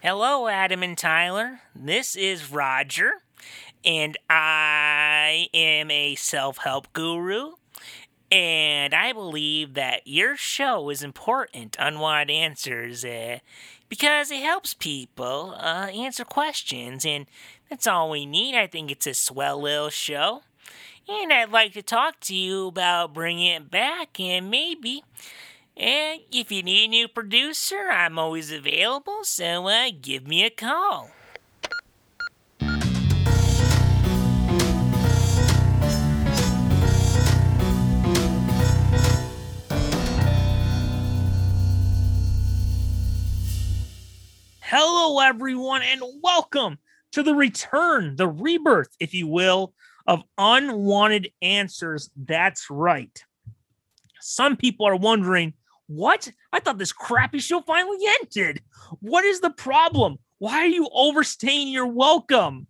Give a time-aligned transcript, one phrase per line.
[0.00, 1.62] Hello, Adam and Tyler.
[1.74, 3.14] This is Roger,
[3.84, 7.54] and I am a self help guru.
[8.30, 13.40] And I believe that your show is important, Unwanted Answers, uh,
[13.88, 17.26] because it helps people uh, answer questions, and
[17.68, 18.54] that's all we need.
[18.54, 20.42] I think it's a swell little show.
[21.08, 25.02] And I'd like to talk to you about bringing it back and maybe
[25.78, 30.50] and if you need a new producer, I'm always available, so uh, give me a
[30.50, 31.10] call.
[44.60, 46.78] Hello, everyone, and welcome
[47.12, 49.72] to the return, the rebirth, if you will,
[50.08, 52.10] of Unwanted Answers.
[52.16, 53.24] That's right.
[54.20, 55.54] Some people are wondering
[55.88, 56.30] what?
[56.52, 58.62] I thought this crappy show finally ended.
[59.00, 60.18] What is the problem?
[60.38, 62.66] Why are you overstaying your welcome?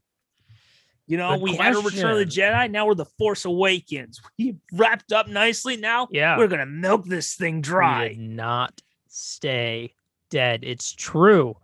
[1.06, 2.70] You know, Good we had a Return of the Jedi.
[2.70, 4.20] Now we're the Force Awakens.
[4.38, 5.76] We wrapped up nicely.
[5.76, 6.38] Now Yeah.
[6.38, 8.08] we're gonna milk this thing dry.
[8.08, 9.94] did not stay
[10.30, 10.60] dead.
[10.62, 11.56] It's true.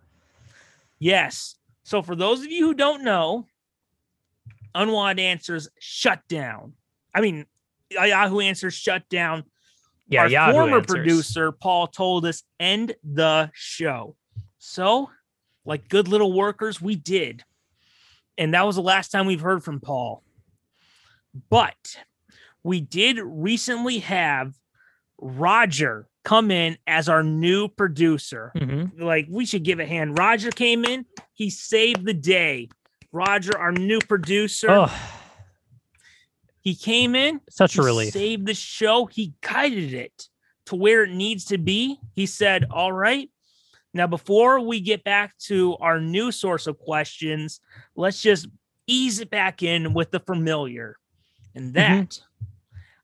[0.98, 1.56] Yes.
[1.84, 3.46] So for those of you who don't know,
[4.74, 6.72] Unwanted Answers shut down.
[7.14, 7.46] I mean,
[7.90, 9.44] Yahoo Answers shut down.
[10.08, 10.86] Yeah, Our Yahoo former Answers.
[10.94, 14.16] producer Paul told us end the show.
[14.58, 15.10] So,
[15.64, 17.42] like good little workers, we did.
[18.36, 20.22] And that was the last time we've heard from Paul.
[21.50, 21.96] But
[22.62, 24.54] we did recently have
[25.18, 28.50] Roger come in as our new producer.
[28.56, 29.00] Mhm.
[29.00, 30.18] Like we should give a hand.
[30.18, 32.68] Roger came in, he saved the day.
[33.12, 34.92] Roger, our new producer, Oh,
[36.64, 38.12] he came in, such a relief.
[38.14, 39.04] saved the show.
[39.06, 40.28] He guided it
[40.66, 41.98] to where it needs to be.
[42.14, 43.30] He said, All right.
[43.92, 47.60] Now, before we get back to our new source of questions,
[47.94, 48.48] let's just
[48.88, 50.96] ease it back in with the familiar.
[51.54, 52.00] And Mm-hmm.
[52.00, 52.20] that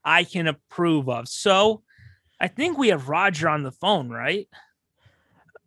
[0.04, 1.28] I can approve of.
[1.28, 1.82] So
[2.41, 4.48] I think we have Roger on the phone, right?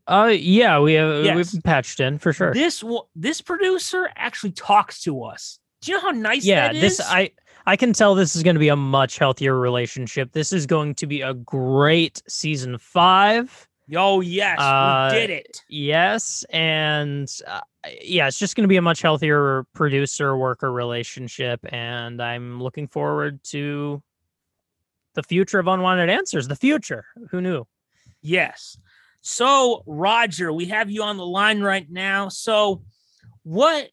[0.08, 1.54] Uh, yeah, we have Yes.
[1.54, 2.54] we've patched in for sure.
[2.54, 2.84] This
[3.16, 5.60] this producer actually talks to us.
[5.81, 7.00] Do you know how nice yeah, that this?
[7.00, 7.31] I
[7.66, 10.31] I can tell this is going to be a much healthier relationship.
[10.34, 13.68] This is going to be a great season five.
[13.96, 15.62] Oh, yes, Uh, we did it.
[15.69, 17.62] Yes, and uh,
[18.01, 22.88] yeah, it's just going to be a much healthier producer worker relationship, and I'm looking
[22.88, 24.01] forward to
[25.16, 26.47] the future of unwanted answers.
[26.47, 27.66] The future, who knew?
[28.22, 28.78] Yes.
[29.22, 32.30] So, Roger, we have you on the line right now.
[32.30, 32.84] So,
[33.44, 33.90] what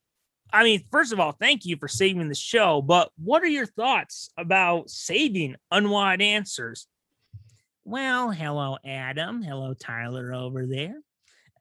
[0.52, 3.66] I mean, first of all, thank you for saving the show, but what are your
[3.66, 6.86] thoughts about saving unwanted answers?
[7.84, 9.42] Well, hello, Adam.
[9.42, 11.00] Hello, Tyler over there.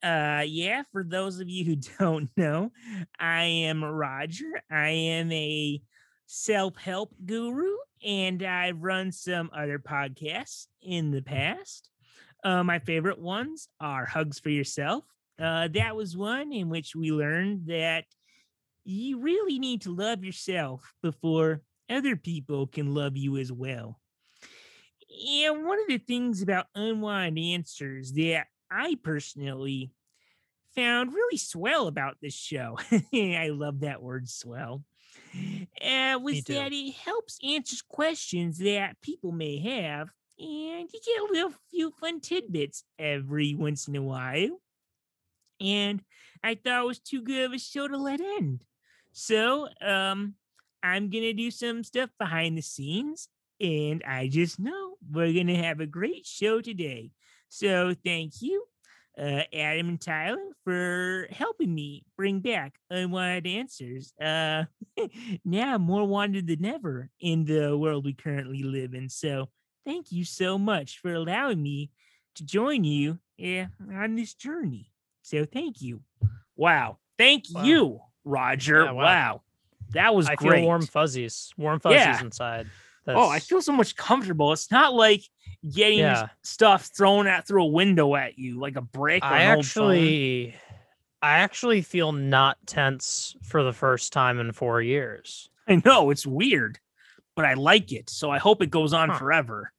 [0.02, 2.72] Uh, yeah, for those of you who don't know,
[3.20, 4.62] I am Roger.
[4.72, 5.82] I am a
[6.26, 11.90] self help guru, and I've run some other podcasts in the past.
[12.44, 15.04] Uh, my favorite ones are Hugs for Yourself.
[15.38, 18.06] Uh, that was one in which we learned that
[18.90, 24.00] you really need to love yourself before other people can love you as well.
[25.28, 29.92] And one of the things about unwanted answers that I personally
[30.76, 32.78] found really swell about this show,
[33.14, 34.84] I love that word swell,
[35.36, 41.34] uh, was that it helps answer questions that people may have and you get a
[41.34, 44.62] little few fun tidbits every once in a while.
[45.60, 46.02] And
[46.44, 48.64] I thought it was too good of a show to let end.
[49.12, 50.36] So, um,
[50.84, 53.28] I'm gonna do some stuff behind the scenes,
[53.60, 57.12] and I just know we're gonna have a great show today.
[57.50, 58.66] So, thank you,
[59.18, 64.14] uh, Adam and Tyler, for helping me bring back unwanted answers.
[64.22, 64.66] Uh,
[65.46, 69.10] now more wanted than ever in the world we currently live in.
[69.10, 69.50] So,
[69.86, 71.92] thank you so much for allowing me
[72.36, 74.92] to join you eh, on this journey.
[75.22, 76.02] So thank you.
[76.56, 76.98] Wow.
[77.18, 77.64] Thank Wow.
[77.66, 78.84] you, Roger.
[78.86, 79.04] Yeah, wow.
[79.04, 79.42] wow.
[79.94, 80.60] That was I great.
[80.60, 82.22] feel warm fuzzies, warm fuzzies Yeah.
[82.22, 82.68] inside.
[83.08, 84.54] oh, I feel so much comfortable.
[84.54, 85.24] It's not like
[85.74, 86.28] getting Yeah.
[86.44, 89.24] stuff thrown out through a window at you like a brick.
[89.24, 89.90] I an old phone.
[89.92, 90.56] actually,
[91.24, 95.50] I actually feel not tense for the first time in four years.
[95.68, 96.80] I know it's weird,
[97.36, 98.10] but I like it.
[98.12, 99.18] So I hope it goes on Huh.
[99.18, 99.74] forever.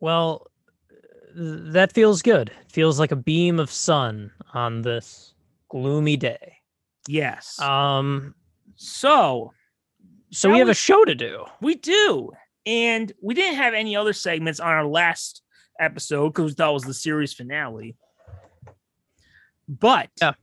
[0.00, 0.46] Well,
[1.34, 2.48] that feels good.
[2.62, 5.34] It feels like a beam of sun on this
[5.70, 6.56] gloomy day.
[7.08, 7.58] Yes.
[7.60, 8.34] Um,
[8.76, 9.52] so
[10.30, 11.44] so we have a show to do.
[11.60, 12.30] We do.
[12.66, 15.42] And we didn't have any other segments on our last
[15.80, 17.96] episode because we thought it was the series finale.
[19.68, 20.34] But Yeah.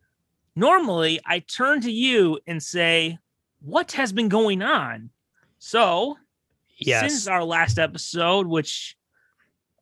[0.55, 3.17] normally I turn to you and say,
[3.61, 5.09] What has been going on?
[5.59, 6.17] So,
[6.77, 7.01] Yes.
[7.11, 8.96] since our last episode, which,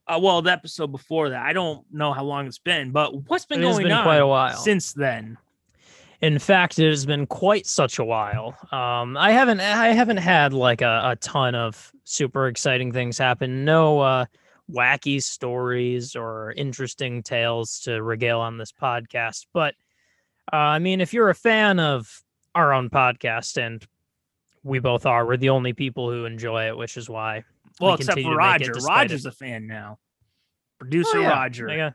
[0.08, 3.46] uh, well, the episode before that, I don't know how long it's been, but what's
[3.46, 4.56] been It going been on quite a while.
[4.58, 5.38] since then?
[6.22, 8.56] In fact, it has been quite such a while.
[8.72, 13.66] Um, I haven't I haven't had like a, a ton of super exciting things happen.
[13.66, 14.26] No uh,
[14.72, 19.48] wacky stories or interesting tales to regale on this podcast.
[19.54, 19.76] But
[20.54, 22.22] uh, I mean, if you're a fan of
[22.54, 23.86] our own podcast, and
[24.64, 27.44] we both are, we're the only people who enjoy it, which is why.
[27.80, 28.72] We Well, except for to Roger.
[28.74, 29.14] despite it.
[29.14, 30.00] Roger's a fan now.
[30.80, 31.30] Producer Oh, yeah.
[31.30, 31.68] Roger.
[31.70, 31.92] Yeah,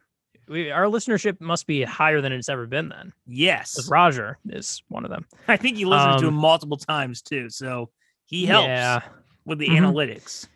[0.48, 2.88] we, our listenership must be higher than it's ever been.
[2.88, 3.88] Then, Yes.
[3.88, 5.26] Roger is one of them.
[5.48, 7.48] I think he listens to Um, him multiple times too.
[7.50, 7.90] So
[8.24, 9.00] he helps Yeah.
[9.44, 9.78] with the Mhm.
[9.78, 10.48] analytics.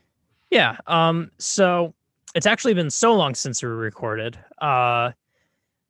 [0.51, 0.77] Yeah.
[0.87, 1.31] Um.
[1.39, 1.95] So
[2.35, 4.39] it's actually been so long since we recorded.
[4.59, 5.13] Uh,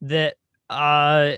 [0.01, 0.35] that
[0.69, 1.33] uh,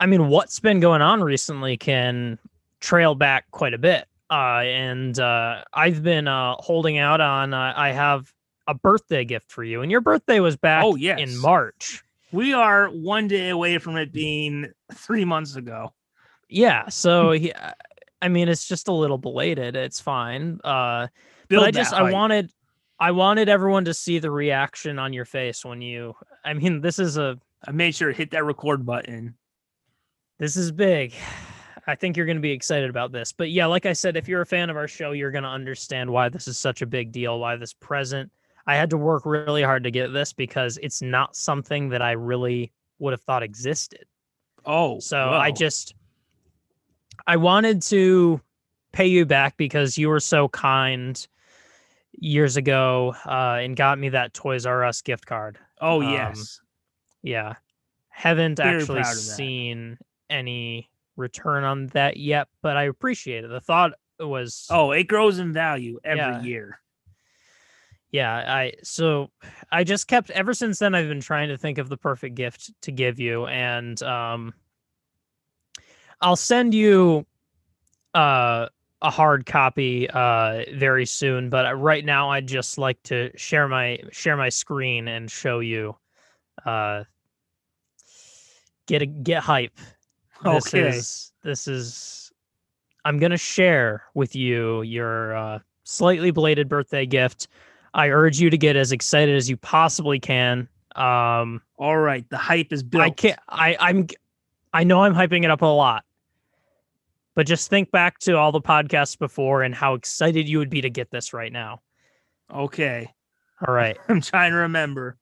[0.00, 2.38] I mean, what's been going on recently can
[2.80, 4.06] trail back quite a bit.
[4.32, 7.52] Uh, and uh, I've been uh holding out on.
[7.52, 8.32] Uh, I have
[8.66, 11.18] a birthday gift for you, and your birthday was back Oh, yes.
[11.20, 12.02] in March.
[12.32, 15.92] We are one day away from it being three months ago.
[16.48, 16.88] Yeah.
[16.88, 17.52] So he,
[18.22, 19.76] I mean, it's just a little belated.
[19.76, 20.60] It's fine.
[20.64, 21.08] Uh.
[21.50, 22.50] But I just I wanted
[22.98, 26.98] I wanted everyone to see the reaction on your face when you I mean this
[26.98, 27.38] is a
[27.68, 29.34] I made sure to hit that record button.
[30.38, 31.12] this is big.
[31.86, 33.32] I think you're going to be excited about this.
[33.32, 35.50] But yeah, like I said, if you're a fan of our show, you're going to
[35.50, 38.30] understand why this is such a big deal, why this present.
[38.66, 42.12] I had to work really hard to get this because it's not something that I
[42.12, 44.04] really would have thought existed.
[44.64, 45.94] Oh, So I just
[47.26, 48.40] I wanted to
[48.92, 51.26] pay you back because you were so kind
[52.12, 55.58] years ago uh, and got me that Toys R Us gift card.
[55.80, 56.60] oh um, yes.
[57.22, 57.54] Yeah.
[58.08, 59.34] Haven't Very actually proud of that.
[59.36, 59.98] seen
[60.30, 60.91] any
[61.22, 63.48] return on that yet, but I appreciate it.
[63.48, 66.42] The thought was Oh, it grows in value every Yeah.
[66.42, 66.78] year.
[68.10, 69.30] yeah, I so
[69.70, 72.70] I just kept ever since then I've been trying to think of the perfect gift
[72.82, 74.52] to give you and um
[76.20, 77.24] I'll send you
[78.14, 78.68] uh
[79.00, 83.66] a hard copy uh very soon, but uh, right now I'd just like to share
[83.66, 85.96] my share my screen and show you
[86.66, 87.04] uh
[88.86, 89.72] get a get hype.
[90.44, 90.88] This Okay.
[90.88, 92.32] is this is
[93.04, 97.48] I'm gonna share with you your uh, slightly belated birthday gift.
[97.94, 100.68] I urge you to get as excited as you possibly can.
[100.96, 102.28] Um, All right.
[102.30, 103.02] The hype is built.
[103.02, 103.38] I can't.
[103.48, 104.06] I I'm.
[104.72, 106.04] I know I'm hyping it up a lot,
[107.34, 110.80] but just think back to all the podcasts before and how excited you would be
[110.80, 111.80] to get this right now.
[112.52, 113.08] Okay.
[113.66, 115.16] All right, I'm trying to remember.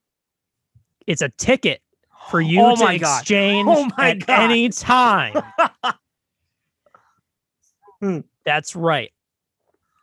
[1.07, 1.83] it's a ticket
[2.29, 3.21] for you Oh to my God.
[3.21, 4.41] exchange Oh at God.
[4.51, 5.35] any time.
[8.01, 8.21] Hmm.
[8.47, 9.13] That's right.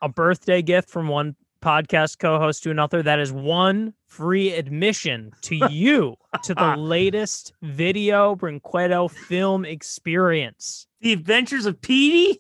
[0.04, 3.02] A birthday gift from one podcast co-host to another.
[3.02, 10.86] That is one free admission to you to the latest video Brinquedo film experience.
[11.02, 12.40] The Adventures of Petey.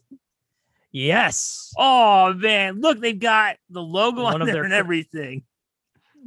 [0.91, 1.73] Yes.
[1.75, 5.43] Oh man, look, they've got the logo One on of there their and everything.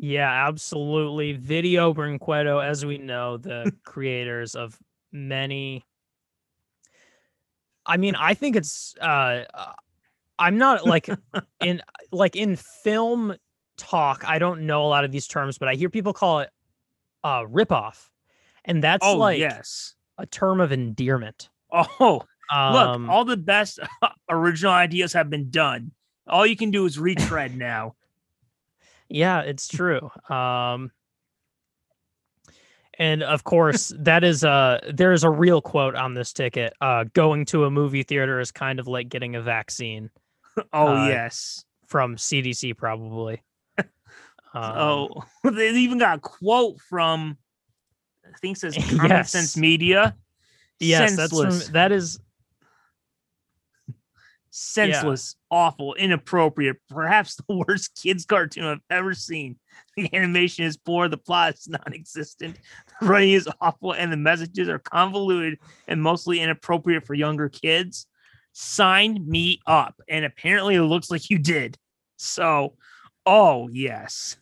[0.02, 1.32] Yeah, absolutely.
[1.34, 4.78] Video Brinquedo, as we know, the creators of
[5.12, 5.84] many.
[7.84, 8.94] I mean, I think it's.
[9.00, 9.72] uh uh,
[10.38, 11.10] I'm not like
[11.60, 11.82] in
[12.12, 13.34] like in film
[13.76, 14.24] talk.
[14.26, 16.50] I don't know a lot of these terms, but I hear people call it
[17.22, 18.08] uh ripoff,
[18.64, 19.96] and that's oh like yes.
[20.16, 21.50] a term of endearment.
[21.70, 22.72] Oh, Um,
[23.04, 23.78] look, all the best
[24.30, 25.92] original ideas have been done.
[26.26, 27.96] All you can do is retread now.
[29.10, 30.10] Yeah, it's true.
[30.28, 30.92] Um
[32.98, 36.72] and of course, that is uh there is a real quote on this ticket.
[36.80, 40.10] Uh going to a movie theater is kind of like getting a vaccine
[40.72, 41.64] Oh Uh, yes.
[41.86, 43.42] from CDC probably.
[44.52, 45.08] Um, oh,
[45.52, 47.38] they even got a quote from
[48.26, 49.30] I think it says Common Yes.
[49.30, 50.16] Sense Media.
[50.80, 52.18] yes, senseless, that's from that is
[54.50, 59.56] senseless, awful, inappropriate, perhaps the worst kids cartoon I've ever seen.
[59.96, 62.58] The animation is poor, the plot is non-existent,
[63.00, 68.06] the writing is awful, and the messages are convoluted and mostly inappropriate for younger kids.
[68.52, 71.78] Sign me up, and apparently it looks like you did.
[72.16, 72.74] So,
[73.24, 74.36] oh yes,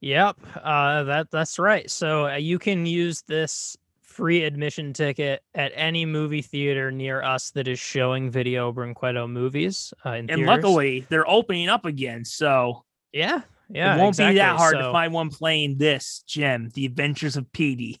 [0.00, 1.90] Yep, uh, that that's right.
[1.90, 3.76] So uh, you can use this
[4.18, 9.94] free admission ticket at any movie theater near us that is showing Video Brinquedo movies.
[10.04, 10.46] Uh, in and theaters.
[10.48, 14.58] luckily they're opening up again, so yeah, yeah, it won't be that exactly.
[14.58, 18.00] hard to find one playing this gem, The Adventures of Petey.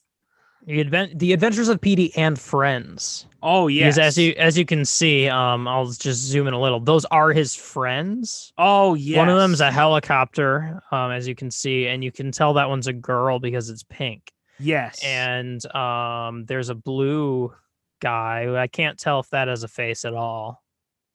[0.66, 3.26] The, advent- the Adventures of Petey and Friends.
[3.40, 3.68] Oh.
[3.68, 6.80] Because as you as you can see, um, I'll just zoom in a little.
[6.80, 8.52] Those are his friends.
[8.58, 12.32] oh yeah, One of them's a helicopter, um, as you can see, and you can
[12.32, 14.32] tell that one's a girl because it's pink.
[14.58, 15.02] Yes.
[15.04, 17.52] And um, there's a blue
[18.00, 18.54] guy.
[18.56, 20.62] I can't tell if that has a face at all.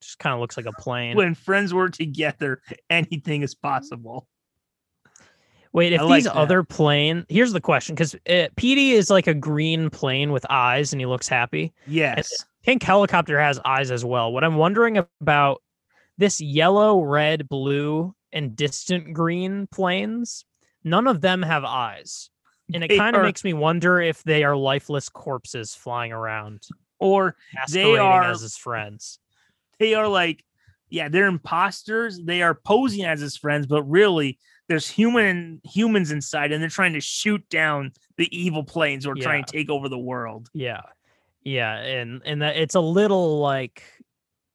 [0.02, 1.16] Just kind of looks like a plane.
[1.16, 4.28] when friends were together, anything is possible.
[5.72, 6.36] Wait, if like these that.
[6.36, 8.16] other plane, here's the question: because
[8.56, 11.74] Petey is like a green plane with eyes, and he looks happy.
[11.88, 12.46] Yes.
[12.64, 14.32] Pink helicopter has eyes as well.
[14.32, 15.62] What I'm wondering about
[16.18, 20.46] this yellow, red, blue, and distant green planes,
[20.84, 22.30] none of them have eyes.
[22.74, 26.62] And it kind of makes me wonder if they are lifeless corpses flying around,
[27.00, 27.36] Or
[27.72, 29.20] they are- as his friends.
[29.79, 30.43] they are like,
[30.89, 32.20] yeah, they're imposters.
[32.20, 34.38] They are posing as his friends, but really
[34.70, 39.39] there's human humans inside, and they're trying to shoot down the evil planes or trying
[39.39, 39.46] Yeah.
[39.46, 40.50] to take over the world.
[40.53, 40.82] Yeah.
[41.43, 43.84] Yeah, and and that it's a little like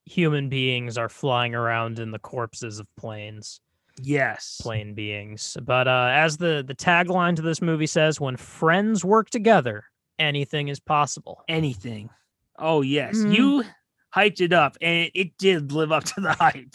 [0.07, 3.61] human beings are flying around in the corpses of planes.
[4.03, 4.59] Yes.
[4.61, 5.57] plain beings.
[5.63, 9.85] But uh, as the the tagline to this movie says, when friends work together,
[10.19, 11.43] anything is possible.
[11.49, 12.11] Anything.
[12.59, 13.19] Oh yes.
[13.19, 13.35] Mhm.
[13.35, 13.65] You
[14.15, 16.75] hyped it up and it, did live up to the hype.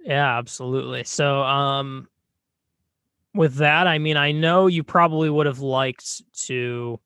[0.00, 1.04] Yeah, absolutely.
[1.04, 2.08] So um
[3.34, 7.00] with that, I mean, I know you probably would have liked to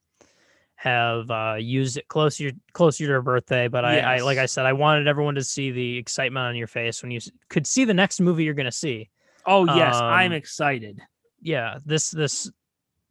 [0.75, 4.65] have uh used it closer closer to your birthday, but I, I like I said,
[4.65, 7.19] I wanted everyone to see the excitement on your face when you
[7.49, 9.09] could see the next movie you're gonna see.
[9.45, 10.99] Oh yes, I'm Um, excited.
[11.41, 12.51] yeah this this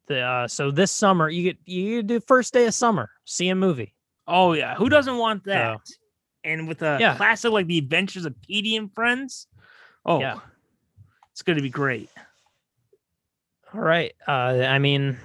[0.07, 3.55] the uh so this summer you get you do first day of summer see a
[3.55, 3.95] movie
[4.27, 4.75] Oh yeah.
[4.75, 5.81] Who doesn't want that?
[6.45, 7.17] And with a Yeah.
[7.17, 9.47] classic like The Adventures of Petey and Friends.
[10.05, 10.37] Oh Yeah.
[11.33, 12.11] it's gonna be great.
[13.75, 15.19] all right uh i mean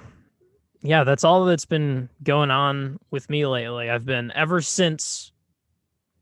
[0.81, 5.31] yeah that's all that's been going on with me lately i've been ever since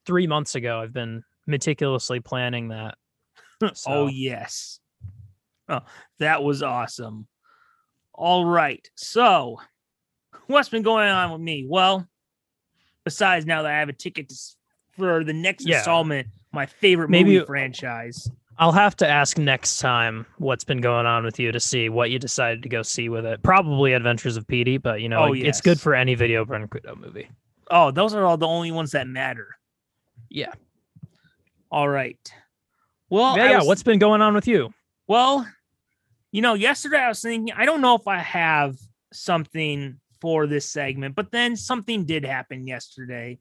[0.05, 2.95] three months ago i've been meticulously planning that
[3.88, 4.80] Oh yes.
[5.70, 5.82] Oh,
[6.20, 7.27] that was awesome.
[8.13, 8.88] All right.
[8.96, 9.60] So,
[10.48, 11.65] what's been going on with me?
[11.70, 12.08] Well,
[13.06, 14.36] besides now that I have a ticket to,
[14.98, 15.77] for the next Yeah.
[15.77, 18.30] installment, my favorite Maybe- movie franchise.
[18.58, 22.12] i'll have to ask next time what's been going on with you to see what
[22.12, 25.34] you decided to go see with it probably adventures of Petey, but you know Oh,
[25.34, 27.30] it- it's good for any video Brinquedo movie
[27.72, 29.56] Oh, those are all the only ones that matter.
[30.30, 30.51] yeah
[31.72, 32.32] All right.
[33.12, 34.74] Well, yeah I yeah was- what's been going on with you
[35.08, 35.46] Well,
[36.32, 38.77] you know, yesterday I was thinking, I don't know if I have
[39.13, 43.38] something for this segment, but then something did happen yesterday.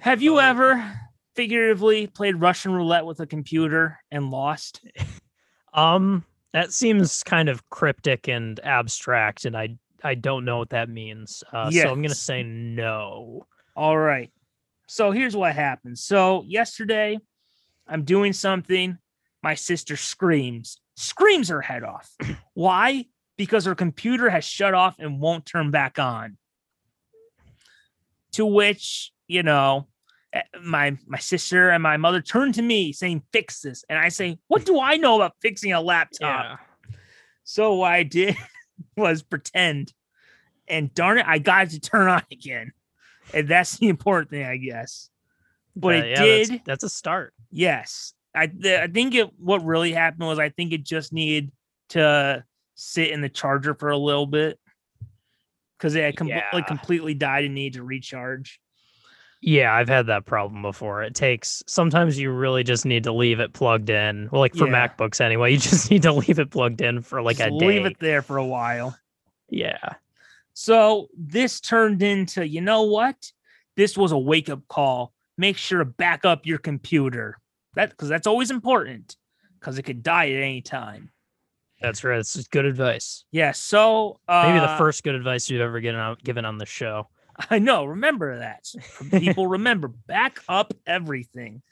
[0.00, 0.82] Have you ever
[1.36, 4.84] figuratively played Russian roulette with a computer and lost?
[5.74, 10.90] Um, that seems kind of cryptic and abstract, and I I don't know what that
[10.90, 11.42] means.
[11.50, 13.46] Uh, So I'm gonna say no.
[13.74, 14.30] All right.
[14.86, 15.98] So here's what happened.
[15.98, 17.18] So yesterday,
[17.92, 18.98] I'm doing something.
[19.42, 22.10] My sister screams, screams her head off.
[22.54, 23.06] Why?
[23.36, 26.38] Because her computer has shut off and won't turn back on.
[28.32, 29.88] To which, you know,
[30.32, 34.08] eh, my my sister and my mother turn to me saying, "Fix this," and I
[34.08, 36.60] say, "What do I know about fixing a laptop?"
[37.44, 38.36] So what I did
[38.96, 39.92] was pretend,
[40.66, 42.72] and darn it, I got it to turn on again,
[43.34, 45.10] and that's the important thing, I guess.
[45.76, 46.62] But Uh, it yeah, that's- did.
[46.64, 47.34] That's, a start.
[47.52, 49.28] Yes, I th- I think it.
[49.38, 51.52] What really happened was I think it just needed
[51.90, 52.42] to
[52.74, 54.58] sit in the charger for a little bit
[55.78, 56.44] because it had com- Yeah.
[56.52, 58.58] like completely died and needed to recharge.
[59.44, 61.02] Yeah, I've had that problem before.
[61.02, 64.28] It takes sometimes you really just need to leave it plugged in.
[64.32, 64.88] Well, like for Yeah.
[64.88, 67.66] MacBooks anyway, you just need to leave it plugged in for like Just a day.
[67.66, 68.96] leave it there for a while.
[69.50, 69.94] Yeah.
[70.54, 73.16] So this turned into, you know what?
[73.76, 75.12] This was a wake up call.
[75.36, 77.38] Make sure to back up your computer.
[77.74, 79.16] That because that's always important
[79.58, 81.10] because it could die at any time.
[81.80, 82.18] That's right.
[82.18, 83.24] It's good advice.
[83.32, 83.52] Yeah.
[83.52, 87.08] So uh, Maybe the first good advice you've ever given on, given on the show.
[87.50, 87.84] I know.
[87.84, 88.66] Remember that.
[89.10, 89.88] People remember.
[89.88, 91.62] Back up everything.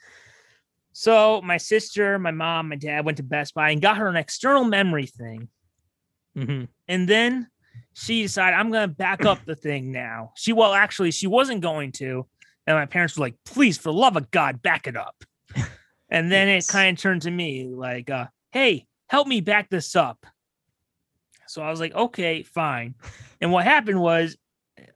[0.92, 4.16] So my sister, my mom, my dad went to Best Buy and got her an
[4.16, 5.48] external memory thing.
[6.34, 7.48] hmm And then
[7.94, 10.32] she decided I'm gonna back up the thing now.
[10.36, 12.26] She well, actually, she wasn't going to.
[12.66, 15.14] And my parents were like, please, for the love of God, back it up.
[16.10, 16.68] And then Yes.
[16.68, 20.26] it kind of turned to me like, uh, hey, help me back this up.
[21.46, 22.94] So I was like, okay, fine.
[23.42, 24.36] And what happened was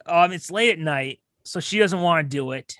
[0.05, 2.77] um, it's late at night, so she doesn't want to do it.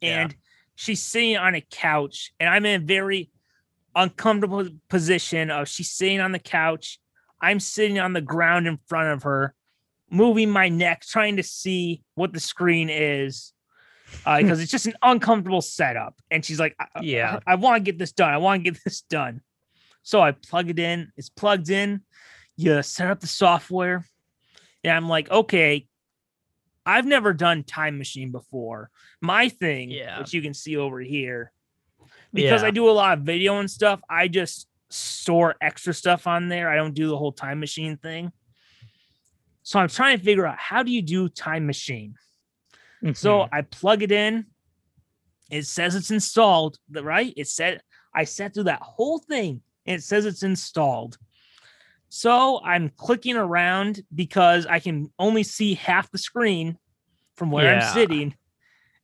[0.00, 0.22] Yeah.
[0.22, 0.36] And
[0.74, 3.30] she's sitting on a couch, and I'm in a very
[3.94, 6.98] uncomfortable position of she's sitting on the couch.
[7.40, 9.54] I'm sitting on the ground in front of her,
[10.10, 13.52] moving my neck, trying to see what the screen is.
[14.26, 16.14] Uh, because it's just an uncomfortable setup.
[16.30, 17.40] And she's like, I, Yeah.
[17.46, 18.32] I, want to get this done.
[18.32, 19.40] I want to get this done.
[20.02, 21.12] So I plug it in.
[21.16, 22.02] It's plugged in.
[22.56, 24.04] You set up the software.
[24.82, 25.86] And I'm like, okay,
[26.86, 28.90] I've never done Time Machine before.
[29.20, 30.18] My thing, Yeah.
[30.18, 31.52] which you can see over here,
[32.32, 32.68] because Yeah.
[32.68, 36.68] I do a lot of video and stuff, I just store extra stuff on there.
[36.68, 38.30] I don't do the whole Time Machine thing.
[39.62, 42.16] So I'm trying to figure out how do you do Time Machine?
[43.12, 43.48] So Mhm.
[43.52, 44.46] I plug it in.
[45.50, 47.34] It says it's installed, right?
[47.36, 47.82] It said
[48.14, 51.18] I sat through that whole thing and it says it's installed.
[52.08, 56.78] So I'm clicking around because I can only see half the screen
[57.36, 57.88] from where Yeah.
[57.88, 58.36] I'm sitting.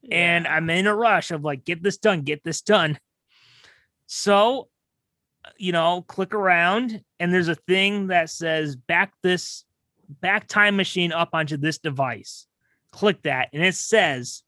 [0.09, 2.97] And I'm in a rush of like, get this done, get this done.
[4.07, 4.69] So,
[5.57, 9.63] you know, click around and there's a thing that says back this
[10.09, 12.47] back time machine up onto this device
[12.91, 14.43] click that and it says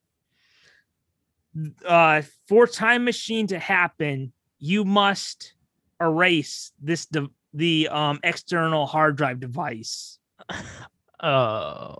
[1.85, 5.53] uh for time machine to happen you must
[5.99, 10.19] erase this de- the um external hard drive device.
[11.25, 11.95] Oh.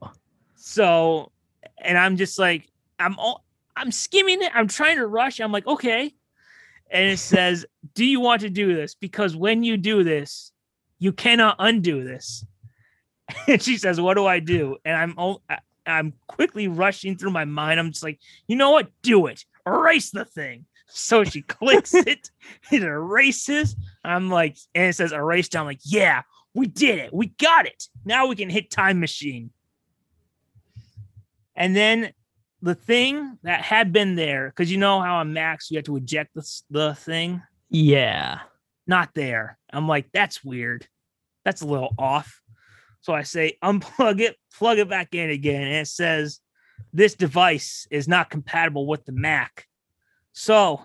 [0.56, 1.32] so
[1.78, 2.68] and i'm just like
[3.00, 3.46] i'm all
[3.78, 6.14] i'm skimming it i'm trying to rush i'm like okay.
[6.92, 8.96] And it says do you want to do this?
[8.96, 10.52] Because when you do this
[11.00, 12.46] you cannot undo this.
[13.48, 14.76] And she says what do i do?
[14.84, 15.38] And i'm
[15.86, 17.80] i'm quickly rushing through my mind.
[17.80, 18.90] I'm just like you know what?
[19.02, 19.46] Do it.
[19.66, 20.66] Erase the thing.
[20.88, 22.30] So she clicks it.
[22.72, 23.76] It erases.
[24.04, 26.24] I'm like and it says erase I'm like yeah
[26.54, 27.14] we did it.
[27.14, 27.86] We got it.
[28.06, 29.50] Now we can hit time machine.
[31.56, 32.14] And then
[32.62, 35.98] the thing that had been there because you know how on Macs you have to
[35.98, 37.42] eject the, the thing?
[37.70, 38.40] Yeah.
[38.88, 39.58] not there.
[39.72, 40.88] I'm like, that's weird.
[41.46, 42.42] That's a little off.
[43.04, 45.62] So I say, unplug it, plug it back in again.
[45.62, 46.40] And it says,
[46.94, 49.68] this device is not compatible with the Mac.
[50.32, 50.82] So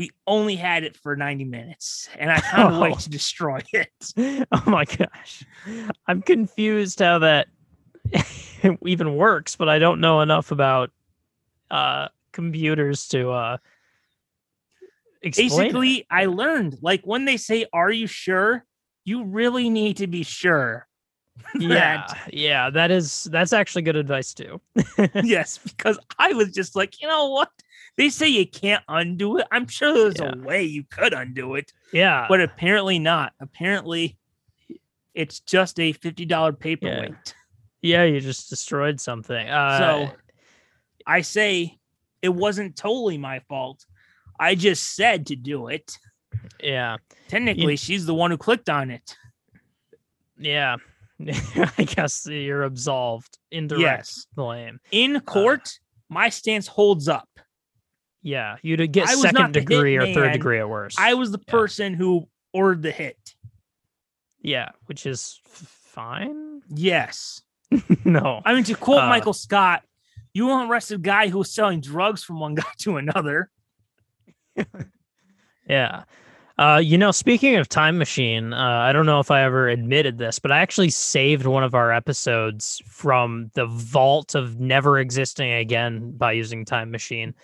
[0.00, 2.98] we only had it for 90 minutes and I found a way Oh.
[2.98, 3.88] to destroy it.
[4.50, 5.44] Oh my gosh.
[6.08, 7.46] I'm confused how that
[8.84, 10.90] even works, but I don't know enough about
[11.70, 13.56] uh computers to uh
[15.22, 15.46] explain.
[15.46, 15.50] it.
[15.58, 18.64] Basically, I learned like when they say, Are you sure?
[19.04, 20.86] You really need to be sure.
[21.58, 24.60] yeah, yeah, that is that's actually good advice too.
[25.22, 27.50] yes, because I was just like, you know what?
[27.96, 29.46] They say you can't undo it.
[29.52, 30.32] I'm sure there's Yeah.
[30.34, 32.26] a way you could undo it, Yeah.
[32.28, 33.32] but apparently not.
[33.40, 34.16] Apparently,
[35.14, 37.34] it's just a fifty dollar paperweight.
[37.82, 39.48] yeah, you just destroyed something.
[39.48, 40.16] Uh so
[41.06, 41.78] I say
[42.22, 43.84] it wasn't totally my fault.
[44.40, 45.98] I just said to do it.
[46.62, 46.96] yeah.
[47.28, 49.16] Technically, she's the one who clicked on it.
[50.38, 50.76] Yeah.
[51.78, 53.38] I guess you're absolved.
[53.50, 54.26] Indirect Yes.
[54.34, 54.80] blame.
[54.90, 57.28] In court, my stance holds up.
[58.22, 58.56] Yeah.
[58.62, 60.98] You'd get I was not second degree or third degree at worst.
[61.00, 61.50] I was the Yeah.
[61.50, 63.16] person who ordered the hit.
[64.40, 66.62] yeah, which is fine.
[66.68, 67.42] Yes.
[68.04, 68.42] no.
[68.44, 69.82] I mean, to quote Uh, Michael Scott,
[70.34, 73.50] you won't arrest a guy who was selling drugs from one guy to another.
[75.68, 76.04] Yeah.
[76.62, 80.16] Uh, you know, speaking of Time Machine, uh, I don't know if I ever admitted
[80.16, 85.50] this, but I actually saved one of our episodes from the vault of never existing
[85.50, 87.34] again by using Time Machine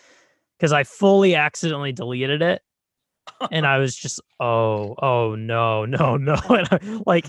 [0.57, 2.63] because I fully accidentally deleted it.
[3.51, 6.37] And I was just, oh, oh, no, no, no.
[6.49, 7.27] I, like,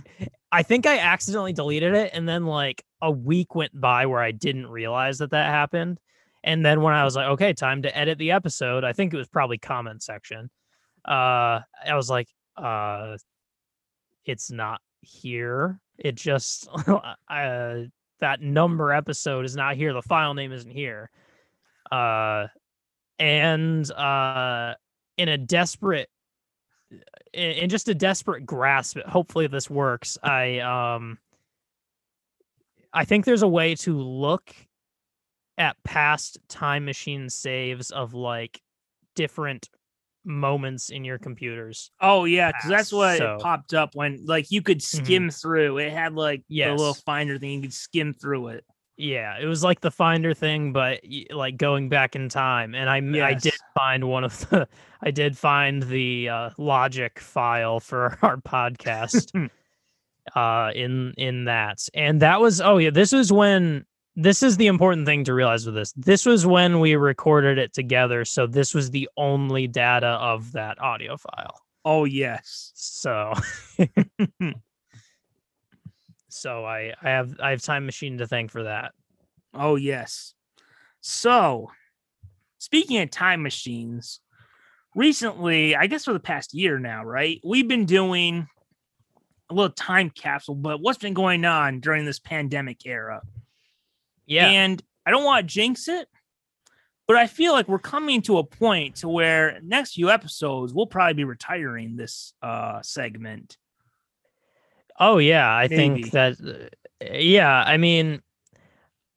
[0.51, 2.11] I think I accidentally deleted it.
[2.13, 5.99] And then, like, a week went by where I didn't realize that that happened.
[6.43, 9.17] And then when I was like, okay, time to edit the episode, I think it
[9.17, 10.51] was probably comment section.
[11.05, 13.17] Uh, I was like, uh,
[14.25, 15.79] it's not here.
[15.97, 17.83] It just, uh,
[18.19, 19.93] that number episode is not here.
[19.93, 21.09] The file name isn't here.
[21.91, 22.47] Uh,
[23.17, 24.75] and uh,
[25.17, 26.09] in a desperate,
[27.33, 30.17] in, just a desperate grasp, hopefully this works.
[30.23, 31.17] I um,
[32.93, 34.55] I think there's a way to look
[35.57, 38.61] at past time machine saves of like
[39.15, 39.69] different
[40.25, 41.91] moments in your computers.
[42.01, 45.77] Oh yeah, because that's what So- it popped up when like you could skim through.
[45.79, 47.51] It had like the little finder thing.
[47.51, 48.65] You could skim through it.
[48.97, 50.99] Yeah, it was like the finder thing, but
[51.31, 52.75] like going back in time.
[52.75, 54.67] And I, I did find one of the
[55.01, 59.49] I did find the uh, logic file for our podcast
[60.35, 61.87] uh in in that.
[61.93, 63.85] And that was oh yeah, this was when
[64.21, 65.93] this is the important thing to realize with this.
[65.93, 70.81] This was when we recorded it together, so this was the only data of that
[70.81, 71.61] audio file.
[71.85, 72.71] Oh yes.
[72.75, 73.33] So
[76.29, 78.91] so I I have I have time machine to thank for that.
[79.53, 80.33] Oh yes.
[81.01, 81.71] So,
[82.57, 84.19] speaking of time machines,
[84.95, 87.39] recently, I guess for the past year now, right?
[87.43, 88.47] We've been doing
[89.49, 93.21] a little time capsule, but what's been going on during this pandemic era?
[94.29, 94.47] Yeah.
[94.47, 96.07] And I don't want to jinx it,
[97.07, 100.85] but I feel like we're coming to a point to where next few episodes we'll
[100.87, 103.57] probably be retiring this uh segment.
[104.99, 106.03] Oh yeah, I Maybe.
[106.03, 106.37] think that.
[107.01, 108.21] uh, Yeah, I mean,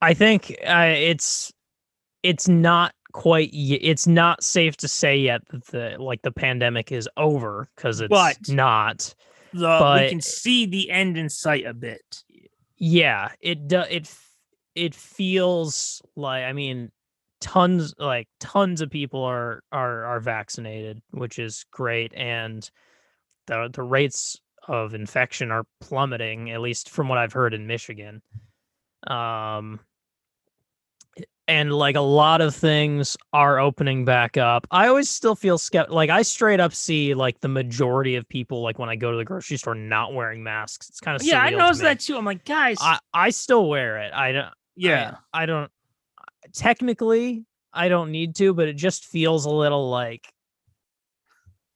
[0.00, 1.52] I think uh, it's
[2.22, 3.50] it's not quite.
[3.52, 8.00] y- It's not safe to say yet that the like the pandemic is over because
[8.00, 9.14] it's But- not.
[9.54, 12.22] The we can see the end in sight a bit.
[12.78, 14.06] Yeah, it do, it
[14.74, 16.90] it feels like I mean,
[17.40, 22.68] tons like tons of people are are are vaccinated, which is great, and
[23.46, 28.22] the the rates of infection are plummeting, at least from what I've heard in Michigan.
[29.06, 29.80] Um,
[31.48, 34.66] and like a lot of things are opening back up.
[34.70, 35.96] I always still feel skeptical.
[35.96, 39.16] Like I straight up see like the majority of people, like when I go to
[39.16, 40.88] the grocery store, not wearing masks.
[40.88, 42.16] It's kind of Yeah, I noticed that too.
[42.16, 44.12] I'm like, guys, I, I still wear it.
[44.14, 44.48] I don't.
[44.76, 45.16] Yeah.
[45.32, 45.70] I, I don't.
[46.54, 50.32] Technically, I don't need to, but it just feels a little like.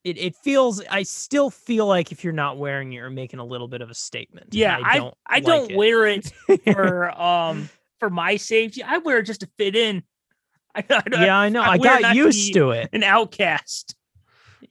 [0.05, 0.83] It, it feels.
[0.89, 3.91] I still feel like if you're not wearing it, you're making a little bit of
[3.91, 4.49] a statement.
[4.55, 5.15] Yeah, I I don't.
[5.27, 5.77] I like don't it.
[5.77, 6.33] wear it
[6.73, 8.83] for um for my safety.
[8.83, 10.03] I wear it just to fit in.
[10.77, 11.63] I, I, Yeah, I know.
[11.63, 12.91] I I, wear it not got used be- to it.
[12.93, 13.95] an outcast.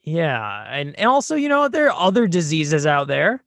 [0.02, 3.42] Yeah, and, and also, you know, there are other diseases out there.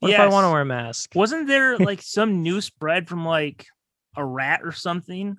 [0.00, 1.12] What if I want to wear a mask?
[1.14, 3.66] Wasn't there like some new spread from like
[4.16, 5.38] a rat or something?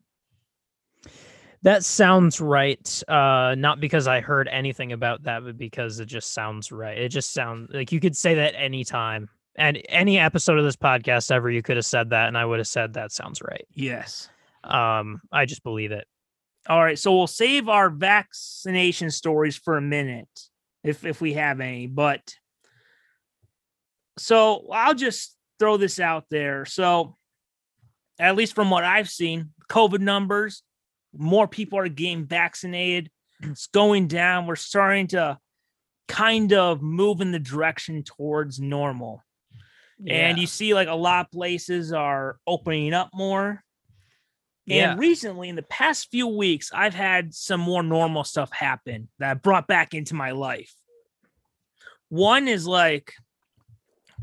[1.63, 3.03] That sounds right.
[3.07, 6.97] Uh, not because I heard anything about that, but because it just sounds right.
[6.97, 9.29] It just sounds like you could say that anytime.
[9.55, 12.59] And any episode of this podcast ever, you could have said that, and I would
[12.59, 13.65] have said that sounds right.
[13.71, 14.29] Yes.
[14.63, 16.05] Um, I just believe it.
[16.67, 20.29] All right, so we'll save our vaccination stories for a minute
[20.83, 22.35] if if we have any, but
[24.17, 26.65] so I'll just throw this out there.
[26.65, 27.17] So
[28.19, 30.63] at least from what I've seen, COVID numbers,
[31.15, 33.09] more people are getting vaccinated.
[33.41, 34.45] It's going down.
[34.45, 35.37] We're starting to
[36.07, 39.23] kind of move in the direction towards normal.
[40.05, 43.63] And you see like a lot of places are opening up more.
[44.65, 44.91] Yeah.
[44.91, 49.31] And recently, in the past few weeks, I've had some more normal stuff happen that
[49.31, 50.73] I brought back into my life.
[52.09, 53.13] One is like,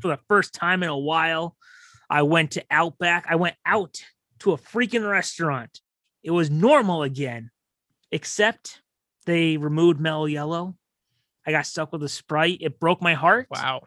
[0.00, 1.56] for the first time in a while,
[2.10, 3.26] I went to Outback.
[3.28, 4.02] I went out
[4.40, 5.80] to a freaking restaurant.
[6.24, 7.50] It was normal again,
[8.10, 8.82] except
[9.26, 10.74] they removed Mellow Yellow.
[11.46, 12.58] I got stuck with a Sprite.
[12.60, 13.46] It broke my heart.
[13.50, 13.86] wow,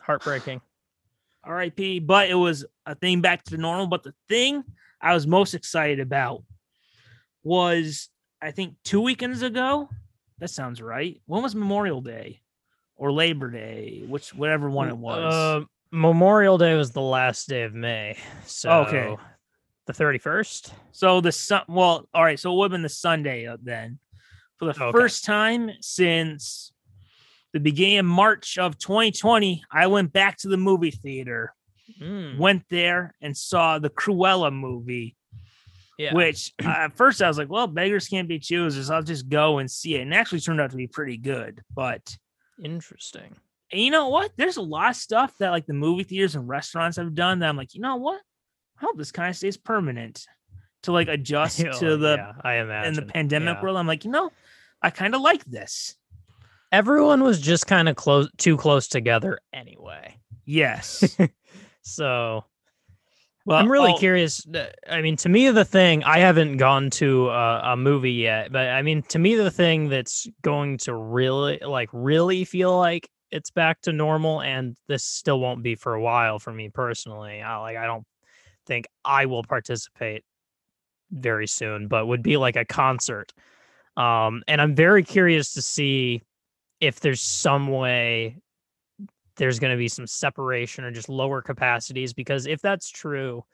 [0.00, 0.60] heartbreaking.
[1.46, 3.86] RIP, but it was a thing back to normal.
[3.86, 4.64] But the thing
[5.00, 6.42] I was most excited about
[7.42, 8.08] was
[8.40, 9.88] I think two weekends ago.
[10.38, 11.20] That sounds right.
[11.26, 12.40] When was Memorial Day
[12.96, 14.04] or Labor Day?
[14.06, 15.34] Which whatever one it was.
[15.34, 18.16] Uh, Memorial Day was the last day of May.
[18.44, 19.16] So Okay.
[19.86, 20.72] the thirty first.
[20.92, 21.62] so the sun.
[21.68, 22.38] Well, all right.
[22.38, 23.98] So it would have been the Sunday then.
[24.58, 24.92] For the Okay.
[24.98, 26.72] first time since
[27.52, 31.54] the beginning of March of 2020, I went back to the movie theater.
[31.98, 32.36] Hmm.
[32.38, 35.16] Went there and saw the Cruella movie.
[35.98, 36.12] Yeah.
[36.12, 38.90] which uh, at first I was like, well, beggars can't be choosers.
[38.90, 40.02] I'll just go and see it.
[40.02, 41.62] And it actually turned out to be pretty good.
[41.74, 42.18] But
[42.62, 43.34] Interesting.
[43.76, 44.32] And you know what?
[44.38, 47.48] There's a lot of stuff that like the movie theaters and restaurants have done that
[47.50, 48.22] I'm like, you know what?
[48.78, 50.24] I hope this kind of stays permanent
[50.84, 53.62] to like adjust Oh, to the yeah, I imagine in the pandemic yeah.
[53.62, 53.76] world.
[53.76, 54.30] I'm like, you know,
[54.80, 55.94] I kind of like this.
[56.72, 60.16] Everyone was just kind of close, too close together anyway.
[60.46, 61.14] Yes.
[61.82, 62.44] So
[63.44, 64.44] Well, I'm really oh, curious.
[64.90, 68.70] I mean, to me, the thing I haven't gone to a, a movie yet, but
[68.70, 73.50] I mean, to me, the thing that's going to really, like, really feel like it's
[73.50, 77.42] back to normal, and this still won't be for a while for me personally.
[77.42, 78.04] I, like, I don't
[78.66, 80.24] think I will participate
[81.10, 83.32] very soon, but would be like a concert.
[83.96, 86.22] Um, and I'm very curious to see
[86.80, 88.36] if there's some way
[89.36, 93.44] there's going to be some separation or just lower capacities because if that's true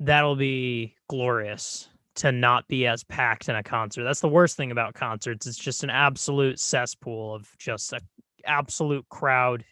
[0.00, 4.70] that'll be glorious to not be as packed in a concert that's the worst thing
[4.70, 8.00] about concerts it's just an absolute cesspool of just a
[8.46, 9.64] absolute crowd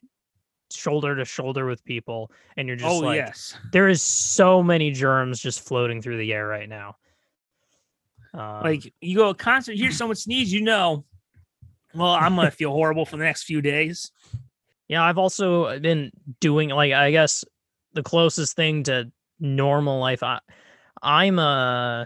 [0.71, 3.57] shoulder to shoulder with people and you're just oh like yes.
[3.73, 6.97] there is so many germs just floating through the air right now
[8.37, 11.05] um, Like you go to a concert, hear someone sneeze, you know,
[11.95, 14.13] well, I'm gonna feel horrible for the next few days.
[14.89, 17.45] Yeah, I've also been doing like I guess
[17.95, 20.23] the closest thing to normal life.
[20.23, 20.41] I,
[21.03, 22.05] I'm uh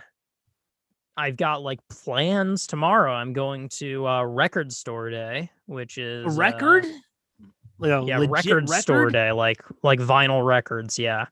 [1.16, 3.12] I've got like plans tomorrow.
[3.12, 6.86] I'm going to uh record store day, which is A uh, record?
[7.78, 10.98] Like a yeah, legit record, store day, like like vinyl records.
[10.98, 11.26] Yeah,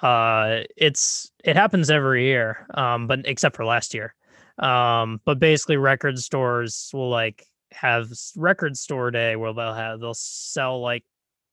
[0.00, 4.14] uh, it's it happens every year, um, but except for last year.
[4.58, 10.14] Um, but basically, record stores will like have record store day where they'll have they'll
[10.14, 11.04] sell like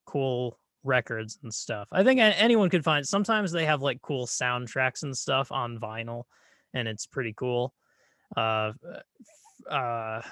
[0.06, 1.88] cool records and stuff.
[1.92, 3.06] I think anyone could find.
[3.06, 6.24] Sometimes they have like cool soundtracks and stuff on vinyl,
[6.74, 7.74] and it's pretty cool.
[8.36, 8.72] Uh,
[9.68, 10.22] uh,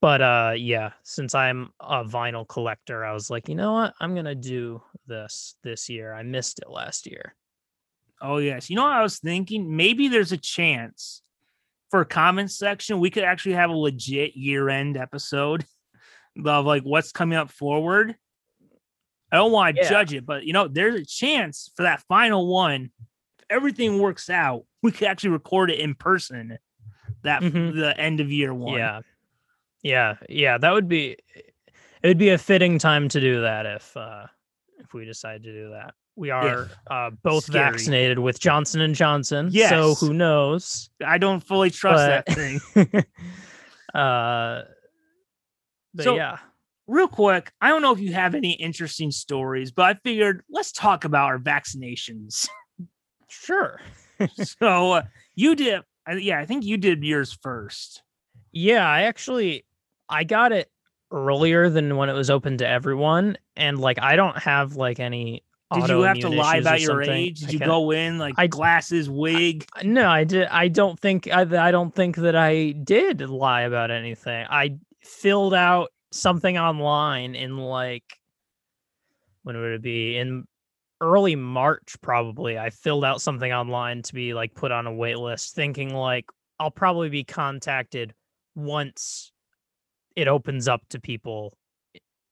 [0.00, 4.14] but uh yeah since i'm a vinyl collector i was like you know what i'm
[4.14, 7.34] gonna do this this year i missed it last year
[8.22, 8.68] Oh yes.
[8.68, 9.74] You know what I was thinking?
[9.76, 11.22] Maybe there's a chance
[11.90, 15.64] for comment section we could actually have a legit year-end episode
[16.44, 18.14] of like what's coming up forward.
[19.32, 19.88] I don't want to Yeah.
[19.88, 22.90] judge it, but you know, there's a chance for that final one.
[23.50, 26.58] Everything works out, we could actually record it in person.
[27.22, 27.74] That Mhm.
[27.74, 28.78] the end of year one.
[28.78, 29.00] yeah
[29.82, 31.16] yeah yeah that would be
[32.02, 34.24] it would be a fitting time to do that if uh
[34.78, 37.64] if we decide to do that we are uh both Scary.
[37.72, 42.34] vaccinated with johnson and johnson Yeah so who knows I don't fully trust But- that
[42.34, 43.04] thing.
[43.94, 44.62] uh
[45.94, 46.38] but So- yeah
[46.86, 50.72] Real quick, I don't know if you have any interesting stories, but I figured let's
[50.72, 52.48] talk about our vaccinations.
[53.30, 53.80] sure
[54.34, 55.02] so uh,
[55.34, 58.02] you did, I- yeah, I think you did yours first.
[58.52, 59.64] Yeah, I actually
[60.08, 60.70] I got it
[61.10, 65.42] earlier than when it was open to everyone, and like I don't have like any.
[65.72, 67.40] Did you have to lie about your age?
[67.40, 69.66] Did I you go in like I- glasses, wig?
[69.84, 70.48] No, I did.
[70.48, 71.28] I don't think.
[71.32, 74.46] I, I don't think that I did lie about anything.
[74.50, 78.18] I filled out something online in like
[79.44, 80.44] when would it be in
[81.00, 82.58] early March probably.
[82.58, 86.26] I filled out something online to be like put on a wait list, thinking like
[86.58, 88.14] I'll probably be contacted
[88.54, 89.32] once
[90.16, 91.56] it opens up to people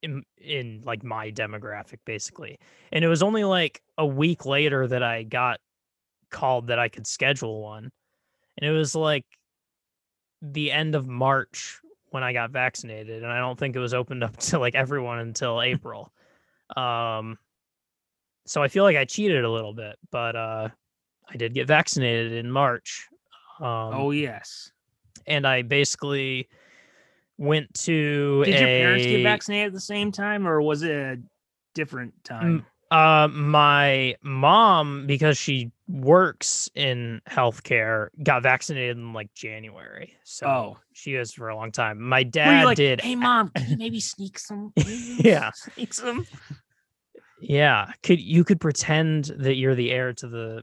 [0.02, 2.59] in, in like my demographic basically.
[2.92, 5.61] And it was only like a week later that I got
[6.31, 7.90] called that I could schedule one.
[8.59, 9.24] And it was like
[10.42, 14.24] the end of March when I got vaccinated and I don't think it was opened
[14.24, 16.12] up to like everyone until April.
[16.76, 17.38] Um
[18.48, 20.68] so I feel like I cheated a little bit, but uh
[21.30, 23.06] I did get vaccinated in March.
[23.61, 24.70] Um oh yes.
[25.26, 26.48] and I basically
[27.37, 31.18] went to Did your parents get vaccinated at the same time, or was it a
[31.74, 32.66] different time?
[32.90, 40.14] Uh, my mom, because she works in healthcare, got vaccinated in like January.
[40.24, 40.78] So Oh.
[40.94, 42.00] she is for a long time.
[42.00, 43.02] My dad like, did.
[43.02, 44.72] Hey mom, can you maybe sneak some?
[45.18, 45.50] Yeah.
[45.54, 46.26] sneak some.
[47.40, 50.62] Yeah, could you could pretend that you're the heir to the.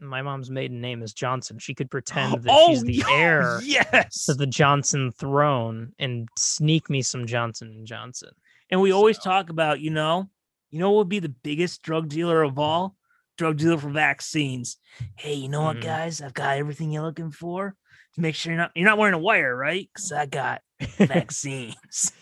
[0.00, 1.58] My mom's maiden name is Johnson.
[1.58, 4.24] She could pretend that she's the heir Yes.
[4.24, 8.30] to the Johnson throne and sneak me some Johnson and Johnson.
[8.70, 10.30] And we always talk about, you know,
[10.70, 12.96] you know what would be the biggest drug dealer of all?
[13.36, 14.78] Drug dealer for vaccines.
[15.16, 15.82] Hey, you know what, Mhm.
[15.82, 16.22] guys?
[16.22, 17.74] I've got everything you're looking for.
[18.14, 19.88] To make sure you're not you're not wearing a wire, right?
[19.92, 20.62] Because I got
[20.98, 22.12] vaccines.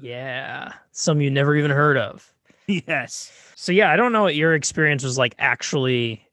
[0.00, 2.31] yeah, some you never even heard of.
[2.86, 3.32] Yes.
[3.54, 6.26] So yeah, I don't know what your experience was like actually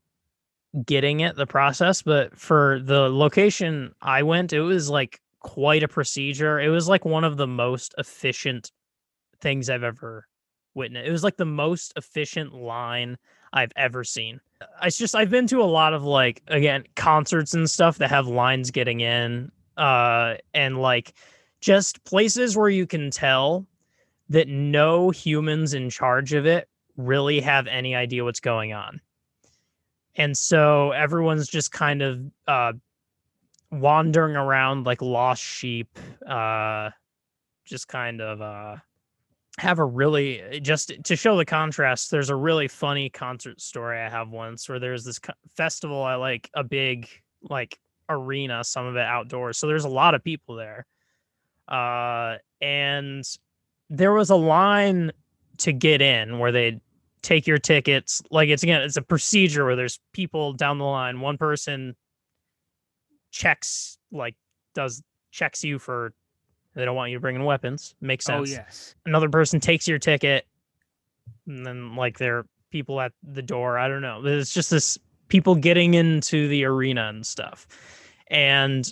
[0.85, 5.87] getting it, the process, but for the location I went, it was like quite a
[5.87, 6.59] procedure.
[6.59, 8.71] It was like one of the most efficient
[9.41, 10.27] things I've ever
[10.75, 11.07] witnessed.
[11.07, 13.17] It was like the most efficient line
[13.53, 14.39] I've ever seen.
[14.83, 18.27] It's just I've been to a lot of like again concerts and stuff that have
[18.27, 21.13] lines getting in uh and like
[21.61, 23.65] just places where you can tell
[24.29, 29.01] that no humans in charge of it really have any idea what's going on.
[30.15, 32.73] And so everyone's just kind of uh,
[33.71, 36.89] wandering around like lost sheep, uh,
[37.65, 38.75] just kind of uh,
[39.57, 44.09] have a really, just to show the contrast, there's a really funny concert story I
[44.09, 47.07] have once where there's this co- festival at like a big,
[47.41, 47.79] like,
[48.11, 49.59] arena, some of it outdoors.
[49.59, 50.87] So there's a lot of people there.
[51.67, 53.23] Uh, and
[53.89, 55.11] there was a line
[55.57, 56.79] to get in where they
[57.21, 58.21] take your tickets.
[58.31, 61.19] Like it's again it's a procedure where there's people down the line.
[61.19, 61.95] One person
[63.31, 64.35] checks like
[64.73, 66.13] does checks you for
[66.75, 67.95] they don't want you to bring in weapons.
[68.01, 68.57] Makes oh, sense.
[68.57, 68.95] Oh yes.
[69.05, 70.45] another person takes your ticket
[71.47, 73.77] and then like there are people at the door.
[73.77, 74.21] I don't know.
[74.23, 74.97] It's just this
[75.27, 77.67] people getting into the arena and stuff.
[78.27, 78.91] And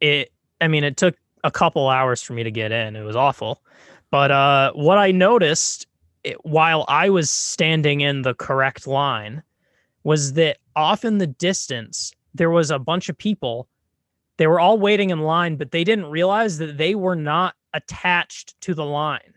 [0.00, 3.16] it i mean it took a couple hours for me to get in it was
[3.16, 3.62] awful
[4.10, 5.86] but uh what i noticed
[6.22, 9.42] it, while I was standing in the correct line
[10.04, 13.68] was that off in the distance there was a bunch of people.
[14.36, 18.60] They were all waiting in line, but they didn't realize that they were not attached
[18.60, 19.32] to the line.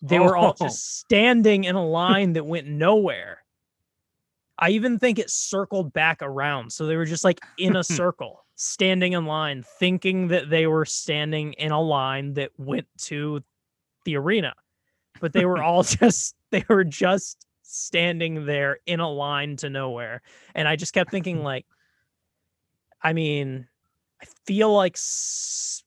[0.00, 0.64] They were all Oh.
[0.66, 3.44] just standing in a line that went nowhere.
[4.58, 6.72] I even think it circled back around.
[6.72, 10.84] So they were just like in a circle, standing in line, thinking that they were
[10.84, 13.42] standing in a line that went to
[14.04, 14.54] the arena.
[15.20, 20.22] But they were all just they were just standing there in a line to nowhere.
[20.54, 21.66] And I just kept thinking like
[23.02, 23.66] I mean,
[24.22, 25.82] I feel like s-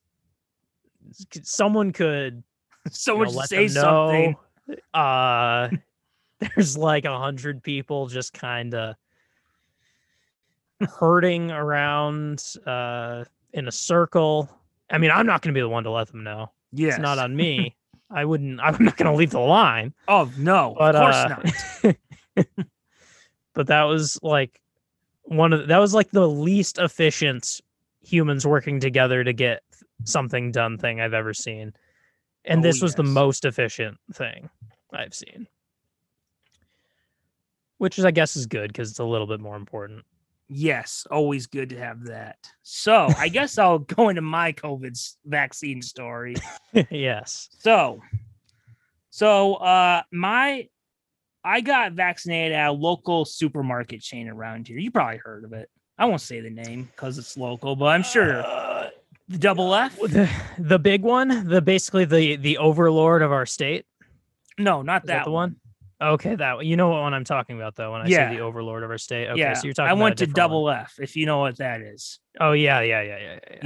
[1.42, 2.42] someone could
[2.90, 4.36] Someone you know, say something.
[4.92, 5.70] Uh,
[6.40, 8.96] there's like a hundred people just kind of
[10.80, 14.48] herding around uh, in a circle.
[14.90, 16.52] I mean, I'm not going to be the one to let them know.
[16.72, 17.76] Yeah, It's not on me.
[18.10, 18.60] I wouldn't.
[18.60, 19.92] I'm not going to leave the line.
[20.06, 21.16] Oh no, But of course
[21.84, 21.92] uh,
[22.36, 22.46] not.
[23.54, 24.60] but that was like
[25.22, 27.60] one of the, that was like the least efficient
[28.00, 29.62] humans working together to get
[30.04, 31.72] something done thing I've ever seen.
[32.44, 34.50] And Oh, this was the most efficient thing
[34.92, 35.48] I've seen.
[37.78, 40.04] Which is I guess is good because it's a little bit more important.
[40.48, 42.36] Yes, always good to have that.
[42.62, 46.36] So I guess I'll go into my COVID vaccine story.
[46.90, 47.48] yes.
[47.58, 48.00] So,
[49.10, 50.68] so uh, my
[51.44, 54.78] I got vaccinated at a local supermarket chain around here.
[54.78, 55.70] You probably heard of it.
[55.96, 58.90] I won't say the name because it's local, but I'm sure Uh,
[59.28, 59.96] the double F.
[59.98, 60.28] the,
[60.58, 63.86] the big one, the basically the the overlord of our state.
[64.58, 65.56] No, not that, that the one?
[66.00, 66.64] Okay, that.
[66.66, 68.28] You know what one I'm talking about though when I Yeah.
[68.30, 69.28] say the overlord of our state.
[69.28, 70.50] Okay, yeah, so you're talking I went to different one.
[70.50, 70.94] double F.
[71.00, 72.20] If you know what that is.
[72.38, 73.58] Oh yeah, yeah, yeah, yeah, yeah.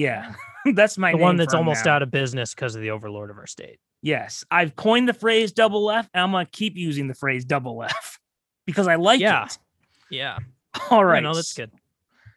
[0.64, 1.96] Yeah, that's my the one that's almost now.
[1.96, 3.80] out of business because of the overlord of our state.
[4.02, 7.82] Yes, I've coined the phrase double F, and I'm gonna keep using the phrase double
[7.82, 8.20] F
[8.66, 9.46] because I like Yeah.
[9.46, 9.58] it.
[10.08, 10.38] Yeah.
[10.90, 11.14] All Right.
[11.14, 11.72] right, No, that's good.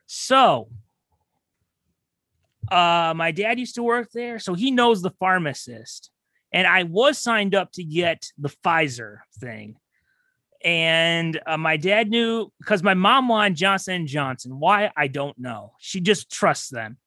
[0.08, 0.70] So,
[2.72, 6.10] uh, my dad used to work there, so he knows the pharmacist,
[6.52, 9.76] and I was signed up to get the Pfizer thing,
[10.64, 14.60] and uh, my dad knew because my mom wanted Johnson and Johnson.
[14.60, 15.74] Why I don't know.
[15.80, 16.98] She just trusts them.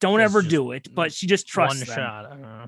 [0.00, 1.96] Don't It's ever do it, but she just trusts one them.
[1.96, 2.26] shot.
[2.26, 2.66] I don't know.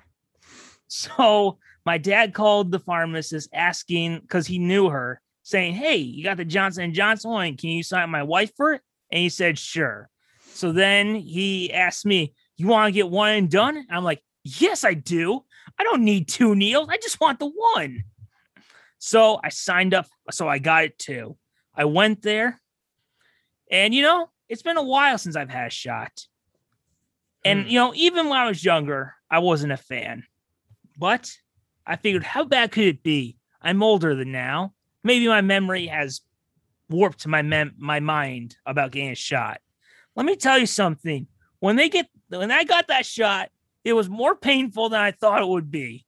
[0.88, 6.36] So my dad called the pharmacist asking because he knew her, saying, "Hey, you got
[6.36, 7.56] the Johnson and Johnson one?
[7.56, 10.08] Can you sign my wife for it?" And he said, "Sure."
[10.52, 14.22] So then he asked me, "You want to get one and done?" And I'm like,
[14.44, 15.44] "Yes, I do.
[15.78, 16.88] I don't need two needles.
[16.90, 18.04] I just want the one."
[19.04, 20.06] So I signed up.
[20.30, 21.36] So I got it too.
[21.74, 22.58] I went there,
[23.70, 26.22] and you know, it's been a while since I've had a shot.
[27.44, 27.68] And Hmm.
[27.68, 30.24] you know, even when I was younger, I wasn't a fan.
[30.96, 31.30] But
[31.84, 33.36] I figured, how bad could it be?
[33.60, 34.72] I'm older than now.
[35.02, 36.22] Maybe my memory has
[36.88, 39.60] warped my mem- my mind about getting a shot.
[40.16, 41.26] Let me tell you something.
[41.58, 43.50] When they get when I got that shot,
[43.84, 46.06] it was more painful than I thought it would be.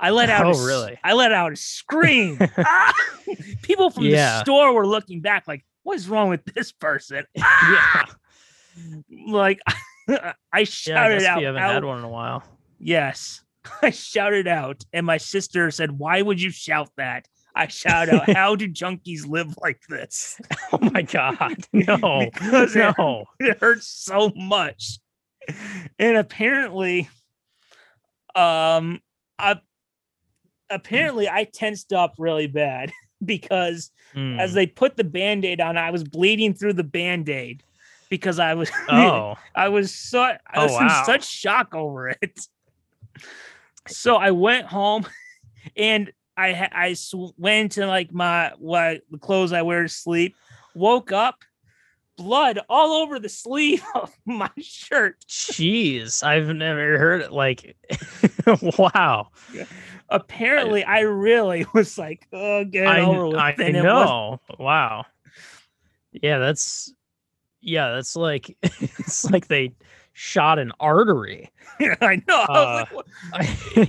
[0.00, 0.44] I let out.
[0.46, 0.98] Oh, a really?
[1.04, 2.38] I let out a scream.
[2.58, 2.94] Ah!
[3.62, 8.06] People from the store were looking back, like, "What is wrong with this person?" Ah!
[9.28, 9.72] Like, I
[10.08, 10.32] Yeah.
[10.52, 11.40] I shouted out.
[11.40, 12.42] you haven't out- had one in a while.
[12.80, 13.40] Yes.
[13.82, 17.28] I shouted out, and my sister said, Why would you shout that?
[17.54, 20.40] I shout out, How do junkies live like this?
[20.72, 21.64] Oh my god.
[21.72, 22.28] No.
[22.34, 23.26] Because it- no.
[23.38, 24.98] It hurts so much.
[26.00, 27.08] And apparently,
[28.34, 29.00] um,
[29.38, 29.60] I,
[30.74, 32.92] apparently I tensed up really bad
[33.24, 34.38] because Mm.
[34.38, 37.64] as they put the band-aid on, I was bleeding through the band-aid
[38.10, 39.34] because I was Oh.
[39.56, 42.40] I was so I Oh, was in such shock over it.
[43.88, 45.06] So I went home,
[45.76, 46.96] and I I
[47.36, 50.36] went to like my what the clothes I wear to sleep.
[50.74, 51.40] Woke up,
[52.16, 55.24] blood all over the sleeve of my shirt.
[55.28, 56.22] Jeez.
[56.22, 57.76] I've never heard it like
[58.78, 59.28] wow.
[60.14, 64.40] Apparently, I really was like, "Oh, get I, over with." I was- know.
[64.58, 65.06] Wow.
[66.12, 66.92] Yeah, that's
[67.60, 69.74] yeah, that's like it's like they
[70.12, 71.50] shot an artery.
[71.80, 72.36] I know.
[72.48, 73.86] I was Uh, like, "What-"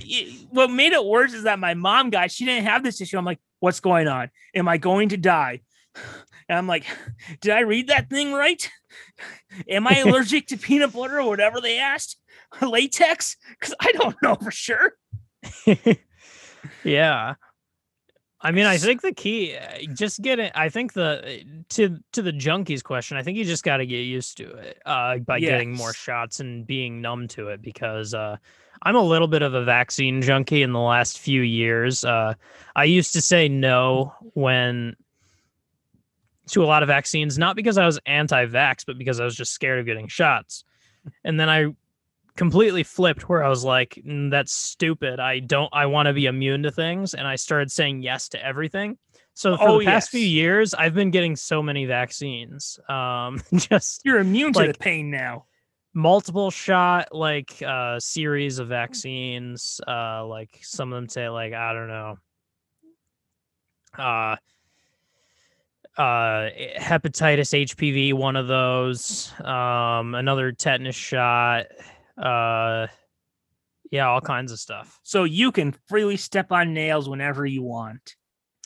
[0.50, 3.16] what made it worse is that my mom got she didn't have this issue.
[3.16, 4.30] I'm like, what's going on?
[4.54, 5.60] Am I going to die?
[6.48, 6.84] And I'm like,
[7.40, 8.70] did I read that thing right?
[9.68, 12.18] Am I allergic to peanut butter or whatever they asked?
[12.62, 13.36] Latex?
[13.50, 14.92] Because I don't know for sure.
[16.84, 17.34] Yeah.
[18.40, 20.52] I mean, I think the key, uh, just get it.
[20.54, 23.16] I think the to to the junkies question.
[23.16, 26.40] I think you just got to get used to it uh, by getting more shots
[26.40, 27.62] and being numb to it.
[27.62, 28.36] Because uh,
[28.82, 30.62] I'm a little bit of a vaccine junkie.
[30.62, 32.34] In the last few years, uh,
[32.76, 34.96] I used to say no when
[36.50, 39.52] to a lot of vaccines, not because I was anti-vax, but because I was just
[39.52, 40.62] scared of getting shots.
[41.24, 41.74] And then I
[42.36, 45.20] completely flipped where I was like, "Mm, that's stupid.
[45.20, 48.44] I don't I want to be immune to things and I started saying yes to
[48.44, 48.98] everything.
[49.34, 52.78] So for Oh, the past few years, I've been getting so many vaccines.
[52.88, 55.46] Um just You're immune to the pain now.
[55.94, 59.80] multiple shot like uh series of vaccines.
[59.86, 62.16] Uh like some of them say like I don't know.
[63.98, 64.36] Uh
[65.96, 71.66] uh hepatitis HPV one of those um another tetanus shot
[72.18, 72.86] uh
[73.90, 78.16] yeah all kinds of stuff So you can freely step on nails whenever you want.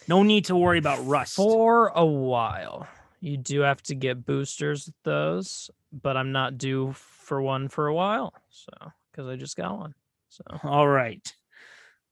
[0.09, 1.37] No need to worry about rust.
[1.37, 2.87] for a while
[3.21, 7.87] you do have to get boosters with those but i'm not due for one for
[7.89, 8.73] a while so
[9.11, 9.95] because i just got one
[10.31, 11.35] so All right.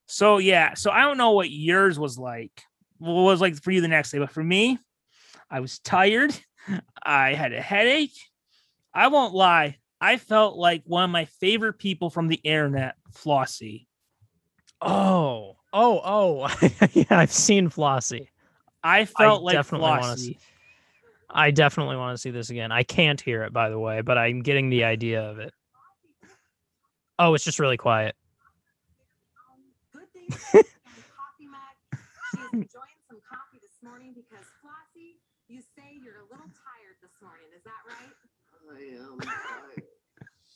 [0.06, 2.62] So yeah, so I don't know what yours was like.
[2.98, 4.78] What was like for you the next day, but for me,
[5.48, 6.34] I was tired.
[7.02, 8.16] I had a headache.
[8.92, 9.76] I won't lie.
[10.00, 13.86] I felt like one of my favorite people from the internet, Flossie.
[14.80, 16.48] oh oh oh.
[16.92, 18.28] Yeah i've seen flossie.
[18.82, 20.16] I felt like definitely Flossie.
[20.16, 20.38] see-
[21.28, 22.70] i definitely want to see this again.
[22.72, 25.52] I can't hear it by the way but i'm getting the idea of it.
[27.18, 28.14] Oh it's just really quiet
[29.92, 31.76] Good thing she's got a coffee mug.
[32.32, 35.18] She is enjoying some coffee this morning because Flossie,
[35.48, 37.48] you say you're a little tired this morning.
[37.56, 38.14] Is that right?
[38.68, 39.82] I am tired.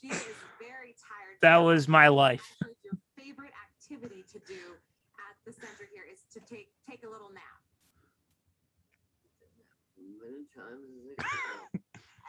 [0.01, 1.32] She is very tired.
[1.43, 2.57] That was my life.
[2.85, 4.79] Your favorite activity to do
[5.19, 7.61] at the center here is to take take a little nap.
[9.99, 10.87] Many times
[11.19, 11.83] as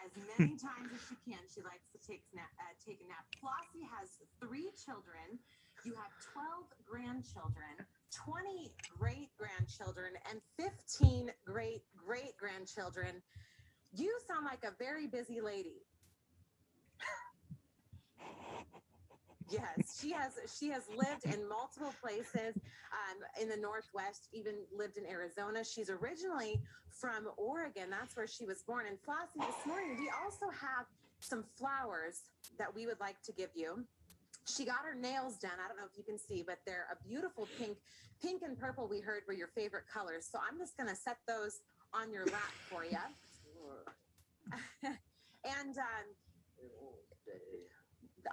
[0.04, 2.50] As many times as she can, she likes to take nap.
[2.60, 3.26] Uh, take a nap.
[3.40, 5.40] Flossie has three children.
[5.86, 13.22] You have twelve grandchildren, twenty great grandchildren, and fifteen great great grandchildren.
[13.96, 15.86] You sound like a very busy lady.
[19.50, 20.40] Yes, she has.
[20.58, 24.30] She has lived in multiple places um, in the Northwest.
[24.34, 25.64] Even lived in Arizona.
[25.64, 27.90] She's originally from Oregon.
[27.90, 28.86] That's where she was born.
[28.88, 30.86] And Flossie, this morning we also have
[31.20, 33.84] some flowers that we would like to give you.
[34.46, 35.56] She got her nails done.
[35.64, 37.78] I don't know if you can see, but they're a beautiful pink.
[38.22, 40.28] Pink and purple, we heard, were your favorite colors.
[40.30, 41.62] So I'm just going to set those
[41.94, 42.98] on your lap for you.
[45.46, 46.08] and um.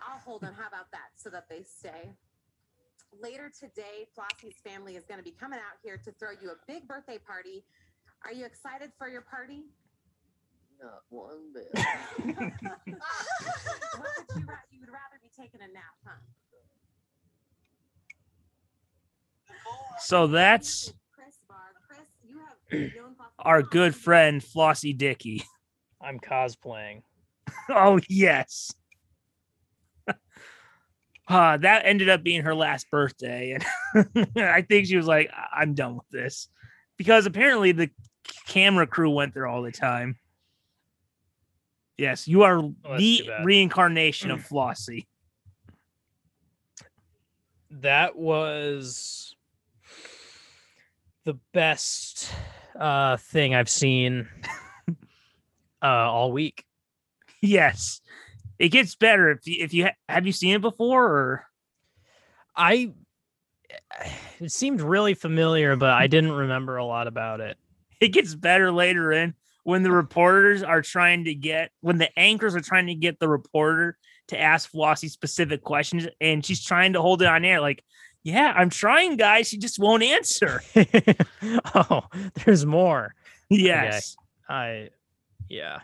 [0.06, 0.54] I'll hold them.
[0.58, 1.10] How about that?
[1.16, 2.12] So that they stay.
[3.20, 6.54] Later today, Flossie's family is going to be coming out here to throw you a
[6.66, 7.64] big birthday party.
[8.24, 9.64] Are you excited for your party?
[10.80, 11.68] Not one bit.
[11.74, 11.86] what
[12.24, 12.36] would
[14.36, 16.14] you, ra- you would rather be taking a nap, huh?
[19.98, 21.56] So that's Chris Barr.
[21.86, 25.42] Chris, you have known our good friend Flossie Dickey.
[26.00, 27.02] i'm cosplaying
[27.68, 28.72] Oh yes.
[31.28, 33.56] Uh, that ended up being her last birthday,
[33.94, 36.48] and I think she was like, "I- "I'm done with this,"
[36.96, 37.88] because apparently the
[38.48, 40.18] camera crew went there all the time.
[41.96, 45.06] Yes, you are that's the reincarnation of Flossie.
[47.70, 49.36] that was
[51.24, 52.32] the best
[52.76, 54.28] uh thing I've seen
[55.82, 56.64] uh all week.
[57.40, 58.00] Yes,
[58.60, 61.46] it gets better if you, if you have you seen it before or
[62.54, 62.92] I
[64.38, 67.56] it seemed really familiar, but I didn't remember a lot about it.
[68.00, 69.34] it gets better later in
[69.64, 73.28] when the reporters are trying to get when the anchors are trying to get the
[73.28, 73.96] reporter
[74.28, 77.82] to ask Flossie specific questions and she's trying to hold it on air like
[78.22, 80.62] yeah i'm trying guys she just won't answer
[81.74, 82.02] oh,
[82.44, 83.14] there's more.
[83.48, 84.16] yes
[84.48, 84.90] I
[85.48, 85.80] yeah.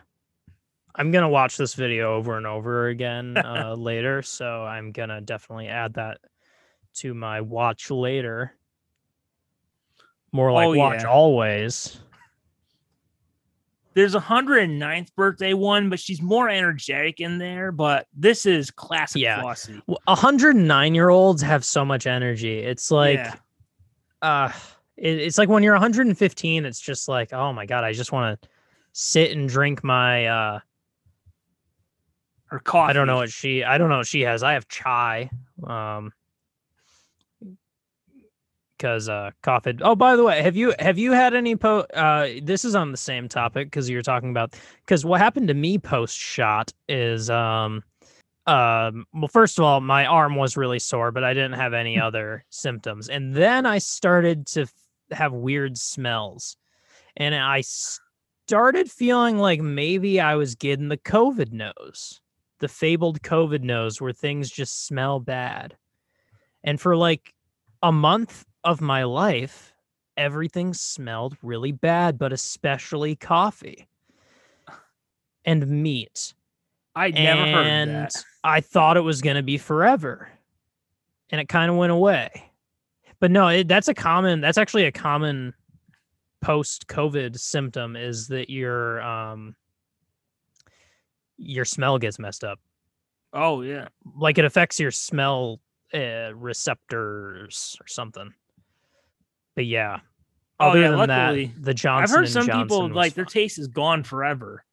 [0.97, 5.67] I'm gonna watch this video over and over again uh, later, so I'm gonna definitely
[5.67, 6.17] add that
[6.95, 8.53] to my watch later.
[10.31, 11.09] More like Oh, watch yeah.
[11.09, 11.99] always.
[13.93, 19.21] there's a 109th birthday one but she's more energetic in there but this is classic
[19.23, 19.41] Yeah.
[19.41, 19.81] Flossie.
[19.87, 22.59] W- 109 year olds have so much energy.
[22.59, 23.33] It's like, Yeah.
[24.21, 24.51] uh,
[24.97, 28.39] it, it's like when you're 115, it's just like, oh my god, I just want
[28.41, 28.49] to
[28.93, 30.25] sit and drink my.
[30.27, 30.59] uh
[32.47, 33.63] her coffee I don't know what she.
[33.63, 34.43] I don't know what she has.
[34.43, 35.29] I have chai.
[35.63, 36.11] Um,
[38.77, 42.27] because uh had- oh by the way have you have you had any po uh
[42.43, 45.77] this is on the same topic because you're talking about because what happened to me
[45.77, 47.83] post shot is um
[48.45, 51.99] um well first of all my arm was really sore but i didn't have any
[51.99, 54.73] other symptoms and then i started to f-
[55.11, 56.55] have weird smells
[57.15, 62.21] and i started feeling like maybe i was getting the covid nose
[62.59, 65.75] the fabled covid nose where things just smell bad
[66.63, 67.33] and for like
[67.81, 69.73] a month of my life,
[70.15, 73.87] everything smelled really bad, but especially coffee
[75.45, 76.33] and meat.
[76.95, 78.23] I never heard of and that.
[78.43, 80.29] I thought it was going to be forever.
[81.29, 82.51] And it kind of went away.
[83.19, 85.53] But no, it, that's a common, that's actually a common
[86.41, 89.55] post COVID symptom is that your, um,
[91.37, 92.59] your smell gets messed up.
[93.33, 93.87] Oh yeah.
[94.15, 95.59] Like it affects your smell
[95.93, 98.33] uh, receptors or something.
[99.55, 99.99] But yeah.
[100.59, 102.15] Oh, Other yeah, than luckily- that, the Johnson.
[102.15, 104.63] I've heard some people Johnson was like their taste is gone forever.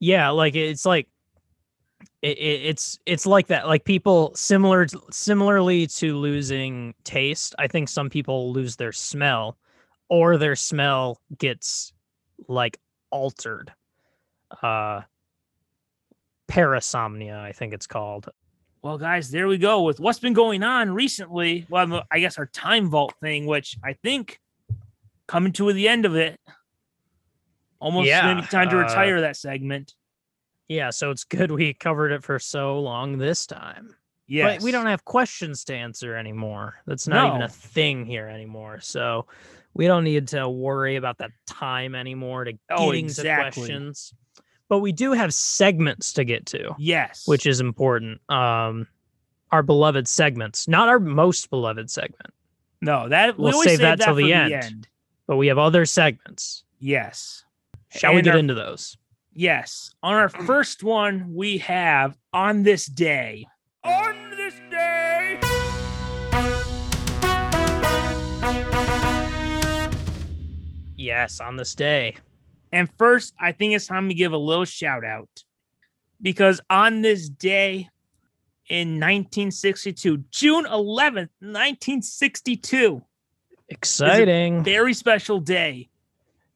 [0.00, 1.08] Yeah, like it's like
[2.22, 3.66] it, it, it's it's like that.
[3.66, 7.54] Like people similar similarly to losing taste.
[7.58, 9.58] I think some people lose their smell,
[10.08, 11.92] or their smell gets
[12.48, 12.78] like
[13.10, 13.72] altered.
[14.62, 15.02] Uh,
[16.48, 18.28] parasomnia, I think it's called.
[18.82, 21.66] Well, guys, there we go with what's been going on recently.
[21.68, 24.40] Well, I guess our time vault thing, which I think
[25.26, 26.38] coming to the end of it,
[27.80, 29.94] almost Yeah, maybe time to uh, retire that segment.
[30.68, 33.94] Yeah, so it's good we covered it for so long this time.
[34.26, 36.74] Yeah, But we don't have questions to answer anymore.
[36.86, 38.78] That's not even a thing here anymore.
[38.80, 39.26] So
[39.72, 43.62] we don't need to worry about that time anymore to Oh, getting exactly.
[43.62, 44.12] to questions.
[44.68, 48.20] But we do have segments to get to, Yes, which is important.
[48.30, 48.86] Um
[49.50, 52.34] our beloved segments, not our most beloved segment,
[52.82, 54.86] no that we we'll always save that till for the end.
[55.26, 56.64] but we have other segments.
[56.80, 57.44] Yes,
[57.90, 58.96] Shall we get our- into those?
[59.32, 59.94] yes.
[60.02, 63.46] On our first one, we have on this day.
[63.84, 65.40] On this day.
[70.96, 72.16] Yes, on this day.
[72.72, 75.28] And first, I think it's time to give a little shout out
[76.20, 77.88] because on this day
[78.68, 83.02] in 1962, June 11th, 1962,
[83.70, 84.64] Exciting.
[84.64, 85.88] very special day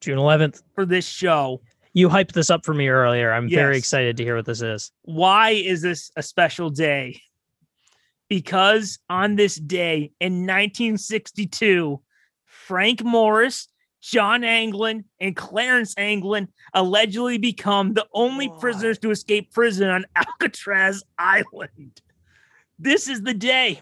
[0.00, 0.62] June 11th.
[0.74, 1.60] for this show.
[1.94, 3.32] You hyped this up for me earlier.
[3.32, 4.90] I'm very excited to hear what this is.
[5.02, 7.20] Why is this a special day?
[8.30, 12.00] Because on this day in 1962,
[12.46, 13.68] Frank Morris,
[14.02, 21.04] John Anglin, and Clarence Anglin allegedly become the only prisoners to escape prison on Alcatraz
[21.18, 22.02] Island.
[22.78, 23.80] This is the day.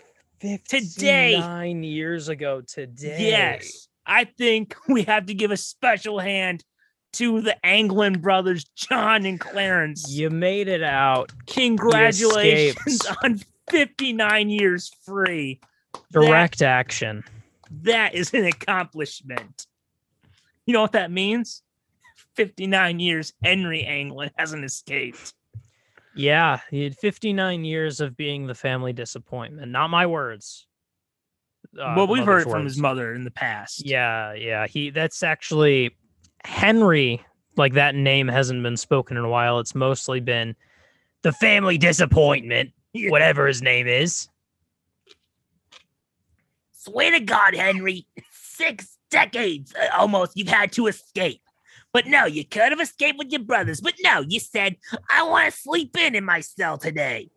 [0.68, 1.38] Today.
[1.38, 3.30] Nine years ago today.
[3.30, 3.88] Yes.
[4.06, 6.64] I think we have to give a special hand
[7.14, 10.10] to the Anglin brothers, John and Clarence.
[10.10, 11.32] You made it out.
[11.46, 13.40] Congratulations on
[13.70, 15.60] 59 years free.
[16.12, 17.24] Direct action.
[17.82, 19.66] That is an accomplishment.
[20.66, 21.62] You know what that means?
[22.36, 25.34] 59 years Henry Anglin hasn't escaped.
[26.14, 29.70] Yeah, he had 59 years of being the family disappointment.
[29.70, 30.66] Not my words.
[31.78, 33.86] Uh, well, we've heard it from his mother in the past.
[33.86, 34.66] Yeah, yeah.
[34.66, 35.96] He that's actually
[36.44, 37.24] Henry.
[37.56, 39.58] Like that name hasn't been spoken in a while.
[39.60, 40.56] It's mostly been
[41.22, 43.10] the family disappointment, Yeah.
[43.10, 44.28] whatever his name is.
[46.72, 51.40] Swear to God, Henry, six decades uh, almost you've had to escape.
[51.92, 53.80] But no, you could have escaped with your brothers.
[53.80, 54.76] But no, you said,
[55.10, 57.30] I want to sleep in in my cell today.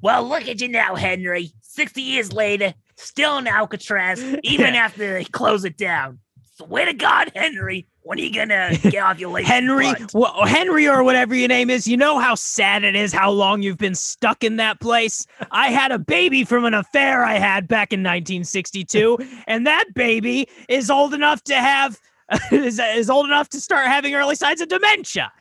[0.00, 1.52] Well, look at you now, Henry.
[1.62, 6.20] 60 years later, still in Alcatraz, even after they close it down.
[6.56, 10.14] Swear to God, Henry, when are you going to get off your lazy Henry, butt?
[10.14, 13.62] well, Henry or whatever your name is, you know how sad it is how long
[13.62, 15.26] you've been stuck in that place.
[15.50, 20.48] I had a baby from an affair I had back in 1962, and that baby
[20.68, 21.98] is old enough to have
[22.52, 25.32] is, is old enough to start having early signs of dementia.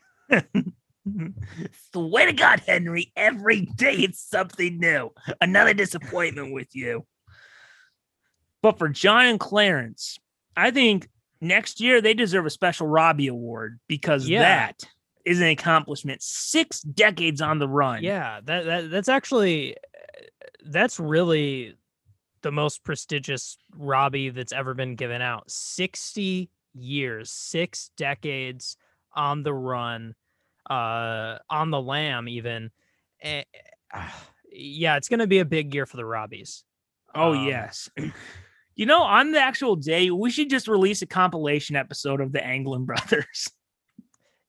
[1.93, 5.11] Swear to God, Henry, every day it's something new.
[5.39, 7.05] Another disappointment with you.
[8.63, 10.17] But for John and Clarence,
[10.57, 11.09] I think
[11.47, 14.39] next year they deserve a special Robbie Award because Yeah.
[14.41, 14.83] that
[15.25, 16.21] is an accomplishment.
[16.21, 18.03] Six decades on the run.
[18.03, 19.75] Yeah, that, that that's actually
[20.65, 21.75] that's really
[22.41, 25.49] the most prestigious Robbie that's ever been given out.
[25.49, 28.77] 60 years, 6 decades
[29.13, 30.13] on the run,
[30.69, 32.71] uh on the lam even.
[33.21, 33.43] Eh,
[34.51, 36.63] yeah, it's going to be a big year for the Robbies.
[37.13, 37.89] Oh Um, yes.
[38.75, 42.43] You know, on the actual day, we should just release a compilation episode of the
[42.45, 43.49] Anglin brothers.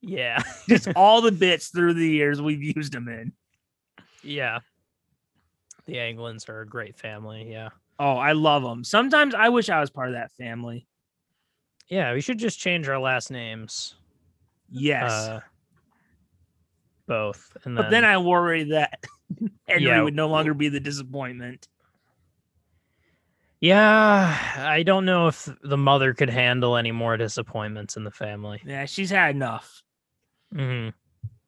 [0.02, 0.40] Yeah.
[0.68, 3.32] just all the bits through the years we've used them in.
[4.22, 4.60] Yeah.
[5.86, 7.50] The Anglins are a great family.
[7.50, 7.70] Yeah.
[7.98, 8.84] Oh, I love them.
[8.84, 10.86] Sometimes I wish I was part of that family.
[11.88, 12.12] Yeah.
[12.12, 13.96] We should just change our last names.
[14.70, 15.10] Yes.
[15.10, 15.40] Uh,
[17.08, 17.56] both.
[17.64, 19.02] And but then I worry that
[19.66, 20.02] Henry Yeah.
[20.02, 21.66] would no longer be the disappointment.
[23.60, 28.60] Yeah, I don't know if the mother could handle any more disappointments in the family.
[28.64, 29.82] Yeah, she's had enough.
[30.52, 30.90] hmm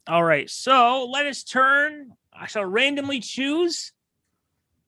[0.07, 2.13] All right, so let us turn.
[2.33, 3.93] I shall randomly choose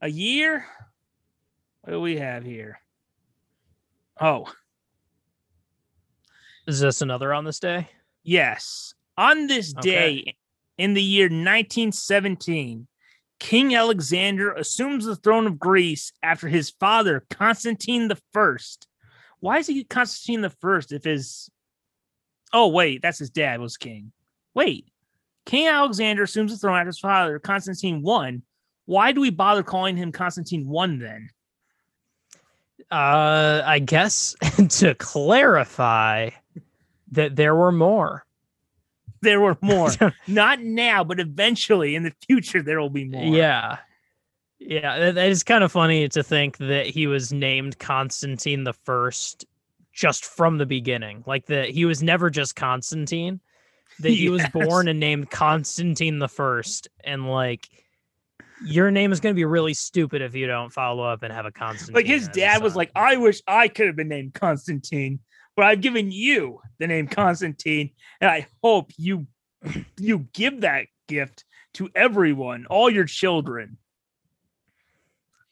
[0.01, 0.65] a year.
[1.83, 2.81] What do we have here?
[4.21, 4.51] Oh,
[6.67, 7.89] Is this another on this day?
[8.23, 8.95] yes.
[9.17, 10.23] On this Okay.
[10.23, 10.37] day
[10.79, 12.87] in the year 1917,
[13.41, 18.87] King Alexander assumes the throne of Greece after his father, Constantine the First.
[19.41, 21.51] Why is he Constantine the First if his.
[22.53, 24.13] Oh, wait, that's his dad was king.
[24.55, 24.91] Wait,
[25.47, 28.43] King Alexander assumes the throne after his father, Constantine one.
[28.87, 31.31] Why do we bother calling him Constantine one then?
[32.91, 34.35] Uh, I guess
[34.69, 36.31] to clarify
[37.13, 38.27] that there were more.
[39.23, 39.91] There were more.
[40.27, 43.25] Not now, but eventually in the future there will be more.
[43.37, 43.79] Yeah.
[44.59, 48.73] Yeah, that- that is kind of funny to think that he was named Constantine the
[48.75, 49.45] First
[49.93, 51.25] just from the beginning.
[51.27, 53.41] Like that he was never just Constantine.
[54.01, 57.69] That he was born and named Constantine the First, and like
[58.65, 61.47] your name is going to be really stupid if you don't follow up and have
[61.47, 61.95] a Constantine.
[61.95, 65.21] Like his dad was like, I wish I could have been named Constantine,
[65.57, 67.91] but I've given you the name Constantine,
[68.21, 69.27] and I hope you
[69.99, 71.45] you give that gift
[71.75, 73.77] to everyone, all your children.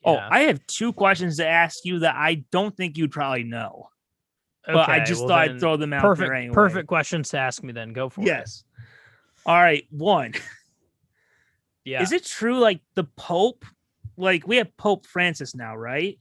[0.04, 3.90] Oh, I have two questions to ask you that I don't think you'd probably know,
[4.64, 6.54] but I just well thought I'd throw them out perfect, there anyway.
[6.54, 7.72] perfect questions to ask me.
[7.72, 8.26] Then go for it.
[8.26, 8.64] Yes.
[9.44, 9.86] All right.
[9.90, 10.34] One.
[11.84, 12.02] Yeah.
[12.02, 13.64] Is it true like the Pope,
[14.18, 16.18] like we have Pope Francis now, right?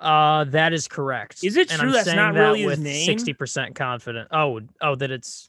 [0.00, 1.42] Uh, that is correct.
[1.42, 3.06] Is it And true I'm that's not that really his name?
[3.06, 4.28] Sixty percent confident.
[4.30, 5.48] Oh, oh, that it's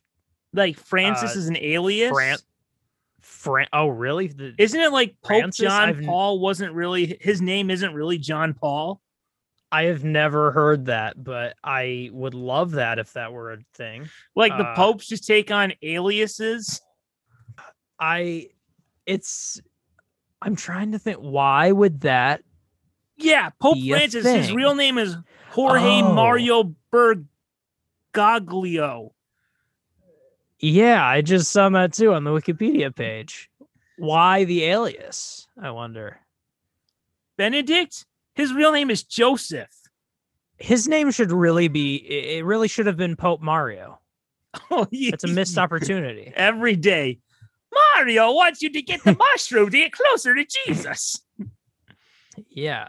[0.54, 2.12] Like Francis Uh, is an alias.
[2.12, 2.38] Fran.
[3.22, 3.68] Fran.
[3.74, 4.28] Oh, really?
[4.28, 5.66] The, Isn't it like Pope Francis?
[5.66, 9.02] John I've Paul wasn't really his name isn't really John Paul?
[9.70, 14.08] I have never heard that, but I would love that if that were a thing.
[14.34, 16.80] Like the Uh, popes just take on aliases?
[18.00, 18.48] I,
[19.06, 19.60] it's.
[20.42, 21.18] I'm trying to think.
[21.18, 22.44] Why would that?
[23.18, 25.16] Yeah, Pope Francis, his real name is
[25.50, 26.14] Jorge Oh.
[26.14, 26.76] Mario
[28.14, 29.12] Bergoglio.
[30.60, 33.50] Yeah, I just saw that too on the Wikipedia page.
[33.98, 35.48] Why the alias?
[35.62, 36.20] I wonder.
[37.38, 38.06] Benedict,
[38.36, 39.70] his real name is Joseph.
[40.58, 41.96] His name should really be.
[41.98, 44.00] It it really should have been Pope Mario.
[44.72, 45.12] Oh, yeah.
[45.14, 46.34] It's a missed opportunity.
[46.36, 47.20] every day.
[47.96, 51.22] Mario wants you to get the mushroom to get closer to Jesus.
[52.50, 52.88] Yeah.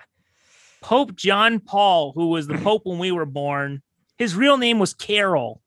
[0.80, 3.82] Pope John Paul, who was the Pope when we were born,
[4.16, 5.62] his real name was Karol.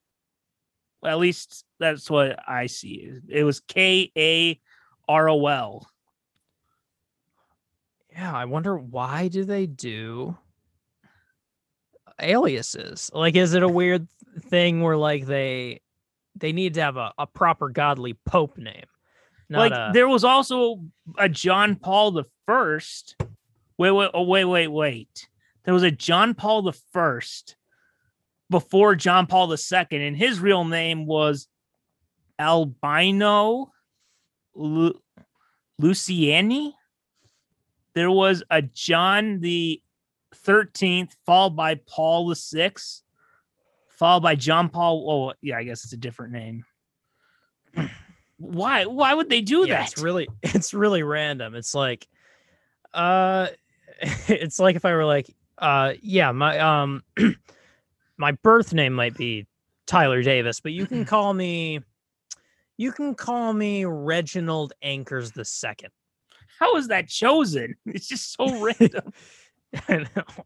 [1.05, 3.11] At least that's what I see.
[3.27, 4.59] It was K A
[5.07, 5.87] R O L.
[8.11, 10.37] Yeah, I wonder why do they do
[12.21, 13.09] aliases?
[13.13, 14.07] Like is it a weird
[14.49, 15.81] thing where like they
[16.35, 18.85] they need to have a, a proper godly pope name?
[19.49, 20.83] Not Like a, there was also
[21.17, 23.15] a John Paul the First.
[23.81, 25.27] Wait, wait, oh, wait, wait, wait.
[25.63, 27.55] There was a John Paul the First
[28.47, 31.47] before John Paul the Second, and his real name was
[32.37, 33.71] Albino
[34.53, 35.01] Lu-
[35.81, 36.73] Luciani.
[37.95, 39.81] There was a John the
[40.35, 43.01] Thirteenth, followed by Paul the Sixth,
[43.97, 45.09] followed by John Paul.
[45.09, 46.65] Oh, yeah, I guess it's a different name.
[48.37, 48.85] Why?
[48.85, 49.93] Why would they do yeah, that?
[49.93, 51.55] it's really it's really random.
[51.55, 52.07] It's like
[52.93, 53.47] uh
[54.27, 57.03] it's like if I were like uh yeah, my um
[58.17, 59.47] my birth name might be
[59.85, 61.79] Tyler Davis, but you can call me
[62.77, 65.91] you can call me Reginald Anchors the second.
[66.59, 67.75] How is that chosen?
[67.85, 69.13] It's just so random.
[69.87, 70.45] I know.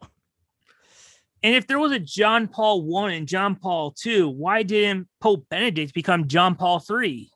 [1.44, 5.46] And if there was a John Paul one and John Paul two, why didn't Pope
[5.50, 7.30] Benedict become John Paul three?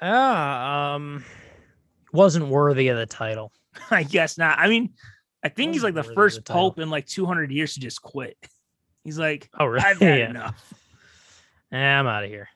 [0.00, 1.24] Ah, um,
[2.12, 3.52] wasn't worthy of the title.
[3.90, 4.58] I guess not.
[4.58, 4.94] I mean,
[5.42, 7.80] I think he's like the Wasn't worthy of first pope in like 200 years to
[7.80, 8.36] just quit.
[9.04, 9.82] He's like, Oh, really?
[9.84, 10.28] I've had Yeah.
[10.30, 10.74] enough.
[11.72, 12.48] I'm out of here.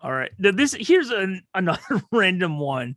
[0.00, 0.30] All right.
[0.40, 2.96] Th- This here's an, another random one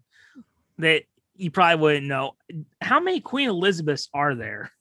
[0.78, 1.04] that
[1.36, 2.36] you probably wouldn't know.
[2.80, 4.72] How many Queen Elizabeths are there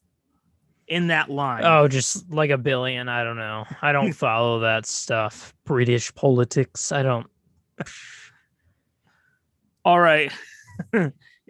[0.86, 1.64] in that line?
[1.64, 3.08] Oh, just like a billion.
[3.08, 3.64] I don't know.
[3.82, 5.52] I don't follow that stuff.
[5.64, 6.92] British politics.
[6.92, 7.26] I don't.
[9.84, 10.32] all right.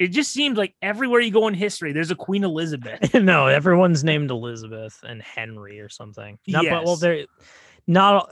[0.02, 3.14] It just seems like everywhere you go in history, there's a Queen Elizabeth.
[3.14, 6.38] no, everyone's named Elizabeth and Henry or something.
[6.46, 7.00] Not, but, well, Yes.
[7.00, 7.24] they're
[7.86, 8.30] not all-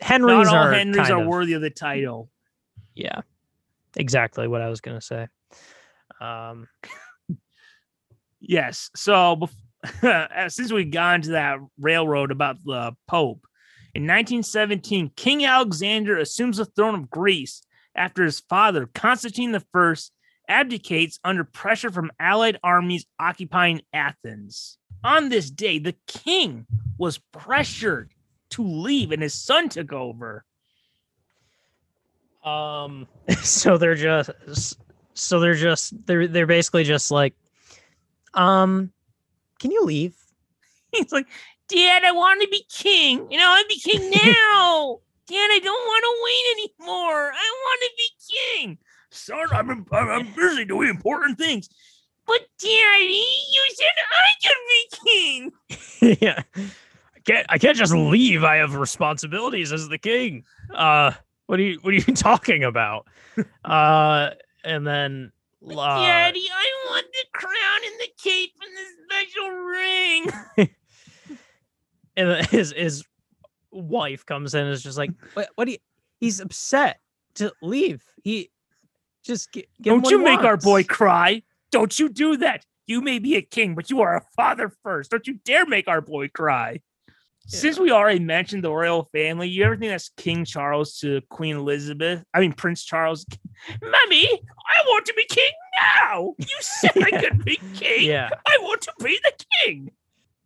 [0.00, 2.28] Henrys Not all are Henrys are of- worthy of the title.
[2.94, 3.20] Yeah,
[3.96, 5.26] exactly what I was gonna say.
[6.20, 6.68] Um,
[8.40, 8.90] Yes.
[8.94, 9.48] So
[10.48, 13.46] since we got into that railroad about the Pope,
[13.94, 17.62] in 1917, King Alexander assumes the throne of Greece
[17.94, 19.96] after his father, Constantine I,
[20.48, 24.78] abdicates under pressure from Allied armies occupying Athens.
[25.04, 26.66] On this day, the king
[26.98, 28.12] was pressured
[28.50, 30.44] to leave and his son took over.
[32.44, 33.06] um,
[33.42, 34.30] so they're just,
[35.14, 37.34] so they're just, they're they're basically just like,
[38.34, 38.92] um,
[39.58, 40.14] can you leave?
[40.92, 41.26] He's like,
[41.68, 43.30] Dad, I want to be king.
[43.30, 45.00] You know, I be king now.
[45.26, 46.46] Dad, I don't want to wait
[46.86, 47.32] anymore.
[47.32, 48.78] I want to be king.
[49.16, 51.68] Son, I'm, I'm, I'm busy doing important things.
[52.26, 55.10] But Daddy, you said I could be
[56.00, 56.18] king.
[56.22, 56.42] yeah.
[56.56, 58.42] I can't I can't just leave.
[58.42, 60.44] I have responsibilities as the king.
[60.74, 61.12] Uh
[61.46, 63.06] what are you what are you talking about?
[63.64, 64.30] uh
[64.64, 65.30] and then
[65.62, 68.86] But uh, Daddy, I want the crown and the cape and the
[69.30, 69.50] special
[70.58, 70.68] ring.
[72.16, 73.04] and his his
[73.70, 75.78] wife comes in and is just like, what what do you
[76.18, 77.00] he's upset
[77.34, 78.04] to leave.
[78.22, 78.50] He
[79.26, 81.42] just gi- give him Don't what you he make our boy cry.
[81.70, 82.64] Don't you do that.
[82.86, 85.10] You may be a king, but you are a father first.
[85.10, 86.80] Don't you dare make our boy cry.
[87.48, 91.56] Since we already mentioned the royal family, you ever think that's King Charles to Queen
[91.56, 92.24] Elizabeth?
[92.34, 93.24] I mean, Prince Charles.
[93.80, 96.34] Mummy, I want to be king now.
[96.38, 98.08] You said I could be king.
[98.10, 98.30] Yeah.
[98.48, 99.92] I want to be the king.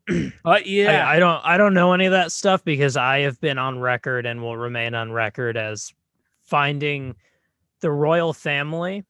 [0.06, 3.20] But uh, yeah, I, I don't I don't know any of that stuff because I
[3.20, 5.92] have been on record and will remain on record as
[6.42, 7.14] finding
[7.80, 9.04] the royal family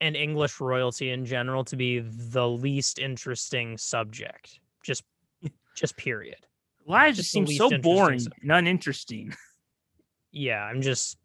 [0.00, 4.58] and English royalty in general to be the least interesting subject.
[4.84, 5.04] Just
[5.76, 6.38] just period.
[6.86, 8.42] lives just just the seem so boring subject.
[8.42, 9.34] and uninteresting.
[10.34, 11.18] Yeah, I'm just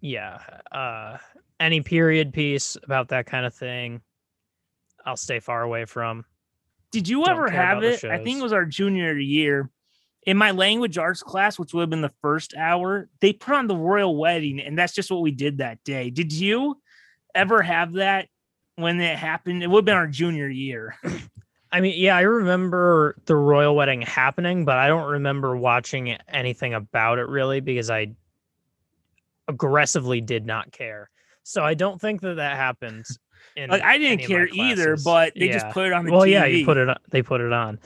[0.00, 0.40] yeah.
[0.72, 1.18] Uh
[1.60, 4.00] any period piece about that kind of thing,
[5.06, 6.24] I'll stay far away from.
[6.90, 8.02] Did you Don't ever have it?
[8.04, 9.70] I think it was our junior year.
[10.26, 13.66] In my language arts class, which would have been the first hour, they put on
[13.66, 16.08] the royal wedding, and that's just what we did that day.
[16.10, 16.80] Did you
[17.34, 18.28] ever have that
[18.76, 19.62] when it happened?
[19.62, 20.96] It would have been our junior year.
[21.72, 26.72] I mean, yeah, I remember the royal wedding happening, but I don't remember watching anything
[26.72, 28.12] about it really because I
[29.48, 31.10] aggressively did not care.
[31.42, 33.04] So I don't think that that happened.
[33.56, 36.30] In Like I didn't care either, but they just put it on the well, TV.
[36.30, 36.88] yeah, you put it.
[36.88, 37.78] on- They put it on.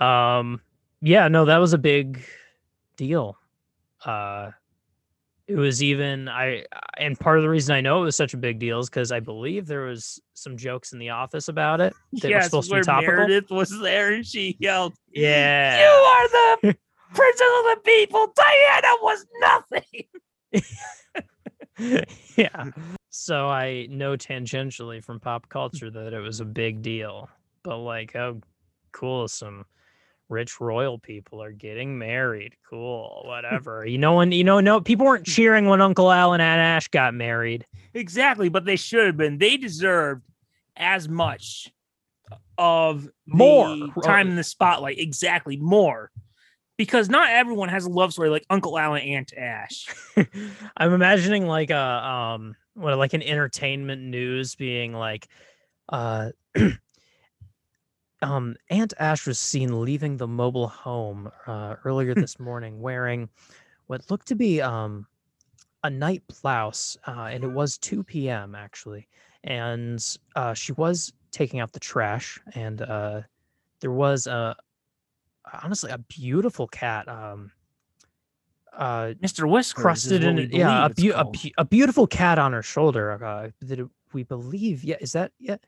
[0.00, 0.60] Um,
[1.04, 2.24] yeah, no, that was a big
[2.96, 3.36] deal.
[4.04, 4.50] Uh,
[5.46, 6.64] it was even I,
[6.96, 9.12] and part of the reason I know it was such a big deal is because
[9.12, 12.70] I believe there was some jokes in the office about it that were Yes, supposed
[12.70, 13.14] to be topical.
[13.14, 16.56] Meredith was there, and she yelled, Yeah, "You are the
[17.14, 18.32] princess of the people.
[18.34, 20.04] Diana was nothing."
[22.36, 22.64] yeah.
[23.10, 27.28] So I know tangentially from pop culture that it was a big deal.
[27.62, 28.40] But like, oh,
[28.92, 29.24] cool.
[29.24, 29.66] Is some
[30.28, 32.54] rich royal people are getting married.
[32.68, 33.22] Cool.
[33.26, 33.86] Whatever.
[33.86, 37.14] you know, when you know, no people weren't cheering when Uncle Al and Ash got
[37.14, 37.66] married.
[37.94, 39.38] Exactly, but they should have been.
[39.38, 40.22] They deserved
[40.76, 41.72] as much
[42.58, 43.68] of More.
[43.68, 44.98] the time in the spotlight.
[44.98, 46.10] Exactly, more.
[46.76, 49.86] Because not everyone has a love story like Uncle Al and Aunt Ash.
[50.76, 55.28] I'm imagining like a um what like an entertainment news being like
[55.88, 56.30] uh
[58.22, 63.28] um Aunt Ash was seen leaving the mobile home uh earlier this morning wearing
[63.86, 65.06] what looked to be um
[65.82, 68.54] a night blouse uh and it was 2 p.m.
[68.54, 69.06] actually
[69.44, 73.20] and uh she was taking out the trash and uh
[73.80, 74.56] there was a
[75.62, 77.50] honestly a beautiful cat um
[78.72, 79.48] uh Mr.
[79.48, 79.82] Whiskers.
[79.82, 80.48] crusted in.
[80.50, 81.32] Yeah, a, beau- a, called.
[81.32, 83.24] beau- a beautiful cat on her shoulder.
[83.24, 84.82] Uh, that we believe.
[84.82, 85.58] Yeah, is that yeah?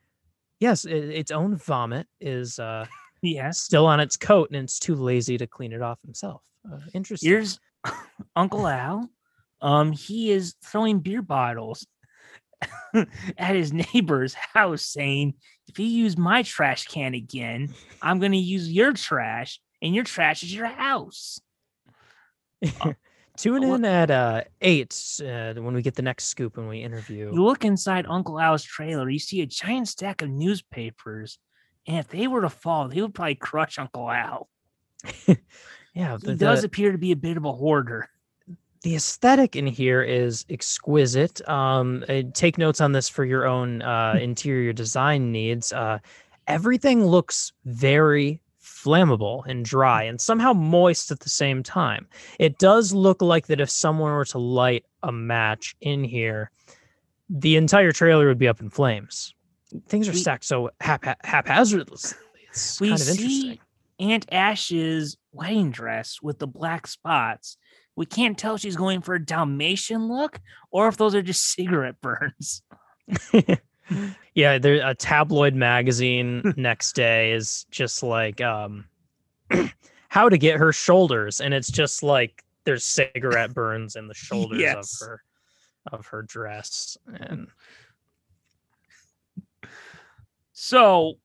[0.61, 2.87] Yes, it, its own vomit is uh
[3.23, 3.61] Yes.
[3.61, 6.43] still on its coat, and it's too lazy to clean it off himself.
[6.71, 7.31] Uh, interesting.
[7.31, 7.59] Here's
[8.37, 9.11] Uncle Al.
[9.63, 11.87] Um, he is throwing beer bottles
[13.39, 15.35] at his neighbor's house, saying,
[15.67, 20.05] "If you use my trash can again, I'm going to use your trash, and your
[20.05, 21.41] trash is your house."
[23.37, 27.31] Tune in at uh, eight uh, when we get the next scoop and we interview.
[27.33, 31.39] You look inside Uncle Al's trailer, you see a giant stack of newspapers.
[31.87, 34.49] And if they were to fall, they would probably crush Uncle Al.
[35.95, 38.09] yeah, He the, does the, appear to be a bit of a hoarder.
[38.83, 41.47] the aesthetic in here is exquisite.
[41.49, 45.73] Um, uh, take notes on this for your own uh, interior design needs.
[45.73, 45.99] Uh,
[46.47, 48.41] everything looks very
[48.87, 52.07] flammable and dry and somehow moist at the same time.
[52.39, 56.51] It does look like that if someone were to light a match in here,
[57.29, 59.35] the entire trailer would be up in flames.
[59.89, 61.99] Things are We- stacked so hap- haphazardly.
[62.51, 63.19] It's We kind of interesting.
[63.41, 63.61] see
[63.99, 67.57] Aunt Ash's wedding dress with the black spots.
[67.97, 71.45] We can't tell if she's going for a Dalmatian look or if those are just
[71.53, 72.63] cigarette burns.
[74.35, 78.85] yeah, there a tabloid magazine next day is just like um
[80.09, 84.61] how to get her shoulders and it's just like there's cigarette burns in the shoulders
[84.61, 85.01] Yes.
[85.01, 85.23] of her
[85.93, 87.47] of her dress and
[90.53, 91.19] So,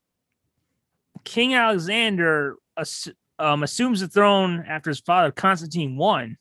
[1.24, 3.08] King Alexander ass-
[3.40, 6.38] um, assumes the throne after his father Constantine one.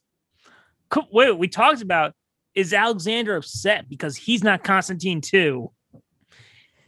[0.89, 2.15] Co- Wait, we talked about
[2.55, 5.71] is Alexander upset because he's not Constantine too?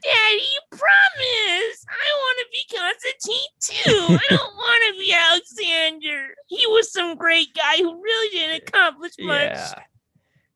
[0.03, 1.87] Daddy, you promise.
[1.89, 4.19] I want to be Constantine too.
[4.25, 6.35] I don't want to be Alexander.
[6.49, 9.53] He was some great guy who really didn't accomplish much.
[9.53, 9.75] yeah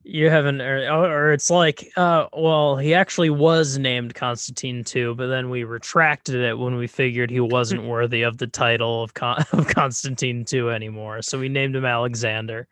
[0.08, 5.26] you haven't or, or it's like uh well he actually was named constantine too but
[5.26, 9.44] then we retracted it when we figured he wasn't worthy of the title of, Con-
[9.52, 12.68] of constantine too anymore so we named him alexander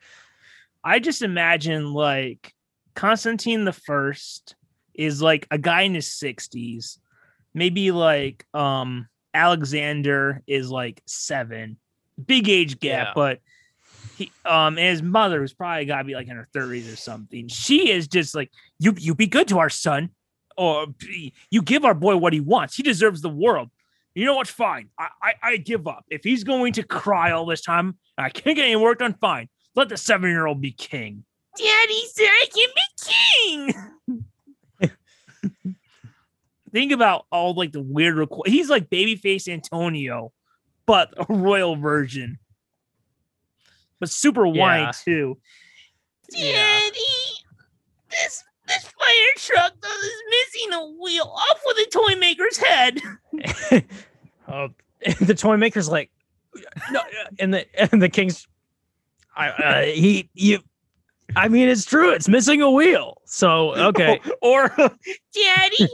[0.85, 2.55] I just imagine like
[2.95, 4.55] Constantine the First
[4.95, 6.99] is like a guy in his sixties.
[7.55, 11.77] Maybe like um Alexander is like seven.
[12.25, 13.13] Big age gap, Yeah.
[13.15, 13.41] but
[14.17, 17.49] he um and his mother was probably gotta be like in her thirties or something.
[17.49, 20.11] She is just like, you you be good to our son,
[20.57, 20.87] or
[21.51, 22.77] you give our boy what he wants.
[22.77, 23.71] He deserves the world.
[24.15, 24.91] You know what's fine.
[24.97, 26.05] I, I I give up.
[26.09, 29.49] If he's going to cry all this time, I can't get any work done, fine.
[29.75, 31.25] Let the seven year old be king.
[31.59, 33.73] Daddy said I can be
[34.13, 34.25] king.
[36.73, 40.33] Think about all like the weird requ- He's like babyface Antonio,
[40.87, 42.39] but a royal version.
[44.01, 44.93] But super whiny Yeah.
[44.93, 45.39] too.
[46.33, 46.53] Yeah.
[46.53, 46.99] Daddy,
[48.11, 51.25] this this fire truck is missing a wheel.
[51.33, 53.01] Off with the toy maker's head.
[54.49, 54.69] oh
[55.21, 56.11] the toy maker's like
[56.91, 57.01] no
[57.39, 58.47] and the and the king's
[59.37, 60.61] I, uh, he you
[61.37, 64.69] i mean it's true it's missing a wheel so okay or
[65.35, 65.89] Daddy,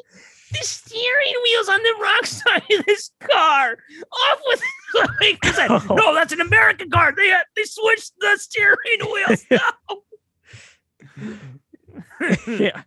[0.52, 3.78] the steering wheel's on the wrong side of this car.
[4.12, 4.60] Off with
[4.92, 5.70] the maker's head.
[5.88, 7.12] No, that's an American car.
[7.16, 8.76] They uh, they switched the steering
[9.12, 9.44] wheels.
[12.20, 12.36] No.
[12.46, 12.82] yeah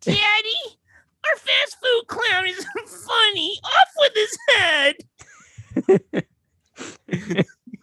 [0.00, 0.60] Daddy,
[1.24, 2.66] our fast food clown is
[3.06, 3.60] funny.
[3.64, 4.96] Off with his head.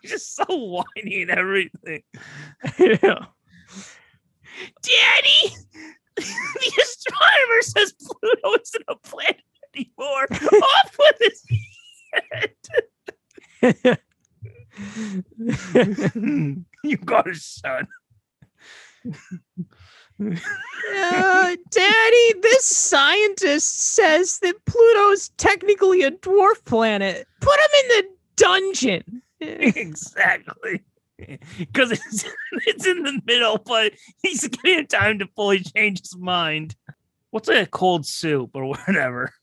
[0.05, 2.03] Just so whiny and everything.
[2.79, 3.25] yeah
[4.81, 5.55] Daddy,
[6.15, 9.41] the astronomer says Pluto isn't a planet
[9.75, 10.27] anymore.
[10.31, 11.43] Off with his
[13.61, 13.99] head.
[16.83, 17.87] you got a son.
[20.19, 27.27] Uh, Daddy, this scientist says that Pluto's technically a dwarf planet.
[27.41, 28.03] Put him in the
[28.37, 29.21] dungeon.
[29.39, 30.83] Exactly.
[31.57, 32.25] Because it's,
[32.65, 36.75] it's in the middle, but he's getting time to fully change his mind.
[37.31, 39.33] What's a cold soup or whatever?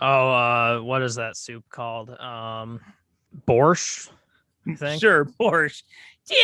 [0.00, 2.10] Oh, uh, what is that soup called?
[2.10, 2.80] Um,
[3.46, 4.10] borscht.
[4.76, 5.00] Think.
[5.00, 5.82] Sure, borscht.
[6.26, 6.38] Daddy,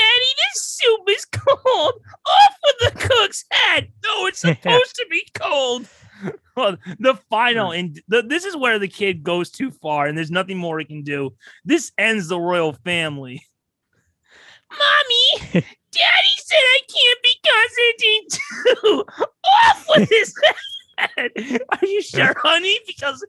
[0.53, 2.03] this soup is cold.
[2.27, 3.89] Off with the cook's head.
[4.05, 5.89] No, it's supposed to be cold.
[6.57, 7.79] Well, the final hmm.
[7.79, 10.85] and the, this is where the kid goes too far, and there's nothing more he
[10.85, 11.33] can do.
[11.65, 13.43] This ends the royal family.
[14.71, 19.05] Mommy, Daddy said I can't be Constantine too.
[19.65, 20.35] Off with his
[20.99, 21.31] head.
[21.71, 22.79] Are you sure, honey?
[22.87, 23.25] Because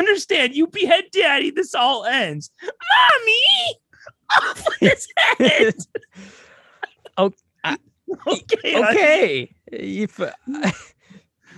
[0.00, 2.50] understand, you behead Daddy, this all ends.
[2.62, 3.78] Mommy,
[4.42, 5.74] off with his head.
[7.64, 7.78] I-
[8.26, 8.84] okay.
[8.84, 9.54] Okay.
[9.68, 10.32] If, uh,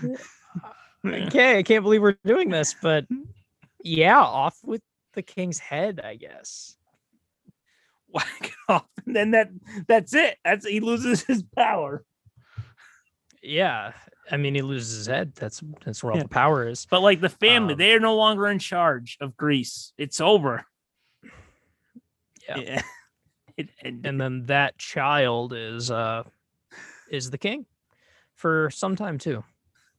[1.06, 3.06] okay, I can't believe we're doing this, but
[3.82, 4.82] yeah, off with
[5.14, 6.76] the king's head, I guess.
[8.08, 9.50] whack it off, and then that
[9.86, 10.36] that's it.
[10.44, 12.04] That's he loses his power.
[13.42, 13.92] Yeah,
[14.30, 15.34] I mean, he loses his head.
[15.34, 16.24] That's that's where all Yeah.
[16.24, 16.86] the power is.
[16.90, 19.92] But like the family, Um, they are no longer in charge of Greece.
[19.98, 20.64] It's over.
[22.48, 22.82] Yeah.
[23.58, 24.06] It ended.
[24.06, 26.22] and then that child is uh
[27.10, 27.66] is the king
[28.34, 29.44] for some time too.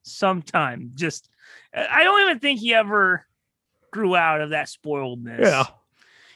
[0.03, 0.91] Sometime.
[0.95, 1.29] Just,
[1.73, 3.25] I don't even think he ever
[3.91, 5.41] grew out of that spoiledness.
[5.41, 5.65] Yeah.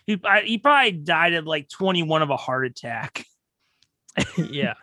[0.05, 3.25] He I, he probably died at like 21 of a heart attack.
[4.37, 4.75] yeah.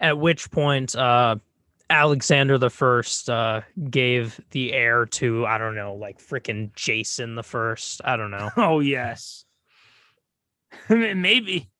[0.00, 1.36] At which point, uh,
[1.90, 7.42] Alexander the First uh, gave the heir to I don't know, like freaking Jason the
[7.42, 8.00] First.
[8.04, 8.50] I don't know.
[8.56, 9.44] Oh yes,
[10.88, 11.70] maybe,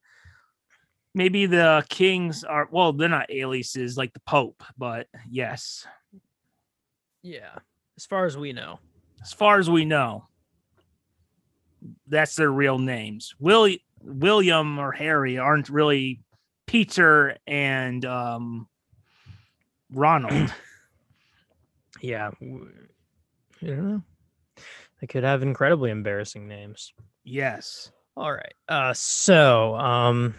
[1.14, 5.86] maybe the kings are well, they're not aliases like the Pope, but yes,
[7.22, 7.54] Yeah,
[7.96, 8.78] as far as we know.
[9.22, 10.26] as far as we know,
[12.06, 13.34] that's their real names.
[13.38, 13.68] Will
[14.02, 16.20] William or Harry aren't really
[16.66, 18.68] Peter and um,
[19.92, 20.52] Ronald.
[22.00, 24.02] Yeah, i don't know.
[25.00, 26.92] They could have incredibly embarrassing names.
[27.24, 27.92] yes.
[28.14, 28.52] All right.
[28.68, 30.34] Uh, so um,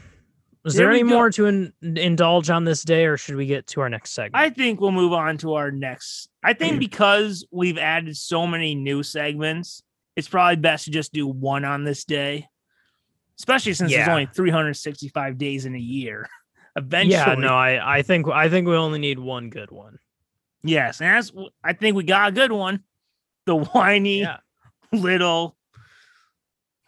[0.65, 3.67] is Here there any more to in- indulge on this day, or should we get
[3.67, 4.35] to our next segment?
[4.35, 6.29] I think we'll move on to our next.
[6.43, 6.79] I think hmm.
[6.79, 9.83] because we've added so many new segments,
[10.15, 12.47] it's probably best to just do one on this day,
[13.37, 16.27] especially since there's only 365 days in a year.
[16.75, 19.99] Eventually, yeah, no, I I think I think we only need one good one.
[20.63, 21.31] yes, and that's
[21.63, 22.83] I think we got a good one.
[23.45, 24.37] The whiny Yeah.
[24.91, 25.55] little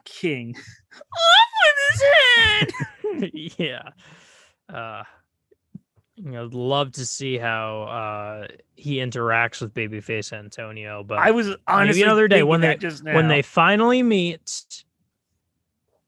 [0.04, 0.56] king.
[0.96, 2.02] Off with his
[2.38, 2.88] head.
[3.58, 3.90] yeah.
[4.74, 5.04] Uh
[6.16, 11.50] you know, love to see how uh he interacts with babyface Antonio, but I was
[11.68, 14.84] honestly another day when they- just when they finally meet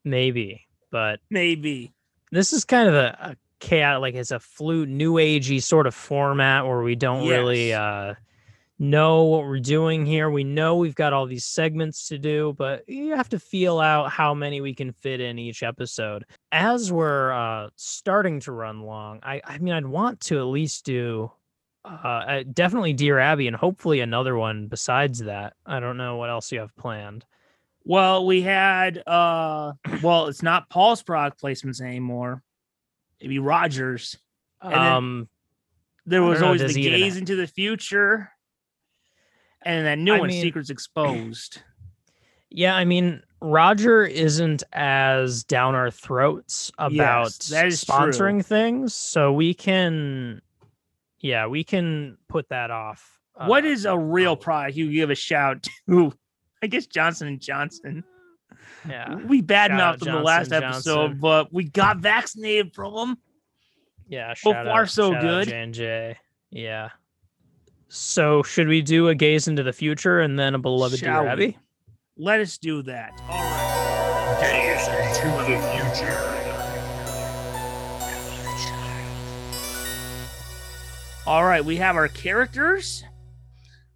[0.03, 1.93] maybe, but maybe.
[2.32, 5.93] this is kind of a, a chaotic like it's a flute new agey sort of
[5.93, 8.14] format where we don't really uh
[8.80, 10.30] know what we're doing here.
[10.30, 14.09] We know we've got all these segments to do, but you have to feel out
[14.11, 16.23] how many we can fit in each episode.
[16.51, 20.86] As we're uh starting to run long, I I mean I'd want to at least
[20.86, 21.32] do
[21.86, 25.53] uh, uh definitely Dear Abby and hopefully another one besides that.
[25.65, 27.25] I don't know what else you have planned.
[27.84, 32.41] Well, we had uh well, it's not Paul's product placements anymore.
[33.21, 34.17] Maybe Rogers.
[34.63, 35.30] then- Um
[36.05, 38.32] There was don't know, always the gaze into the future.
[39.64, 41.62] And that new I one, mean- Secrets Exposed.
[42.51, 47.93] Yeah, I mean, Roger isn't as down our throats about that is true.
[47.95, 50.41] sponsoring things, so we can,
[51.20, 53.20] yeah, we can put that off.
[53.45, 56.12] what uh, is a real product you give a shout to?
[56.64, 58.03] I guess Johnson and Johnson.
[58.88, 61.20] Yeah, We badmouthed out them the last episode, Johnson.
[61.20, 63.18] but we got vaccinated from them.
[64.07, 64.34] yeah.
[64.34, 65.47] So far, so shout out good.
[65.49, 66.18] J&J.
[66.49, 66.89] Yeah.
[67.89, 71.35] So should we do a gaze into the future and then a beloved Shall dear
[71.35, 71.43] we?
[71.45, 71.57] Abby?
[72.17, 73.19] Let us do that.
[73.27, 74.39] All right.
[74.41, 76.35] Gaze into the future.
[81.25, 83.03] All right, we have our characters.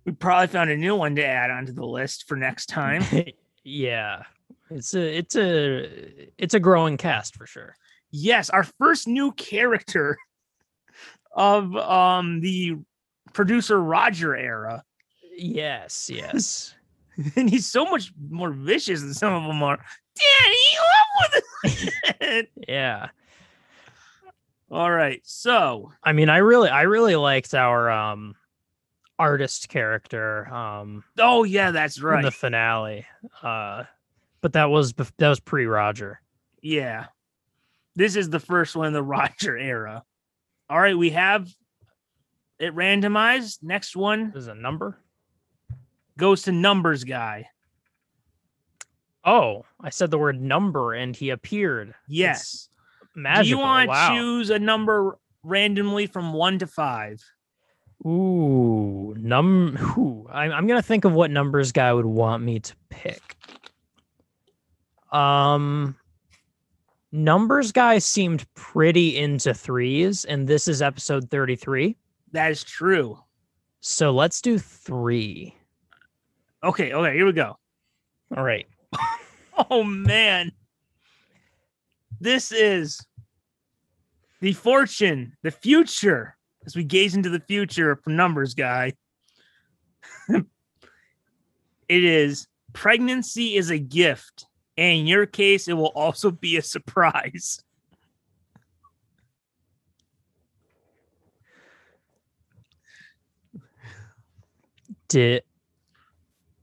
[0.05, 3.03] We probably found a new one to add onto the list for next time.
[3.63, 4.23] yeah,
[4.69, 7.75] it's a it's a it's a growing cast for sure.
[8.11, 10.17] yes, our first new character
[11.35, 12.75] of um the
[13.34, 14.84] producer Roger era.
[15.36, 16.73] Yes, yes.
[17.36, 19.79] And he's so much more vicious than some of them are.
[20.15, 20.57] Daddy,
[20.91, 21.34] up
[22.25, 23.09] with yeah.
[24.71, 28.36] All right, so I mean, I really, I really liked our um
[29.19, 32.23] artist character um oh yeah, that's in right.
[32.23, 33.05] the finale.
[33.43, 33.84] Uh,
[34.41, 36.21] but that was bef- that was pre Roger.
[36.61, 37.07] Yeah.
[37.95, 40.03] This is the first one in the Roger era.
[40.69, 41.53] All right, we have
[42.60, 43.64] it randomized.
[43.64, 44.99] Next one Is a number?
[46.18, 47.49] goes to numbers guy.
[49.26, 51.95] Oh, I said the word number and he appeared.
[52.08, 52.70] Yes.
[53.16, 53.43] Magical.
[53.43, 54.16] Do you want to wow.
[54.16, 57.24] choose a number randomly from one to five?
[58.06, 59.78] Ooh, num.
[59.97, 63.38] Ooh, I'm I'm gonna think of what numbers guy would want me to pick.
[65.12, 65.95] Um,
[67.12, 71.95] numbers guy seemed pretty into threes, and this is episode thirty three.
[72.34, 73.19] That is true.
[73.79, 75.55] So let's do three.
[76.63, 77.57] Okay, okay, here we go.
[78.36, 78.67] All right.
[79.69, 80.51] Oh man.
[82.19, 82.99] This is
[84.41, 88.93] the fortune, the future, as we gaze into the future from numbers guy.
[90.27, 90.43] it
[91.88, 94.47] is pregnancy is a gift.
[94.75, 97.62] And in your case, it will also be a surprise.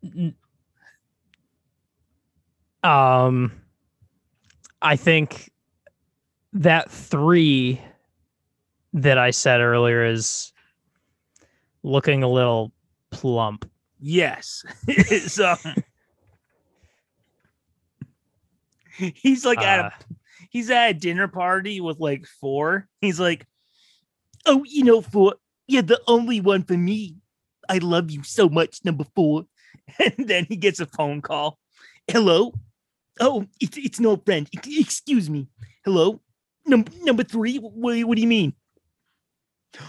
[0.03, 0.35] N-
[2.83, 3.53] um
[4.83, 5.51] I think
[6.55, 7.81] that three
[8.95, 10.53] that I said earlier is
[11.83, 12.73] looking a little
[13.11, 13.71] plump.
[14.01, 14.65] Yes.
[15.27, 15.55] so
[18.97, 19.91] he's like at a Uh,
[20.51, 22.89] he's at a dinner party with like four.
[23.01, 23.47] He's like,
[24.47, 25.35] Oh, you know, four,
[25.69, 27.17] you're the only one for me.
[27.71, 29.45] I love you so much, number four.
[29.99, 31.59] And then he gets a phone call.
[32.07, 32.53] Hello?
[33.21, 34.49] Oh, it's it's no friend.
[34.55, 35.49] Ex- Excuse me.
[35.85, 36.21] Hello?
[36.67, 37.57] Number number three?
[37.59, 38.55] What, what do you mean?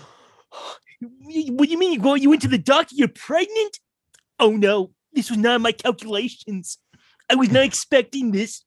[1.01, 1.93] What do you mean?
[1.93, 3.79] You go you went to the doctor, you're pregnant?
[4.39, 6.77] Oh no, this was not my calculations.
[7.27, 8.63] I was not expecting this.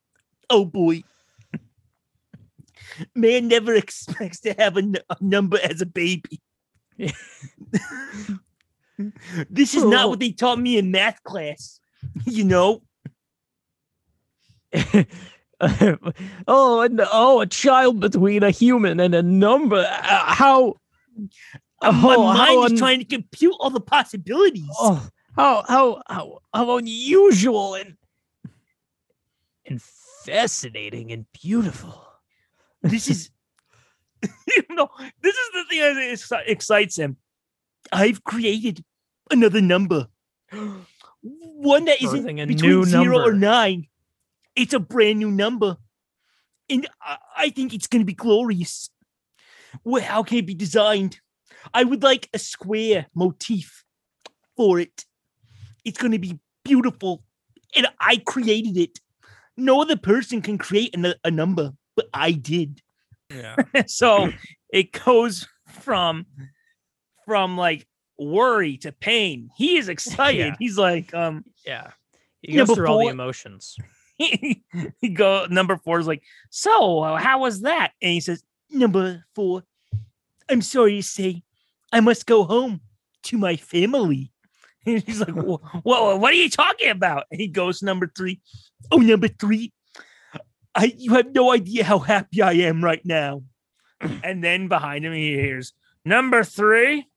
[0.50, 1.04] Oh boy.
[3.14, 6.40] Man never expects to have a, n- a number as a baby.
[9.50, 11.80] this is not what they taught me in math class.
[12.26, 12.82] You know?
[16.46, 19.78] oh, and oh, a child between a human and a number.
[19.88, 20.74] Uh, how?
[21.80, 24.68] Uh, my Oh, mind is un- trying to compute all the possibilities.
[24.78, 27.96] Oh, how how how how unusual and
[29.66, 29.80] and
[30.24, 32.06] fascinating and beautiful.
[32.82, 33.30] This is
[34.22, 34.88] you know,
[35.22, 35.80] this is the thing
[36.30, 37.16] that excites him.
[37.92, 38.84] I've created
[39.30, 40.08] another number.
[41.22, 43.86] One that isn't a between new zero or nine.
[44.56, 45.76] It's a brand new number.
[46.70, 48.90] And I, I think it's gonna be glorious.
[49.82, 51.20] Well, how can it be designed?
[51.72, 53.84] I would like a square motif
[54.56, 55.04] for it.
[55.84, 57.24] It's gonna be beautiful.
[57.76, 59.00] And I created it.
[59.56, 62.82] No other person can create a, a number, but I did
[63.30, 63.56] Yeah.
[63.86, 64.30] so
[64.72, 66.26] it goes from
[67.26, 67.86] from like
[68.18, 69.50] worry to pain.
[69.56, 70.38] He is excited.
[70.38, 70.56] Yeah.
[70.58, 71.90] He's like, um, Yeah.
[72.40, 73.76] He goes Number through all the emotions.
[74.18, 74.62] he,
[75.14, 77.92] go number four is like, so uh, how was that?
[78.02, 79.64] And he says, number four,
[80.48, 81.42] I'm sorry to say,
[81.92, 82.80] I must go home
[83.24, 84.30] to my family.
[84.86, 87.24] And he's like, "Wha- whoa, what are you talking about?
[87.30, 88.42] And he goes number three.
[88.92, 89.72] Oh, number three,
[90.74, 93.44] I you have no idea how happy I am right now.
[94.22, 95.72] and then behind him he hears
[96.04, 97.08] number three.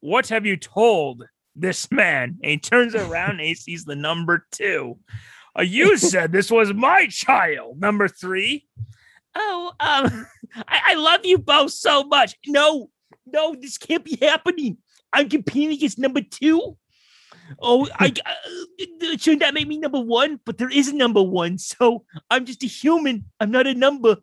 [0.00, 1.24] What have you told
[1.54, 2.38] this man?
[2.42, 4.98] And he turns around and he sees the number two.
[5.58, 8.66] Uh, you said this was my child, number three.
[9.34, 10.26] Oh, um,
[10.68, 12.36] I, I love you both so much.
[12.46, 12.90] No,
[13.26, 14.78] no, this can't be happening.
[15.12, 16.76] I'm competing against number two.
[17.60, 20.40] Oh, I uh, shouldn't that make me number one?
[20.44, 23.26] But there is a number one, so I'm just a human.
[23.40, 24.16] I'm not a number.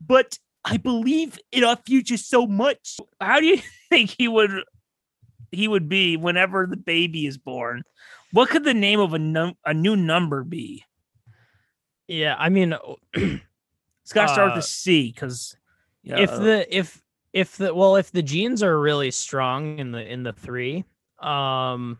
[0.00, 2.98] But I believe in our future so much.
[3.20, 3.60] How do you
[3.90, 4.62] think he would
[5.52, 7.82] he would be whenever the baby is born?
[8.32, 10.84] What could the name of a num- a new number be?
[12.08, 12.74] Yeah, I mean,
[13.14, 15.56] It's got to start with Uh, a C because
[16.04, 20.24] if the if if the well if the genes are really strong in the in
[20.24, 20.84] the three,
[21.20, 21.98] um,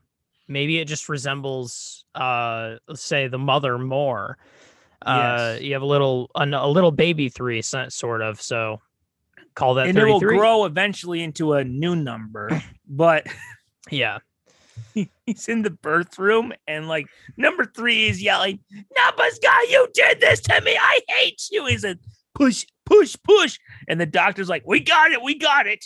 [0.49, 4.39] maybe it just resembles uh let's say the mother more.
[5.07, 5.63] Uh, Yes.
[5.63, 8.41] you have a little a, a little baby three so- sort of.
[8.43, 8.81] So
[9.55, 13.27] call that and it will grow eventually into a new number, but
[13.91, 14.19] Yeah.
[15.27, 18.59] he's in the birth room and like number three is yelling,
[19.43, 20.77] guy, you did this to me.
[20.81, 21.67] I hate you.
[21.67, 21.99] He said,
[22.35, 23.59] push, push, push.
[23.89, 25.85] And the doctor's like, We got it, we got it.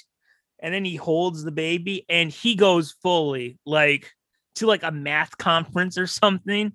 [0.60, 4.10] And then he holds the baby and he goes fully like
[4.56, 6.72] to like a math conference or something.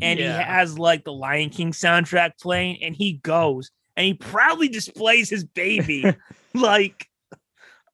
[0.00, 0.38] And Yeah.
[0.38, 5.30] he has like the Lion King soundtrack playing, and he goes and he proudly displays
[5.30, 6.04] his baby
[6.54, 7.08] like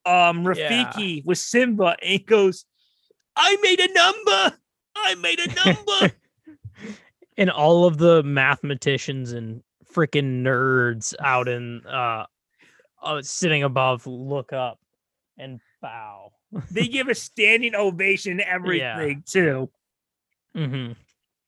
[0.04, 2.64] um Rafiki with Simba, and he goes,
[3.36, 4.56] I made a number.
[4.96, 6.14] I made a number.
[7.36, 9.62] and all of the mathematicians and
[9.92, 12.24] freaking nerds out in uh,
[13.02, 14.78] uh sitting above look up
[15.38, 16.32] and bow.
[16.70, 19.70] they give a standing ovation to everything too.
[20.54, 20.92] hmm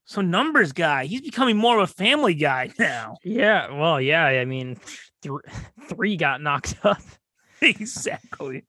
[0.06, 3.16] So numbers guy, he's becoming more of a family guy now.
[3.24, 4.24] Yeah, well, yeah.
[4.26, 4.76] I mean,
[5.22, 5.34] th-
[5.88, 7.00] three got knocked up.
[7.62, 8.64] exactly.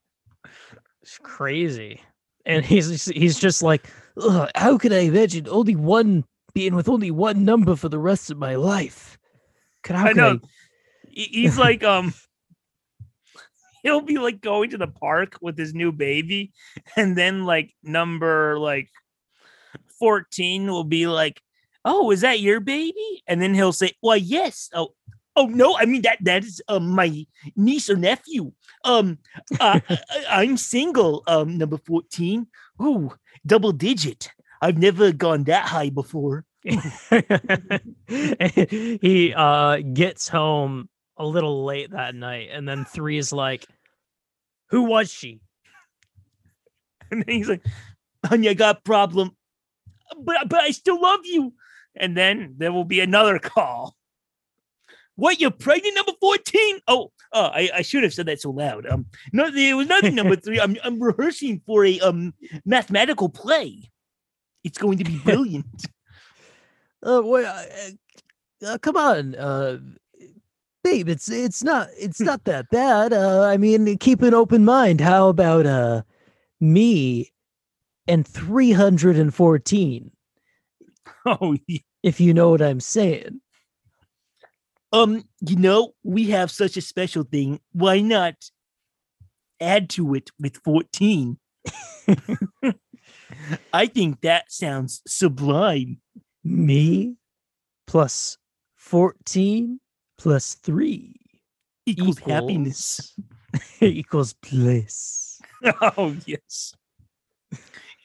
[1.02, 2.02] It's crazy,
[2.46, 3.86] and he's just- he's just like,
[4.22, 8.32] "Ugh, how could I imagine only one being with only one number for the rest
[8.32, 9.18] of my life?
[9.84, 10.40] Could I could know.
[11.10, 12.14] He- He's like um
[13.84, 16.52] he'll be like going to the park with his new baby
[16.96, 18.90] and then like number like
[20.00, 21.42] 14 will be like
[21.84, 23.24] oh is that your baby?
[23.28, 24.70] And then he'll say well yes.
[24.74, 24.94] Oh
[25.38, 28.52] oh no i mean that that is um my niece or nephew.
[28.84, 29.20] Um
[29.60, 29.80] uh,
[30.30, 32.48] i'm single um number 14
[32.82, 33.12] ooh
[33.46, 34.30] double digit.
[34.62, 36.46] I've never gone that high before.
[38.08, 43.66] He uh gets home a little late that night, and then three is like,
[44.70, 45.40] "Who was she?"
[47.12, 47.64] And then he's like,
[48.26, 49.36] honey, I got a problem.
[50.18, 51.54] But but I still love you.
[51.96, 53.96] And then there will be another call.
[55.18, 56.80] What, you're pregnant number 14?
[56.90, 58.86] Oh, uh, I, I should have said that so loud.
[58.86, 60.60] Um no, there was nothing number three.
[60.60, 62.34] I'm I'm rehearsing for a um
[62.66, 63.90] mathematical play.
[64.64, 65.86] It's going to be brilliant.
[67.04, 67.62] Uh, wait, uh,
[68.66, 69.78] uh, come on, uh,
[70.84, 71.08] babe.
[71.08, 73.14] It's it's not it's not that bad.
[73.14, 75.02] Uh, I mean, keep an open mind.
[75.02, 76.02] How about uh,
[76.60, 77.32] me
[78.08, 80.12] and three hundred and fourteen?
[81.26, 81.80] oh yeah.
[82.04, 83.42] If you know what I'm saying.
[84.94, 87.60] Um, you know, we have such a special thing.
[87.74, 88.36] Why not
[89.60, 91.38] add to it with 14?
[93.74, 96.00] I think that sounds sublime.
[96.44, 97.16] Me
[97.88, 98.38] plus
[98.76, 99.80] fourteen
[100.18, 101.16] plus three
[101.88, 103.16] Equals happiness.
[103.82, 105.42] equals bliss.
[105.82, 106.74] Oh yes.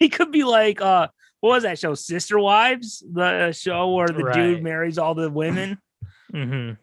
[0.04, 1.08] He could be like uh
[1.40, 1.94] what was that show?
[1.94, 3.02] Sister Wives?
[3.12, 4.34] The show where the Right.
[4.34, 5.78] dude marries all the women.
[6.32, 6.74] Mm-hmm.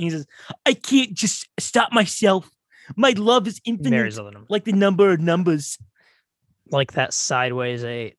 [0.00, 0.26] he says,
[0.64, 2.48] I can't just stop myself.
[2.96, 3.90] My love is infinite.
[3.90, 4.48] Marries other numbers.
[4.50, 5.76] like the number of numbers.
[6.70, 8.16] Like that sideways eight.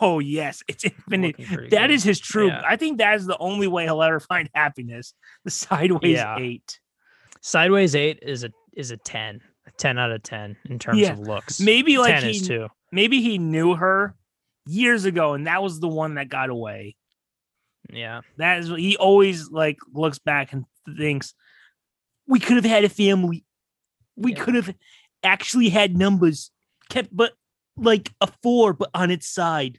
[0.00, 1.36] Oh yes, it's infinite.
[1.36, 1.90] That good.
[1.90, 2.46] is his true.
[2.48, 2.62] Yeah.
[2.66, 5.12] I think that is the only way he'll ever find happiness.
[5.44, 6.38] The sideways Yeah.
[6.38, 6.80] eight.
[7.42, 9.42] Sideways eight is a is a ten.
[9.76, 11.12] A ten out of ten in terms Yeah.
[11.12, 11.60] of looks.
[11.60, 12.68] Maybe like ten he, is two.
[12.92, 14.14] maybe he knew her
[14.66, 16.96] years ago, and that was the one that got away.
[17.92, 18.22] Yeah.
[18.38, 20.64] That is he always like looks back and
[20.96, 21.34] thinks
[22.26, 23.44] we could have had a family.
[24.16, 24.42] We Yeah.
[24.44, 24.74] could have
[25.22, 26.50] actually had numbers
[26.88, 27.32] kept, but
[27.76, 29.78] like a four, but on its side,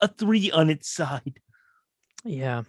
[0.00, 1.40] a three on its side.
[2.24, 2.64] Yeah.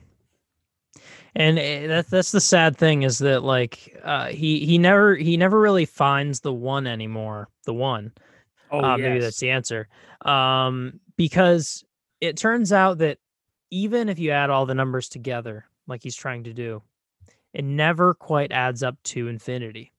[1.35, 5.37] And eh, that's that's the sad thing is that like uh, he he never he
[5.37, 7.49] never really finds the one anymore.
[7.65, 8.13] The one.
[8.71, 9.87] Oh, uh, maybe that's the answer.
[10.21, 11.83] Um, because
[12.21, 13.17] it turns out that
[13.71, 16.81] even if you add all the numbers together, like he's trying to do,
[17.53, 19.91] it never quite adds up to infinity.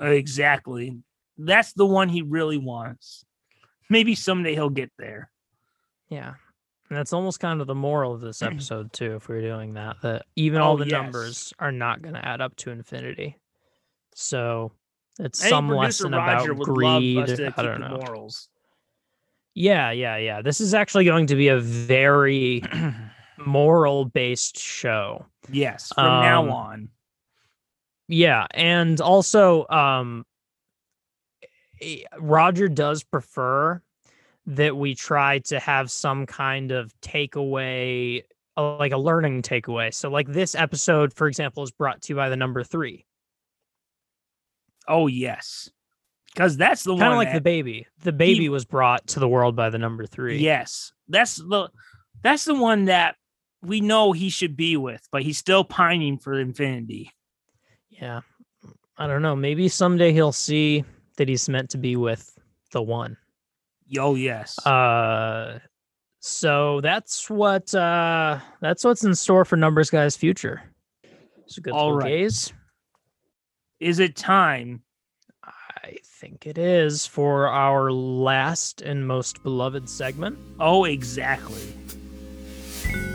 [0.00, 0.98] exactly.
[1.38, 3.24] That's the one he really wants.
[3.88, 5.30] Maybe someday he'll get there.
[6.08, 6.34] Yeah.
[6.88, 9.96] And that's almost kind of the moral of this episode too, if we're doing that,
[10.02, 10.92] that even all Oh, the yes.
[10.92, 13.36] numbers are not going to add up to infinity.
[14.14, 14.72] So
[15.18, 17.18] it's Any some lesson Roger about greed.
[17.56, 17.98] I don't know.
[18.02, 18.48] morals.
[19.54, 20.42] Yeah, yeah, yeah.
[20.42, 22.62] This is actually going to be a very
[23.38, 25.24] moral based show.
[25.50, 26.88] yes, from now Um, on.
[28.08, 30.24] Yeah, and also um
[31.82, 33.82] eh, Roger does prefer
[34.46, 38.22] that we try to have some kind of takeaway
[38.56, 39.92] uh, like a learning takeaway.
[39.92, 43.04] So like this episode for example is brought to you by the number 3.
[44.88, 45.68] Oh yes,
[46.32, 47.24] because that's the Kind of one.
[47.24, 47.86] like the baby.
[48.02, 50.38] The baby was brought to the world by the number 3.
[50.38, 51.68] Yes, that's the
[52.22, 53.16] that's the one that
[53.62, 57.10] we know he should be with, but he's still pining for infinity.
[57.90, 58.20] Yeah.
[58.98, 60.84] I don't know, maybe someday he'll see
[61.16, 62.38] that he's meant to be with
[62.72, 63.16] the one.
[63.86, 64.64] Yo, yes.
[64.66, 65.60] Uh
[66.20, 70.62] so that's what uh that's what's in store for numbers guys future.
[71.44, 72.52] It's good All little gaze.
[73.78, 74.82] Is it time?
[75.44, 80.36] I think it is for our last and most beloved segment.
[80.58, 81.62] Oh, exactly.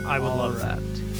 [0.06, 0.78] I would All love right.
[0.78, 1.11] that.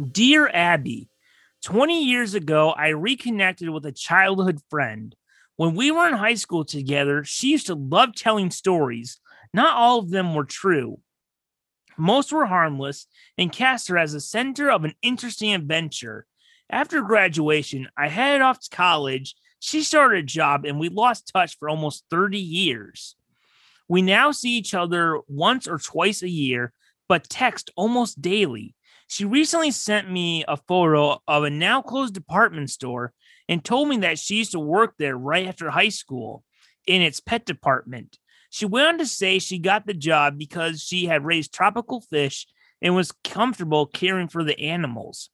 [0.00, 1.10] Dear Abby,
[1.64, 5.14] 20 years ago, I reconnected with a childhood friend.
[5.56, 9.20] When we were in high school together, she used to love telling stories.
[9.52, 11.00] Not all of them were true.
[11.98, 16.24] Most were harmless and cast her as the center of an interesting adventure.
[16.70, 19.34] After graduation, I headed off to college.
[19.58, 23.16] She started a job and we lost touch for almost 30 years.
[23.86, 26.72] We now see each other once or twice a year,
[27.06, 28.74] but text almost daily.
[29.10, 33.12] She recently sent me a photo of a now closed department store
[33.48, 36.44] and told me that she used to work there right after high school
[36.86, 38.20] in its pet department.
[38.50, 42.46] She went on to say she got the job because she had raised tropical fish
[42.80, 45.30] and was comfortable caring for the animals.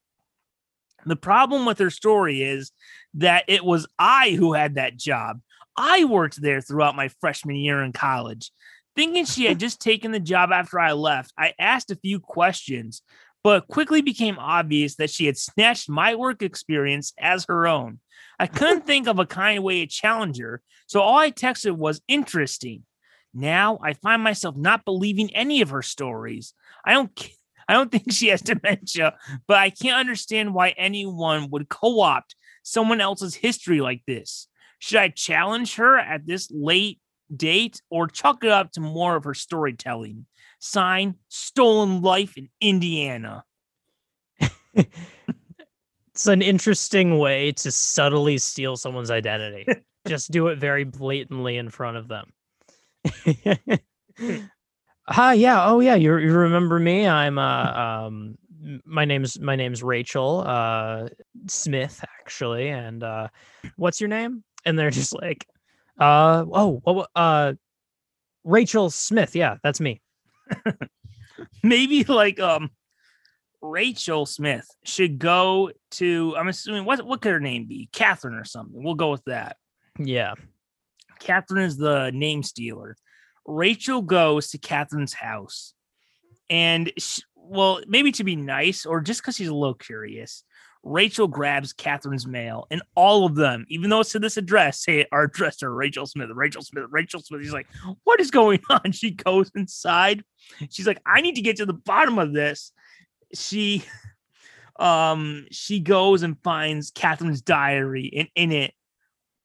[1.05, 2.71] The problem with her story is
[3.13, 5.39] that it was I who had that job.
[5.77, 8.51] I worked there throughout my freshman year in college.
[8.95, 13.03] Thinking she had just taken the job after I left, I asked a few questions,
[13.43, 17.99] but quickly became obvious that she had snatched my work experience as her own.
[18.39, 22.01] I couldn't think of a kind way to challenge her, so all I texted was
[22.07, 22.83] interesting.
[23.33, 26.53] Now I find myself not believing any of her stories.
[26.85, 27.29] I don't
[27.69, 32.33] I don't think she has dementia, but I can't understand why anyone would co-opt
[32.63, 34.47] someone else's history like this.
[34.79, 37.01] Should I challenge her at this late
[37.35, 40.27] date or chalk it up to more of her storytelling?
[40.67, 43.43] Sign Stolen Life in Indiana.
[46.17, 49.67] It's an interesting way to subtly steal someone's identity.
[50.07, 52.33] Just do it very blatantly in front of them.
[55.07, 55.69] Hi, yeah.
[55.69, 55.93] Oh, yeah.
[55.93, 57.07] You you remember me?
[57.07, 57.71] I'm uh
[58.07, 58.35] um
[58.83, 61.09] my name's my name's Rachel uh
[61.45, 63.27] Smith actually, and uh
[63.75, 64.43] what's your name?
[64.65, 65.45] And they're just like,
[65.99, 67.53] uh oh, what uh
[68.43, 69.35] Rachel Smith.
[69.35, 70.01] Yeah, that's me.
[71.63, 72.69] maybe like um
[73.61, 77.89] Rachel Smith should go to I'm assuming what what could her name be?
[77.91, 78.81] Catherine or something.
[78.81, 79.57] We'll go with that.
[79.99, 80.35] Yeah.
[81.19, 82.95] Catherine is the name stealer.
[83.45, 85.73] Rachel goes to Catherine's house.
[86.49, 90.43] And sh well, maybe to be nice or just because she's a little curious,
[90.87, 95.05] Rachel grabs Catherine's mail and all of them, even though it's to this address, say
[95.11, 97.41] our address to Rachel Smith, Rachel Smith, Rachel Smith.
[97.41, 97.67] He's like,
[98.03, 98.91] What is going on?
[98.91, 100.23] She goes inside.
[100.69, 102.71] She's like, I need to get to the bottom of this.
[103.33, 103.83] She
[104.79, 108.73] um she goes and finds Catherine's diary and in it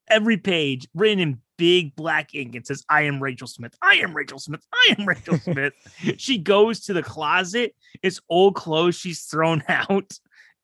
[0.09, 4.15] every page written in big black ink it says i am rachel smith i am
[4.15, 5.73] rachel smith i am rachel smith
[6.17, 10.13] she goes to the closet it's old clothes she's thrown out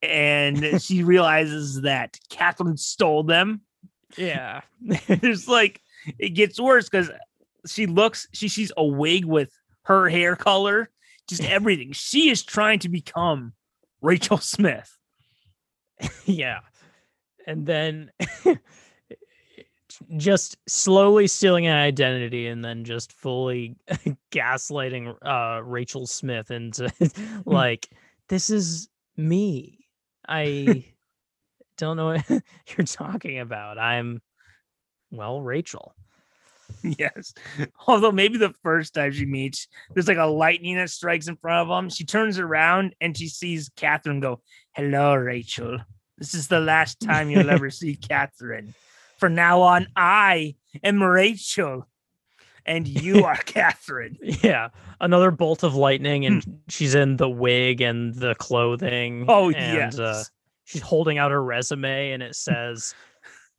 [0.03, 3.61] and she realizes that catherine stole them
[4.17, 4.63] Yeah.
[5.07, 5.81] there's like
[6.19, 7.11] it gets worse because
[7.67, 9.51] she looks she sees a wig with
[9.83, 10.91] her hair color
[11.29, 13.53] just everything she is trying to become
[14.01, 14.99] rachel smith
[16.25, 16.61] yeah.
[17.47, 18.11] And then
[20.17, 23.77] just slowly stealing an identity and then just fully
[24.31, 26.93] gaslighting uh Rachel Smith into
[27.45, 27.89] like
[28.29, 29.87] this is me.
[30.29, 30.85] I
[31.79, 32.29] don't know what
[32.77, 33.79] you're talking about.
[33.79, 34.21] I'm
[35.11, 35.95] well, Rachel.
[36.83, 37.33] Yes.
[37.87, 41.63] Although maybe the first time she meets, there's like a lightning that strikes in front
[41.63, 41.89] of them.
[41.89, 44.43] She turns around and she sees Catherine go,
[44.75, 45.79] Hello, Rachel.
[46.19, 48.75] This is the last time you'll ever see Catherine.
[49.19, 51.89] From now on, I am Rachel.
[52.67, 54.19] And you are Catherine.
[54.23, 54.69] Yeah.
[55.01, 59.27] Another bolt of lightning and she's in the wig and the clothing.
[59.29, 59.99] Oh, and, yes.
[59.99, 60.25] Uh,
[60.65, 62.95] she's holding out her resume and it says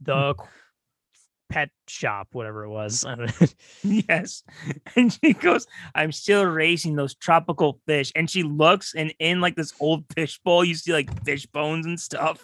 [0.02, 0.36] the
[1.50, 3.04] pet shop, whatever it was.
[3.04, 3.48] I don't know.
[3.84, 4.44] yes.
[4.96, 8.12] And she goes, I'm still raising those tropical fish.
[8.16, 11.86] And she looks, and in like this old fish bowl, you see like fish bones
[11.86, 12.44] and stuff.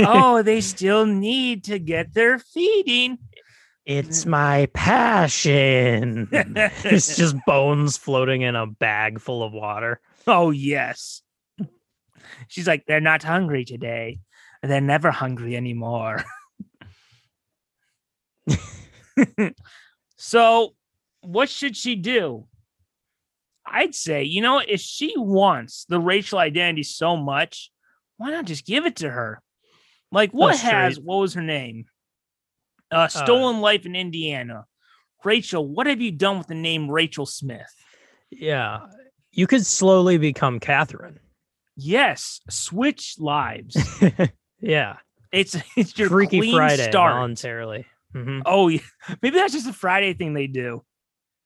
[0.00, 3.18] oh, they still need to get their feeding.
[3.86, 4.28] It's mm.
[4.28, 6.28] my passion.
[6.32, 10.00] it's just bones floating in a bag full of water.
[10.26, 11.22] Oh, yes.
[12.48, 14.20] She's like, they're not hungry today.
[14.62, 16.24] They're never hungry anymore.
[20.16, 20.74] so,
[21.20, 22.46] what should she do?
[23.66, 27.70] I'd say, you know, if she wants the racial identity so much,
[28.16, 29.42] why not just give it to her?
[30.10, 31.06] Like, what That's has, straight.
[31.06, 31.86] what was her name?
[32.94, 34.66] Uh, Stolen Life in Indiana.
[35.24, 37.66] Rachel, what have you done with the name Rachel Smith?
[38.30, 38.86] Yeah.
[39.32, 41.18] You could slowly become Catherine.
[41.76, 43.76] Yes, switch lives.
[44.60, 44.96] yeah.
[45.32, 47.14] It's it's your Freaky clean Friday start.
[47.14, 47.86] voluntarily.
[48.14, 48.42] Mhm.
[48.46, 48.80] Oh, yeah.
[49.22, 50.84] maybe that's just a Friday thing they do.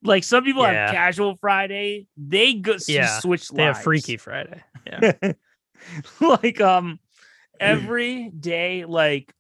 [0.03, 0.87] Like some people Yeah.
[0.87, 3.49] have casual Friday, they go Yeah, switch.
[3.49, 3.83] They have.
[3.83, 4.63] Freaky Friday.
[4.87, 5.13] Yeah.
[6.21, 6.99] like um,
[7.61, 9.33] every day, like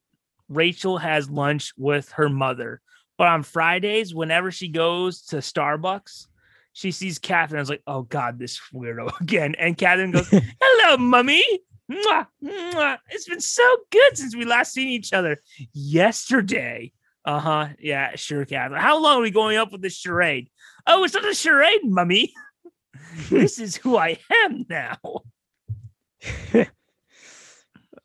[0.48, 2.80] Rachel has lunch with her mother,
[3.16, 6.26] but on Fridays, whenever she goes to Starbucks,
[6.72, 7.60] she sees Catherine.
[7.60, 9.54] Is like, oh god, this weirdo again.
[9.58, 10.28] And Catherine goes,
[10.60, 11.44] "Hello, mummy."
[11.90, 12.98] Mwah, mwah.
[13.08, 15.38] It's been so good since we last seen each other
[15.72, 16.92] yesterday.
[17.24, 17.68] Uh huh.
[17.78, 18.80] Yeah, sure, Catherine.
[18.80, 20.50] How long are we going up with this charade?
[20.86, 22.32] Oh, it's not a charade, mummy.
[23.30, 24.98] this is who I am now.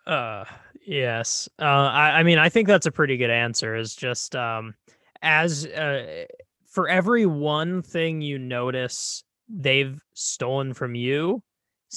[0.06, 0.46] Uh
[0.86, 1.50] yes.
[1.60, 4.76] Uh I, I mean I think that's a pretty good answer is just um
[5.22, 6.26] as uh
[6.66, 11.44] for every one thing you notice they've stolen from you,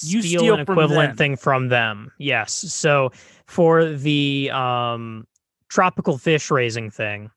[0.02, 2.10] You steal, steal an equivalent thing from them.
[2.18, 2.52] Yes.
[2.52, 3.12] So
[3.46, 5.26] for the um
[5.68, 7.30] tropical fish raising thing,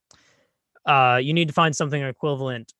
[0.85, 2.73] uh you need to find something equivalent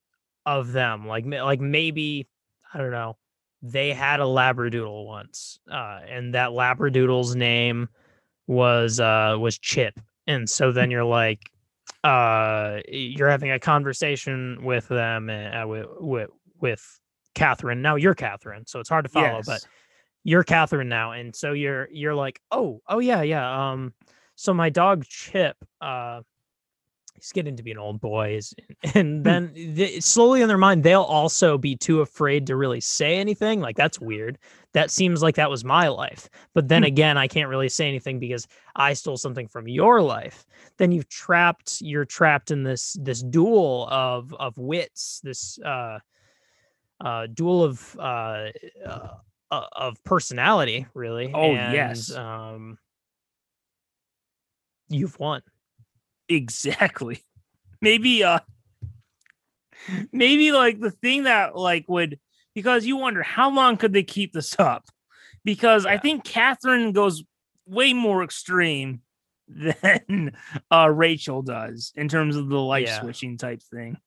[0.46, 1.08] of them.
[1.08, 2.28] Like like maybe
[2.74, 3.18] I don't know
[3.62, 7.90] they had a labradoodle once uh, and that labradoodle's name
[8.50, 10.00] was uh was Chip.
[10.26, 11.52] And so then you're like
[12.04, 17.00] uh you're having a conversation with them uh, with, with with
[17.36, 17.84] Catherine.
[17.84, 19.64] Now you're Catherine, so it's hard to follow, but
[20.24, 21.12] you're Catherine now.
[21.12, 23.72] And so you're you're like, "Oh, oh yeah, yeah.
[23.72, 23.94] Um
[24.36, 26.22] so my dog Chip uh
[27.22, 28.54] he's getting to be an old boy is-
[28.96, 33.18] and then they, slowly in their mind they'll also be too afraid to really say
[33.18, 34.38] anything like that's weird.
[34.74, 36.30] That seems like that was my life.
[36.54, 36.88] But then Hmm.
[36.88, 40.46] again i can't really say anything because i stole something from your life.
[40.78, 46.00] Then you've trapped you're trapped in this this duel of of wits this uh
[47.04, 48.48] uh duel of uh,
[48.86, 49.08] uh
[49.52, 52.12] uh, of personality really Oh, and, yes.
[52.12, 52.78] um
[54.90, 55.42] you've won
[56.30, 57.24] exactly.
[57.82, 58.40] Maybe uh
[60.12, 62.20] maybe like the thing that like would
[62.54, 64.86] because you wonder how long could they keep this up?
[65.46, 67.24] Because i think catherine goes
[67.66, 69.02] way more extreme
[69.48, 70.34] than
[70.70, 73.00] uh rachel does in terms of the life Yeah.
[73.00, 73.98] switching type thing.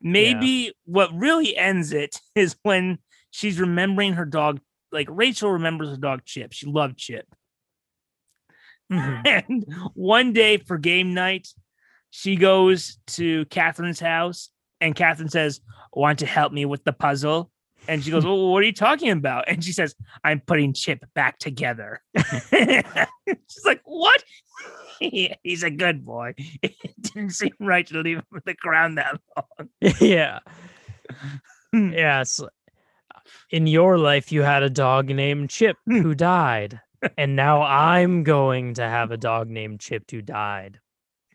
[0.00, 2.98] Maybe what really ends it is when
[3.30, 4.60] she's remembering her dog
[4.92, 6.52] like rachel remembers her dog chip.
[6.52, 7.26] She loved chip
[8.92, 9.44] Mhm.
[9.48, 9.64] and
[9.94, 11.48] one day for game night,
[12.10, 14.50] she goes to Catherine's house,
[14.80, 15.60] and Catherine says,
[15.92, 17.50] Want to help me with the puzzle?
[17.88, 19.44] And she goes, Well, what are you talking about?
[19.48, 19.94] And she says,
[20.24, 22.00] I'm putting Chip back together.
[22.52, 24.22] She's like, What?
[25.00, 26.34] He's a good boy.
[26.62, 29.68] It didn't seem right to leave him on the ground that long.
[30.00, 30.38] yeah.
[31.72, 31.92] Hmm.
[31.92, 32.24] yeah.
[33.50, 36.00] In your life, you had a dog named Chip Hmm.
[36.02, 36.80] who died.
[37.16, 40.80] And now I'm going to have a dog named Chip who died.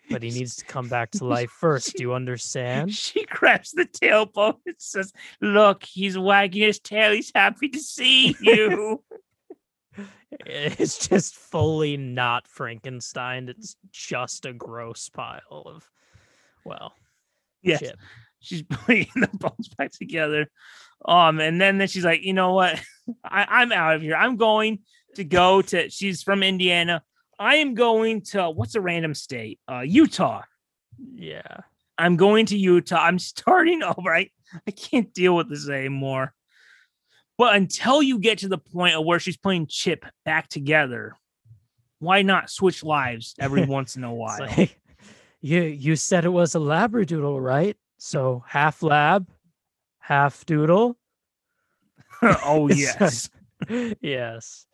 [0.09, 1.95] But he needs to come back to life first.
[1.95, 2.93] Do you understand?
[2.93, 7.13] She grabs the tailbone and says, Look, he's wagging his tail.
[7.13, 9.03] He's happy to see you.
[10.45, 13.49] It's just fully not Frankenstein.
[13.49, 15.89] It's just a gross pile of,
[16.63, 16.93] well,
[17.61, 17.81] yes.
[17.81, 17.97] Chip.
[18.39, 20.49] she's putting the bones back together.
[21.03, 22.81] Um, and then, then she's like, you know what?
[23.23, 24.15] I, I'm out of here.
[24.15, 24.79] I'm going
[25.15, 25.89] to go to.
[25.89, 27.03] She's from Indiana.
[27.39, 29.59] I am going to what's a random state?
[29.69, 30.43] Uh, Utah.
[31.13, 31.61] Yeah.
[31.97, 33.03] I'm going to Utah.
[33.03, 34.13] I'm starting over.
[34.13, 34.29] I,
[34.67, 36.33] I can't deal with this anymore.
[37.37, 41.15] But until you get to the point of where she's putting Chip back together,
[41.99, 44.39] why not switch lives every once in a while?
[44.39, 44.79] like,
[45.41, 47.75] you you said it was a labradoodle, right?
[47.97, 49.27] So half lab,
[49.97, 50.97] half doodle.
[52.21, 53.29] oh yes,
[54.01, 54.67] yes.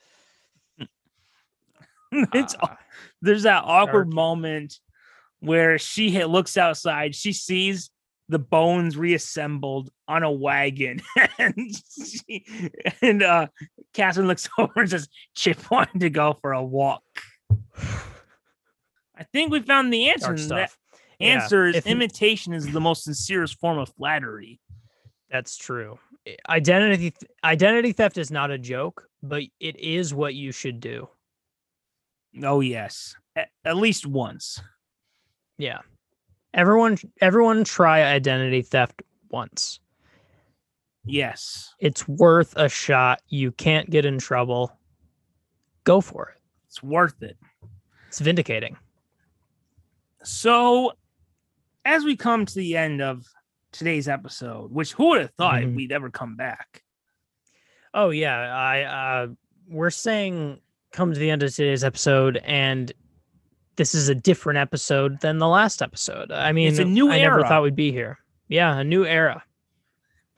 [2.34, 2.78] it's Ah,
[3.22, 4.16] there's that awkward Dark.
[4.16, 4.80] moment
[5.40, 7.92] where she hit, looks outside, she sees
[8.30, 11.02] the bones reassembled on a wagon,
[11.40, 11.72] and
[12.04, 12.46] she,
[13.02, 13.48] and uh,
[13.94, 17.04] Catherine looks over and says, "Chip wanted to go for a walk."
[19.20, 20.28] I think we found the answer.
[20.28, 20.78] dark and that stuff.
[21.20, 24.60] Yeah, answer is if imitation is the most sincerest form of flattery.
[25.32, 25.98] That's true.
[26.50, 27.14] Identity
[27.44, 31.10] identity theft is not a joke, but it is what you should do.
[32.44, 34.62] Oh yes, at, at least once.
[35.58, 35.80] Yeah.
[36.54, 39.80] Everyone everyone try identity theft once.
[41.10, 43.22] Yes, It's worth a shot.
[43.30, 44.78] You can't get in trouble.
[45.86, 46.42] Go for it.
[46.68, 47.38] it's worth it.
[48.10, 48.76] It's vindicating.
[50.24, 50.94] So,
[51.86, 53.26] as we come to the end of
[53.72, 55.76] today's episode, which who would have thought Mhm.
[55.76, 56.84] we'd ever come back?
[57.94, 59.28] Oh yeah, I uh
[59.70, 60.60] we're saying
[60.94, 62.92] come to the end of today's episode and
[63.76, 66.32] this is a different episode than the last episode.
[66.32, 68.18] I mean, It's a new I never thought we'd be here.
[68.48, 69.44] Yeah, a new era.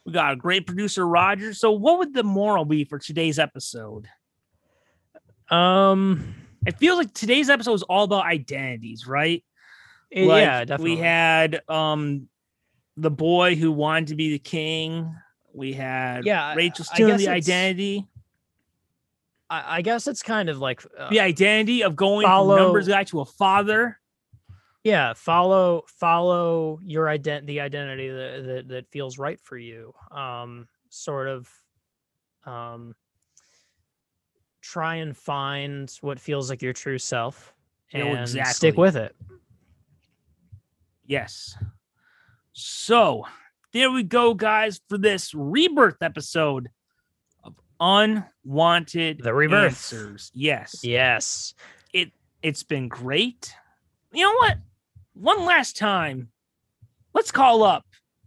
[0.06, 1.54] We got a great producer, Roger.
[1.54, 4.08] So, what would the moral be for today's episode?
[5.50, 6.36] Um
[6.66, 9.44] It feels like today's episode is all about identities, right?
[10.12, 10.96] eh, Like, yeah, definitely.
[10.96, 12.28] We had um
[12.98, 15.16] the boy who wanted to be the king.
[15.54, 18.06] We had Yeah, Rachel stealing the identity.
[19.50, 22.88] I, I guess it's kind of like uh, The identity of going follow- from numbers
[22.88, 24.00] guy to a father.
[24.84, 29.94] yeah, follow follow your ident the identity that, that that feels right for you.
[30.12, 31.50] Um sort of
[32.46, 32.96] um
[34.62, 37.54] try and find what feels like your true self
[37.94, 38.72] and stick exactly.
[38.74, 39.16] with it.
[41.06, 41.56] Yes.
[42.54, 43.26] So
[43.74, 46.70] there we go, guys, for this rebirth episode
[47.80, 49.72] Unwanted The Rebirth.
[49.72, 50.32] Answers.
[50.34, 50.80] Yes.
[50.84, 51.54] Yes.
[51.94, 52.12] It
[52.44, 53.54] it's been great.
[54.14, 54.58] You know what?
[55.14, 56.30] One last time,
[57.14, 57.86] let's call up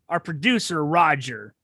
[0.08, 1.54] our producer, Roger,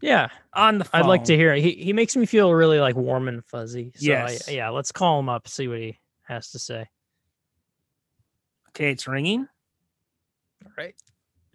[0.00, 0.28] Yeah.
[0.54, 1.02] on the phone.
[1.02, 1.62] I'd like to hear it.
[1.62, 3.92] He he makes me feel really like warm and fuzzy.
[3.96, 4.48] So Yes.
[4.48, 6.86] I, yeah, let's call him up, see what he has to say.
[8.70, 9.48] Okay, it's ringing.
[10.64, 10.94] All right.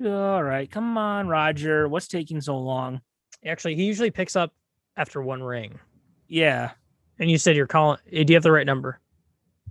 [0.03, 1.87] All right, come on, Roger.
[1.87, 3.01] What's taking so long?
[3.45, 4.51] Actually, he usually picks up
[4.97, 5.79] after one ring.
[6.27, 6.71] Yeah,
[7.19, 7.99] And you said you're calling.
[8.11, 8.99] eh, Do you have the right number?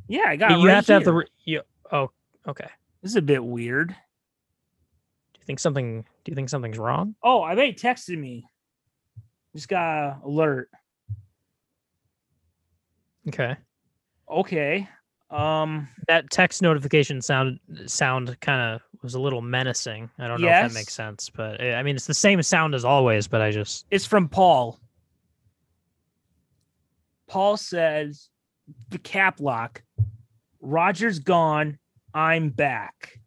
[0.08, 0.50] yeah, I got.
[0.58, 1.24] You right have to have the.
[1.44, 2.10] You, oh,
[2.46, 2.68] okay.
[3.02, 3.88] This is a bit weird.
[3.88, 3.94] Do
[5.38, 6.02] you think something?
[6.24, 7.14] Do you think something's wrong?
[7.22, 8.46] Oh, I bet he texted me.
[9.54, 10.68] Just got alert.
[13.28, 13.56] Okay.
[14.30, 14.88] Okay.
[15.30, 15.88] Um.
[16.08, 20.10] That text notification sound sound kind of was a little menacing.
[20.18, 22.74] I don't know if that makes sense, but eh, I mean it's the same sound
[22.74, 23.28] as always.
[23.28, 24.78] But I just It's from Paul.
[27.30, 28.28] Paul says,
[28.88, 29.84] the cap lock,
[30.60, 31.78] Roger's gone.
[32.12, 33.20] I'm back.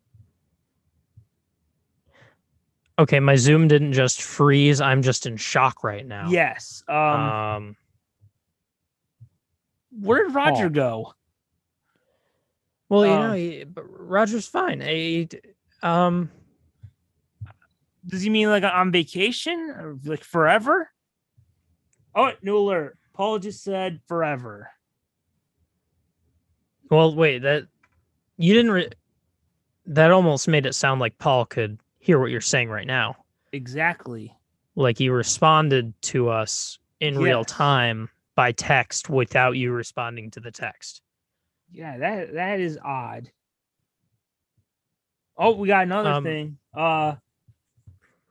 [2.99, 3.21] okay.
[3.21, 4.81] My Zoom didn't just freeze.
[4.81, 6.27] I'm just in shock right now.
[6.30, 6.84] Yes.
[6.89, 7.75] Um, Um.
[10.01, 10.69] where did Roger Paul.
[10.69, 11.13] go?
[12.89, 14.81] Well, you um, know, he, but Roger's fine.
[14.81, 15.30] He,
[15.81, 16.30] um.
[18.05, 20.89] Does he mean like on vacation or like forever?
[22.13, 22.97] Oh, new alert.
[23.14, 24.69] Paul just said forever.
[26.90, 27.40] Well, wait.
[27.44, 27.68] That
[28.38, 28.72] you didn't.
[28.72, 28.90] Re-
[29.85, 33.18] that almost made it sound like Paul could hear what you're saying right now.
[33.52, 34.35] Exactly.
[34.76, 40.52] Like he responded to us in real time by text without you responding to the
[40.52, 41.02] text.
[41.72, 43.30] Yeah, that that is odd.
[45.38, 46.57] Oh, we got another Um, thing.
[46.76, 47.15] Uh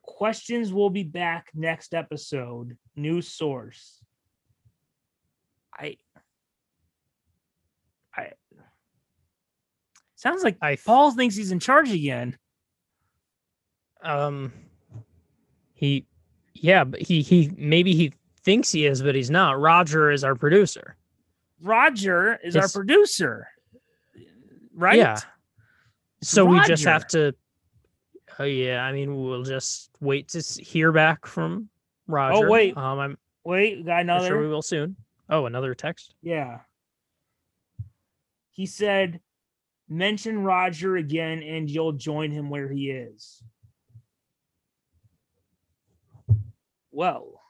[0.03, 2.77] questions will be back next episode.
[2.97, 4.02] New source.
[5.79, 5.97] I
[8.15, 8.33] I
[10.17, 12.37] sounds like I, Paul thinks he's in charge again.
[14.03, 14.53] Um,
[15.75, 16.07] he,
[16.55, 18.13] yeah, but he he maybe he
[18.45, 19.61] thinks he is, but he's not.
[19.61, 20.97] Roger is our producer.
[21.61, 23.49] Roger is our producer.
[24.75, 24.99] Right?
[24.99, 25.19] Yeah.
[26.23, 27.35] So we just have to.
[28.39, 31.69] Oh yeah, I mean we'll just wait to hear back from
[32.07, 32.47] Roger.
[32.47, 32.77] Oh, wait.
[32.77, 34.29] um, I'm Wait, got I'm another.
[34.29, 34.97] sure we will soon.
[35.29, 36.15] Oh, another text.
[36.23, 36.61] Yeah.
[38.51, 39.21] He said,
[39.89, 43.43] mention Roger again and you'll join him where he is.
[46.91, 47.41] Well,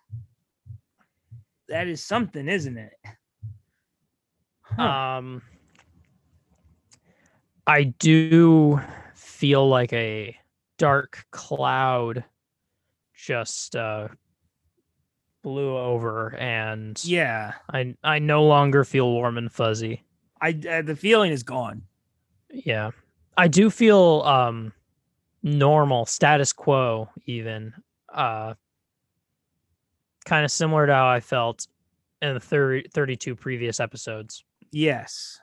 [1.68, 2.92] that is something, isn't it?
[4.62, 4.82] Huh.
[4.82, 5.42] Um,
[7.66, 8.80] I do
[9.14, 10.36] feel like a
[10.78, 12.24] dark cloud
[13.14, 14.08] just uh
[15.42, 17.54] blew over, and yeah.
[17.72, 20.02] I I no longer feel warm and fuzzy.
[20.40, 21.82] I uh, the feeling is gone.
[22.50, 22.90] Yeah,
[23.36, 24.72] I do feel um
[25.42, 27.74] normal, status quo, even
[28.12, 28.54] uh
[30.24, 31.66] kind of similar to how I felt
[32.20, 34.44] in the 30, 32 previous episodes.
[34.70, 35.40] Yes.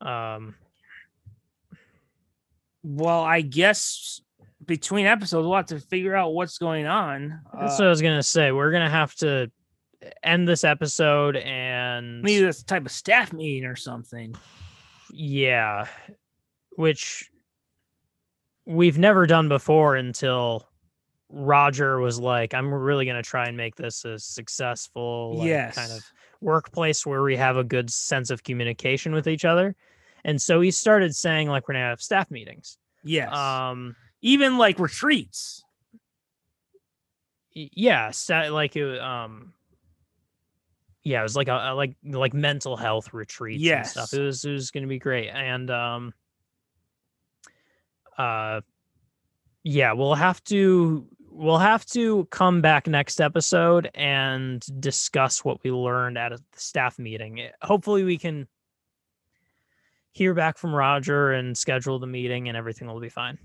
[0.00, 0.56] Um,
[2.82, 4.20] Well, I guess
[4.66, 7.40] between episodes we'll have to figure out what's going on.
[7.52, 8.52] That's Uh, what I was gonna say.
[8.52, 9.50] We're gonna have to
[10.22, 14.34] end this episode and maybe this type of staff meeting or something.
[15.12, 15.86] yeah,
[16.76, 17.30] which
[18.66, 20.68] we've never done before until
[21.28, 25.74] Roger was like, "I'm really gonna try and make this a successful, like, yes.
[25.74, 26.04] kind of
[26.40, 29.74] workplace where we have a good sense of communication with each other."
[30.24, 32.78] And so he started saying, like, we're gonna have staff meetings.
[33.02, 33.32] Yes.
[33.34, 35.64] Um, Even like retreats.
[37.54, 39.52] yeah like it, um
[41.04, 44.14] yeah it was like a, like like mental health retreats and stuff Yes.
[44.14, 46.14] it was it was gonna be great and um
[48.16, 48.60] uh
[49.64, 55.70] yeah we'll have to we'll have to come back next episode and discuss what we
[55.72, 58.46] learned at a staff meeting Eh, hopefully we can
[60.12, 63.38] hear back from roger and schedule the meeting and everything will be fine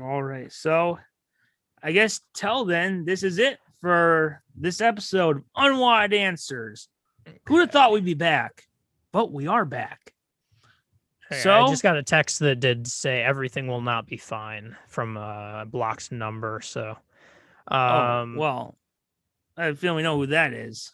[0.00, 0.52] All right.
[0.52, 0.98] So
[1.82, 6.88] I guess till then, this is it for this episode of Unwanted Answers.
[7.46, 8.64] Who'd have thought we'd be back?
[9.12, 10.12] But we are back.
[11.28, 15.16] Hey, I just got a text that did say everything will not be fine from
[15.16, 16.60] a blocked number.
[16.62, 16.96] So,
[17.68, 18.78] um, oh, well,
[19.56, 20.92] I feel we know who that is.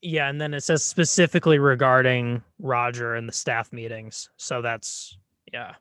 [0.00, 4.30] yeah, and then it says specifically regarding Roger and the staff meetings.
[4.36, 5.18] So that's
[5.52, 5.74] yeah.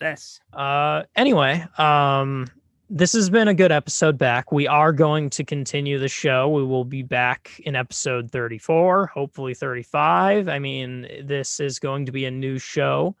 [0.00, 2.46] That's Uh, anyway, um,
[2.88, 4.50] this has been a good episode back.
[4.50, 6.48] We are going to continue the show.
[6.48, 10.48] We will be back in episode 34, hopefully 35.
[10.48, 13.14] I mean, this is going to be a new show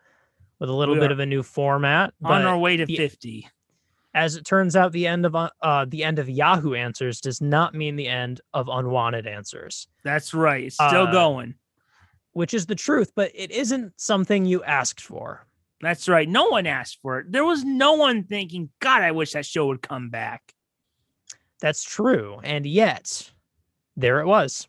[0.58, 2.14] with a little We bit of a new format.
[2.24, 3.46] on our way to the- 50.
[4.14, 7.40] as it turns out, the end of uh, uh, the end of Yahoo Answers does
[7.40, 9.86] not mean the end of unwanted answers.
[10.02, 10.64] That's right.
[10.64, 11.54] It's still Uh, going.
[12.32, 15.46] which is the truth, but it isn't something you asked for.
[15.80, 16.28] That's right.
[16.28, 17.32] No one asked for it.
[17.32, 20.54] There was no one thinking, God, I wish that show would come back.
[21.60, 22.40] That's true.
[22.42, 23.30] And yet,
[23.96, 24.68] there it was.